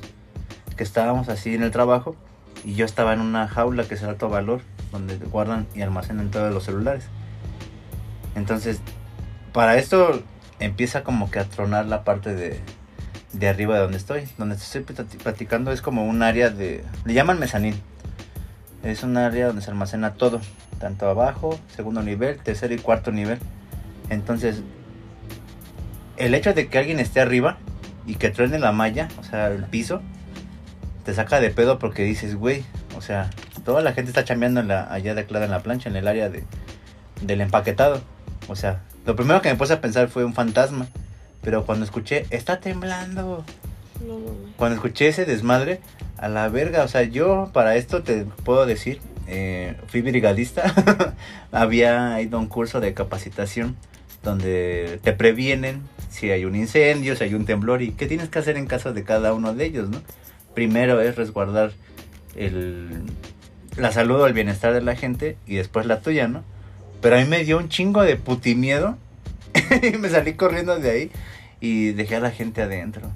[0.77, 2.15] Que estábamos así en el trabajo.
[2.63, 4.61] Y yo estaba en una jaula que es el alto valor.
[4.91, 7.05] Donde guardan y almacenan todos los celulares.
[8.35, 8.79] Entonces,
[9.51, 10.23] para esto
[10.59, 12.59] empieza como que a tronar la parte de,
[13.33, 14.27] de arriba de donde estoy.
[14.37, 16.83] Donde estoy plati- platicando es como un área de...
[17.05, 17.75] Le llaman mezanín.
[18.84, 20.41] Es un área donde se almacena todo.
[20.80, 23.39] Tanto abajo, segundo nivel, tercer y cuarto nivel.
[24.10, 24.61] Entonces,
[26.18, 27.57] el hecho de que alguien esté arriba
[28.05, 30.01] y que truene la malla, o sea, el piso,
[31.05, 32.64] te saca de pedo porque dices, güey,
[32.97, 33.30] o sea,
[33.64, 36.30] toda la gente está chambeando la, allá de clara en la plancha, en el área
[36.30, 36.43] de,
[37.22, 38.01] del empaquetado.
[38.47, 40.88] O sea, lo primero que me puse a pensar fue un fantasma.
[41.41, 43.43] Pero cuando escuché, está temblando.
[44.57, 45.80] Cuando escuché ese desmadre,
[46.17, 51.15] a la verga, o sea, yo para esto te puedo decir, eh, fui brigadista,
[51.51, 53.75] había ido a un curso de capacitación
[54.23, 58.39] donde te previenen si hay un incendio, si hay un temblor y qué tienes que
[58.39, 60.01] hacer en caso de cada uno de ellos, ¿no?
[60.53, 61.73] Primero es resguardar
[62.35, 63.03] el,
[63.75, 66.43] la salud o el bienestar de la gente y después la tuya, ¿no?
[67.01, 68.97] Pero a mí me dio un chingo de putimiedo
[69.81, 71.11] y me salí corriendo de ahí
[71.59, 73.09] y dejé a la gente adentro.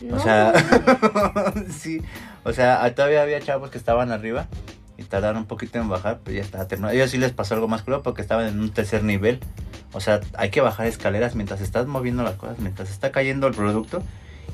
[0.00, 0.52] No, O sea,
[1.70, 2.02] sí,
[2.44, 4.48] o sea, ah, todavía había chavos que estaban arriba
[4.96, 6.92] y tardaron un poquito en bajar, pero ya estaba terminado.
[6.92, 9.40] A ellos sí les pasó algo más cruel porque estaban en un tercer nivel.
[9.92, 13.54] O sea, hay que bajar escaleras mientras estás moviendo las cosas, mientras está cayendo el
[13.54, 14.02] producto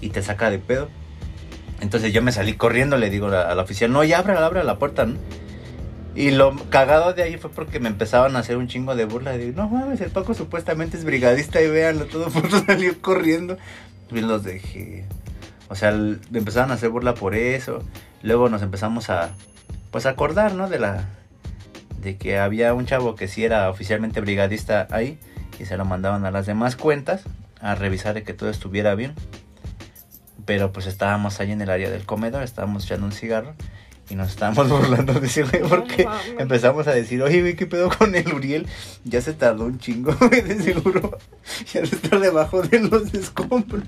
[0.01, 0.89] y te saca de pedo.
[1.81, 4.79] Entonces yo me salí corriendo, le digo a, la oficial, no, ya abre, abre la
[4.79, 5.17] puerta, ¿no?
[6.15, 9.33] Y lo cagado de ahí fue porque me empezaban a hacer un chingo de burla.
[9.33, 13.59] Digo, no mames, el Paco supuestamente es brigadista y véanlo, todo mundo salió corriendo.
[14.11, 15.05] Y los dejé.
[15.69, 17.83] O sea, el- empezaron a hacer burla por eso.
[18.23, 19.31] Luego nos empezamos a,
[19.91, 20.69] pues, acordar, ¿no?
[20.69, 21.05] De la,
[22.01, 25.19] de que había un chavo que sí era oficialmente brigadista ahí.
[25.59, 27.23] Y se lo mandaban a las demás cuentas
[27.61, 29.15] a revisar de que todo estuviera bien.
[30.45, 33.55] Pero pues estábamos ahí en el área del comedor, estábamos echando un cigarro.
[34.09, 36.07] Y nos estábamos burlando de ese güey porque
[36.39, 38.69] empezamos a decir, oye, güey, ¿qué pedo con el Uriel?
[39.05, 41.19] Ya se tardó un chingo, güey, de seguro.
[41.73, 43.83] Ya estar debajo de los escombros.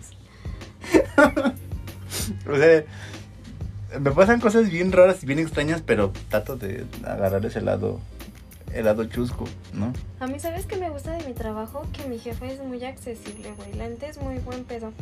[2.49, 2.85] o sea,
[3.99, 8.01] me pasan cosas bien raras y bien extrañas, pero trato de agarrar ese lado,
[8.73, 9.93] el lado chusco, ¿no?
[10.21, 11.87] A mí, ¿sabes qué me gusta de mi trabajo?
[11.93, 13.73] Que mi jefe es muy accesible, güey.
[13.75, 14.93] La neta es muy buen pedo.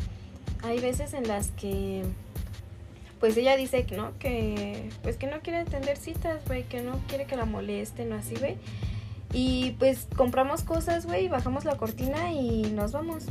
[0.63, 2.03] Hay veces en las que,
[3.19, 6.99] pues ella dice que no, que, pues que no quiere atender citas, güey, que no
[7.07, 8.57] quiere que la molesten o así, güey.
[9.33, 13.25] Y pues compramos cosas, güey, bajamos la cortina y nos vamos.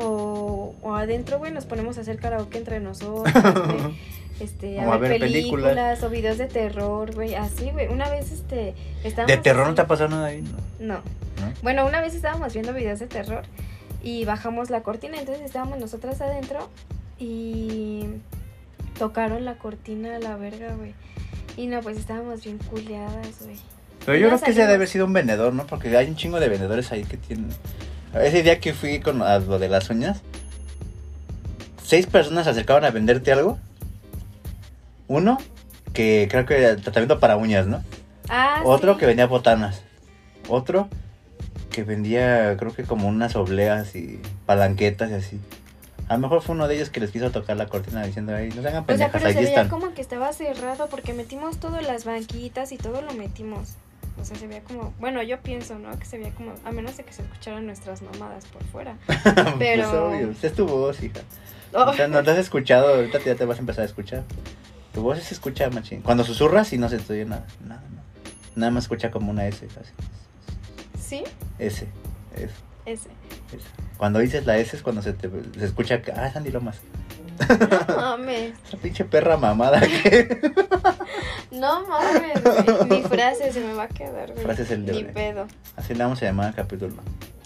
[0.00, 3.98] O, o adentro, güey, nos ponemos a hacer karaoke entre nosotros, güey.
[4.40, 5.72] Este, a, O a ver, películas.
[5.72, 7.88] películas, o videos de terror, güey, así, güey.
[7.88, 8.72] Una vez, este,
[9.02, 9.36] estábamos...
[9.36, 10.42] ¿De terror no te ha pasado nada ahí?
[10.42, 10.58] No.
[10.78, 10.94] no.
[10.94, 11.52] ¿No?
[11.60, 13.42] Bueno, una vez estábamos viendo videos de terror
[14.00, 16.68] y bajamos la cortina, entonces estábamos nosotras adentro
[17.18, 18.04] y
[18.96, 20.94] tocaron la cortina a la verga, güey.
[21.56, 23.56] Y no, pues estábamos bien culeadas, güey.
[24.06, 25.66] Pero yo creo que ese debe haber sido un vendedor, ¿no?
[25.66, 27.48] Porque hay un chingo de vendedores ahí que tienen.
[28.14, 30.22] Ese día que fui con a lo de las uñas,
[31.82, 33.58] seis personas se acercaban a venderte algo.
[35.06, 35.38] Uno,
[35.92, 37.82] que creo que era tratamiento para uñas, ¿no?
[38.28, 39.00] Ah, Otro sí.
[39.00, 39.82] que vendía botanas.
[40.48, 40.88] Otro
[41.70, 45.40] que vendía, creo que como unas obleas y palanquetas y así.
[46.08, 48.48] A lo mejor fue uno de ellos que les quiso tocar la cortina diciendo, ay,
[48.48, 49.68] no se hagan O sea, pendejas, pero se aquí veía están.
[49.68, 53.74] como que estaba cerrado porque metimos todas las banquitas y todo lo metimos.
[54.20, 55.96] O sea, se veía como, bueno, yo pienso, ¿no?
[55.98, 58.96] Que se veía como, a menos de que se escucharan nuestras mamadas por fuera.
[59.06, 61.20] pero- Pues obvio, es tu voz, hija.
[61.72, 64.24] Oh, O sea, no te has escuchado, ahorita ya te vas a empezar a escuchar.
[64.92, 66.00] Tu voz se escucha, machín.
[66.02, 68.02] Cuando susurras y no se te oye nada, nada, nada.
[68.56, 69.66] Nada más escucha como una S,
[71.00, 71.22] sí,
[71.58, 71.86] S,
[72.36, 72.52] S.
[72.86, 73.08] S.
[73.98, 75.28] Cuando dices la S es cuando se te
[75.58, 76.80] se escucha ah, Sandy Lomas.
[77.88, 80.40] No mames, Esa pinche perra mamada que...
[81.52, 82.88] no mames, güey.
[83.02, 84.44] Mi frase se me va a quedar, güey.
[84.44, 85.46] Frase es el de Ni pedo.
[85.76, 86.94] Así le vamos a llamar al capítulo.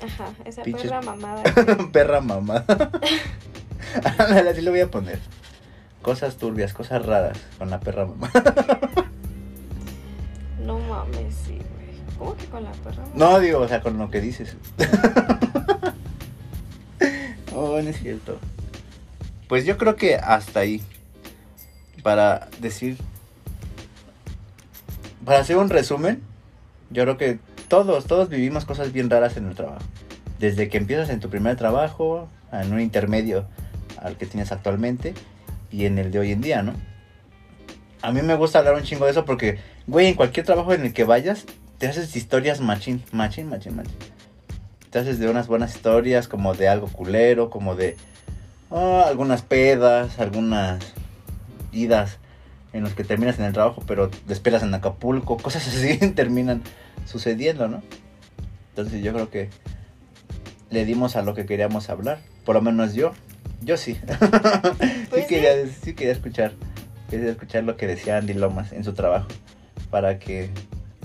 [0.04, 1.42] Ajá, esa Pinches- perra mamada.
[1.92, 2.90] perra mamada.
[4.50, 5.18] Así lo voy a poner.
[6.02, 8.54] Cosas turbias, cosas raras con la perra mamada.
[10.60, 12.18] No mames, sí, güey.
[12.18, 13.04] ¿Cómo que con la perra?
[13.14, 14.56] No, digo, o sea, con lo que dices.
[17.54, 18.38] oh, no es cierto.
[19.52, 20.80] Pues yo creo que hasta ahí.
[22.02, 22.96] Para decir.
[25.26, 26.22] Para hacer un resumen,
[26.88, 27.38] yo creo que
[27.68, 29.84] todos, todos vivimos cosas bien raras en el trabajo.
[30.38, 33.44] Desde que empiezas en tu primer trabajo, en un intermedio
[33.98, 35.12] al que tienes actualmente
[35.70, 36.72] y en el de hoy en día, ¿no?
[38.00, 40.86] A mí me gusta hablar un chingo de eso porque, güey, en cualquier trabajo en
[40.86, 41.44] el que vayas,
[41.76, 43.98] te haces historias machín, machín, machín, machín.
[44.88, 47.98] Te haces de unas buenas historias, como de algo culero, como de
[48.72, 50.92] ah, algunas pedas, algunas
[51.72, 52.18] idas
[52.72, 56.62] en los que terminas en el trabajo, pero te esperas en Acapulco, cosas así terminan
[57.06, 57.82] sucediendo, ¿no?
[58.70, 59.50] Entonces yo creo que
[60.70, 63.12] le dimos a lo que queríamos hablar, por lo menos yo,
[63.60, 63.98] yo sí.
[65.10, 66.52] Pues sí, quería, sí quería escuchar,
[67.10, 69.28] quería escuchar lo que decía Andy Lomas en su trabajo,
[69.90, 70.48] para que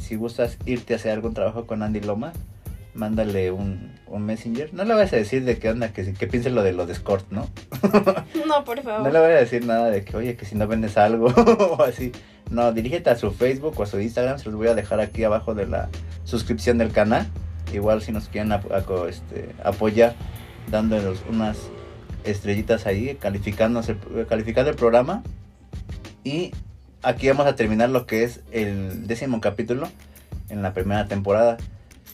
[0.02, 2.34] si gustas irte a hacer algún trabajo con Andy Lomas,
[2.98, 4.74] mándale un, un messenger.
[4.74, 6.94] No le vayas a decir de qué onda, que, que piense lo de lo de
[6.94, 7.48] escort, ¿no?
[8.48, 9.04] No, por favor.
[9.04, 11.28] No le voy a decir nada de que, oye, que si no vendes algo
[11.78, 12.12] o así.
[12.50, 14.40] No, dirígete a su Facebook o a su Instagram.
[14.40, 15.90] Se los voy a dejar aquí abajo de la
[16.24, 17.28] suscripción del canal.
[17.74, 18.66] Igual si nos quieren ap-
[19.10, 20.16] este, apoyar,
[20.72, 21.58] dándonos unas
[22.24, 23.96] estrellitas ahí, calificándose,
[24.30, 25.24] calificando el programa.
[26.24, 26.52] Y
[27.04, 29.90] aquí vamos a terminar lo que es el décimo capítulo
[30.50, 31.58] en la primera temporada.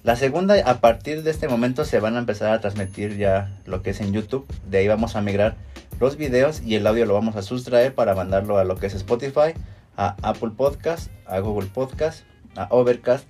[0.03, 3.81] La segunda, a partir de este momento, se van a empezar a transmitir ya lo
[3.81, 4.45] que es en YouTube.
[4.69, 5.55] De ahí vamos a migrar
[6.01, 8.95] los videos y el audio lo vamos a sustraer para mandarlo a lo que es
[8.95, 9.53] Spotify,
[9.95, 12.25] a Apple Podcast, a Google Podcast,
[12.57, 13.25] a Overcast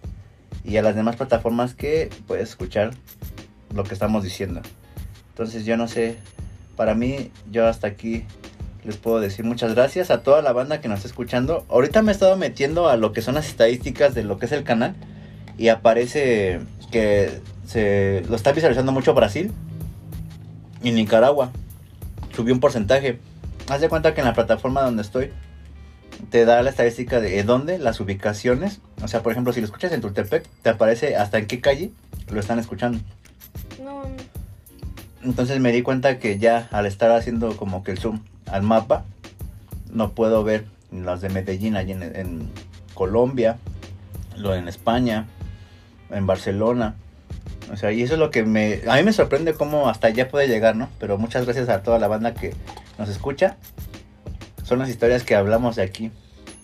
[0.64, 2.90] y a las demás plataformas que puedes escuchar
[3.72, 4.64] lo que estamos diciendo.
[5.30, 6.18] Entonces yo no sé,
[6.76, 8.26] para mí yo hasta aquí
[8.84, 11.68] les puedo decir muchas gracias a toda la banda que nos está escuchando.
[11.70, 14.52] Ahorita me he estado metiendo a lo que son las estadísticas de lo que es
[14.52, 14.96] el canal
[15.58, 16.62] y aparece
[16.92, 19.52] que se lo está visualizando mucho Brasil
[20.82, 21.52] y Nicaragua.
[22.36, 23.20] Subió un porcentaje.
[23.70, 25.32] Haz de cuenta que en la plataforma donde estoy
[26.30, 28.80] te da la estadística de dónde, las ubicaciones.
[29.02, 31.92] O sea, por ejemplo, si lo escuchas en Tultepec, te aparece hasta en qué calle
[32.32, 33.00] lo están escuchando.
[33.84, 34.04] No,
[35.24, 39.06] Entonces me di cuenta que ya al estar haciendo como que el zoom al mapa,
[39.92, 42.50] no puedo ver los de Medellín, allí en, en
[42.94, 43.58] Colombia,
[44.38, 45.28] lo en España,
[46.14, 46.96] en Barcelona.
[47.72, 48.82] O sea, y eso es lo que me...
[48.88, 50.90] A mí me sorprende cómo hasta allá puede llegar, ¿no?
[51.00, 52.54] Pero muchas gracias a toda la banda que
[52.98, 53.58] nos escucha.
[54.64, 56.12] Son las historias que hablamos de aquí.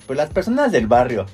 [0.08, 1.26] Pues las personas del barrio.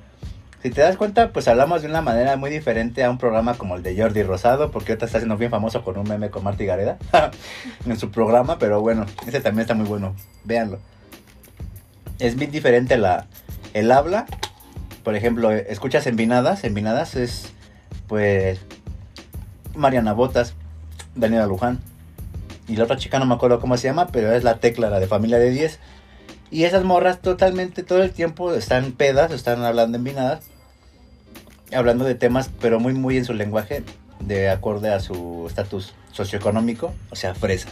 [0.61, 3.75] Si te das cuenta, pues hablamos de una manera muy diferente a un programa como
[3.75, 6.65] el de Jordi Rosado, porque ahorita está siendo bien famoso con un meme con Marty
[6.65, 6.97] Gareda
[7.85, 10.79] en su programa, pero bueno, ese también está muy bueno, véanlo.
[12.17, 13.27] Es bien diferente la,
[13.75, 14.25] el habla,
[15.03, 17.53] por ejemplo, escuchas Envinadas, Envinadas es
[18.07, 18.59] pues
[19.75, 20.53] Mariana Botas,
[21.15, 21.79] Daniela Luján,
[22.67, 24.99] y la otra chica no me acuerdo cómo se llama, pero es la tecla, la
[24.99, 25.79] de familia de 10.
[26.51, 30.45] Y esas morras totalmente todo el tiempo están pedas, están hablando envinadas,
[31.73, 33.83] hablando de temas, pero muy, muy en su lenguaje,
[34.19, 37.69] de acorde a su estatus socioeconómico, o sea, fresa.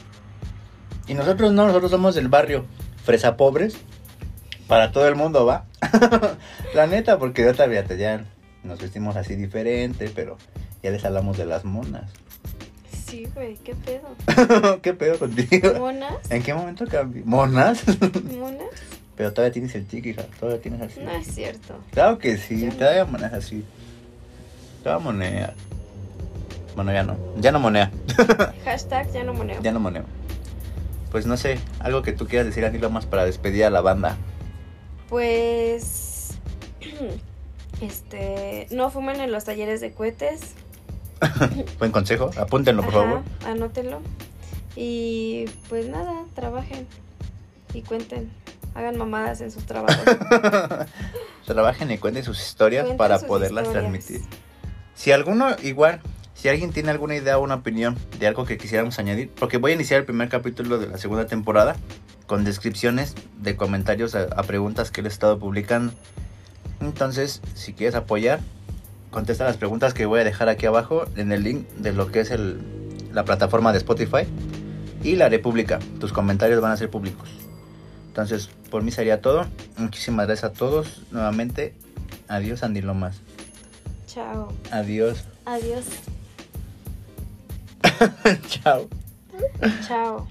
[1.07, 2.65] Y nosotros no, nosotros somos del barrio,
[3.03, 3.76] fresa pobres,
[4.68, 5.65] para todo el mundo, ¿va?
[6.73, 8.26] La neta, porque yo todavía ya
[8.64, 10.38] nos vestimos así diferente, pero
[10.81, 12.11] ya les hablamos de las monas.
[12.91, 14.80] sí, güey, qué pedo.
[14.81, 15.73] ¿Qué pedo contigo?
[15.77, 16.31] ¿Monas?
[16.31, 17.23] ¿En qué momento cambió?
[17.26, 17.84] ¿Monas?
[18.38, 18.68] ¿Monas?
[19.15, 20.23] Pero todavía tienes el tic, hija.
[20.40, 20.99] Todavía tienes así.
[20.99, 21.76] No es cierto.
[21.91, 22.73] Claro que sí, no.
[22.73, 23.64] todavía manejas así.
[24.81, 25.53] Te va a monear.
[26.76, 27.18] Bueno, ya no.
[27.38, 27.91] Ya no monea.
[28.65, 29.61] Hashtag ya no moneo.
[29.61, 30.03] ya no moneo.
[31.11, 34.18] Pues no sé, algo que tú quieras decir, Anilo, más para despedir a la banda.
[35.10, 36.40] Pues.
[37.84, 38.68] Este.
[38.72, 40.53] No fumen en los talleres de cohetes.
[41.80, 42.31] Buen consejo.
[42.38, 43.22] Apúntenlo, por favor.
[43.45, 44.01] Anótenlo.
[44.76, 46.88] Y pues nada, trabajen.
[47.73, 48.31] Y cuenten.
[48.73, 50.03] Hagan mamadas en sus trabajos.
[51.45, 53.91] Trabajen y cuenten sus historias Cuenten para sus poderlas historias.
[53.91, 54.22] transmitir.
[54.95, 56.01] Si alguno, igual,
[56.34, 59.72] si alguien tiene alguna idea o una opinión de algo que quisiéramos añadir, porque voy
[59.73, 61.76] a iniciar el primer capítulo de la segunda temporada
[62.26, 65.93] con descripciones de comentarios a, a preguntas que ha estado publicando.
[66.84, 68.39] Entonces, si quieres apoyar,
[69.10, 72.19] contesta las preguntas que voy a dejar aquí abajo en el link de lo que
[72.19, 72.60] es el,
[73.14, 74.27] la plataforma de Spotify
[75.03, 75.80] y la haré pública.
[75.99, 77.30] Tus comentarios van a ser públicos.
[78.07, 79.47] Entonces, por mí sería todo.
[79.77, 81.03] Muchísimas gracias a todos.
[81.11, 81.73] Nuevamente,
[82.27, 83.22] adiós, Andy Lomas.
[84.07, 84.53] Chao.
[84.72, 85.23] Adiós.
[85.45, 85.85] Adiós.
[88.47, 88.88] Chao.
[89.88, 90.27] Chao.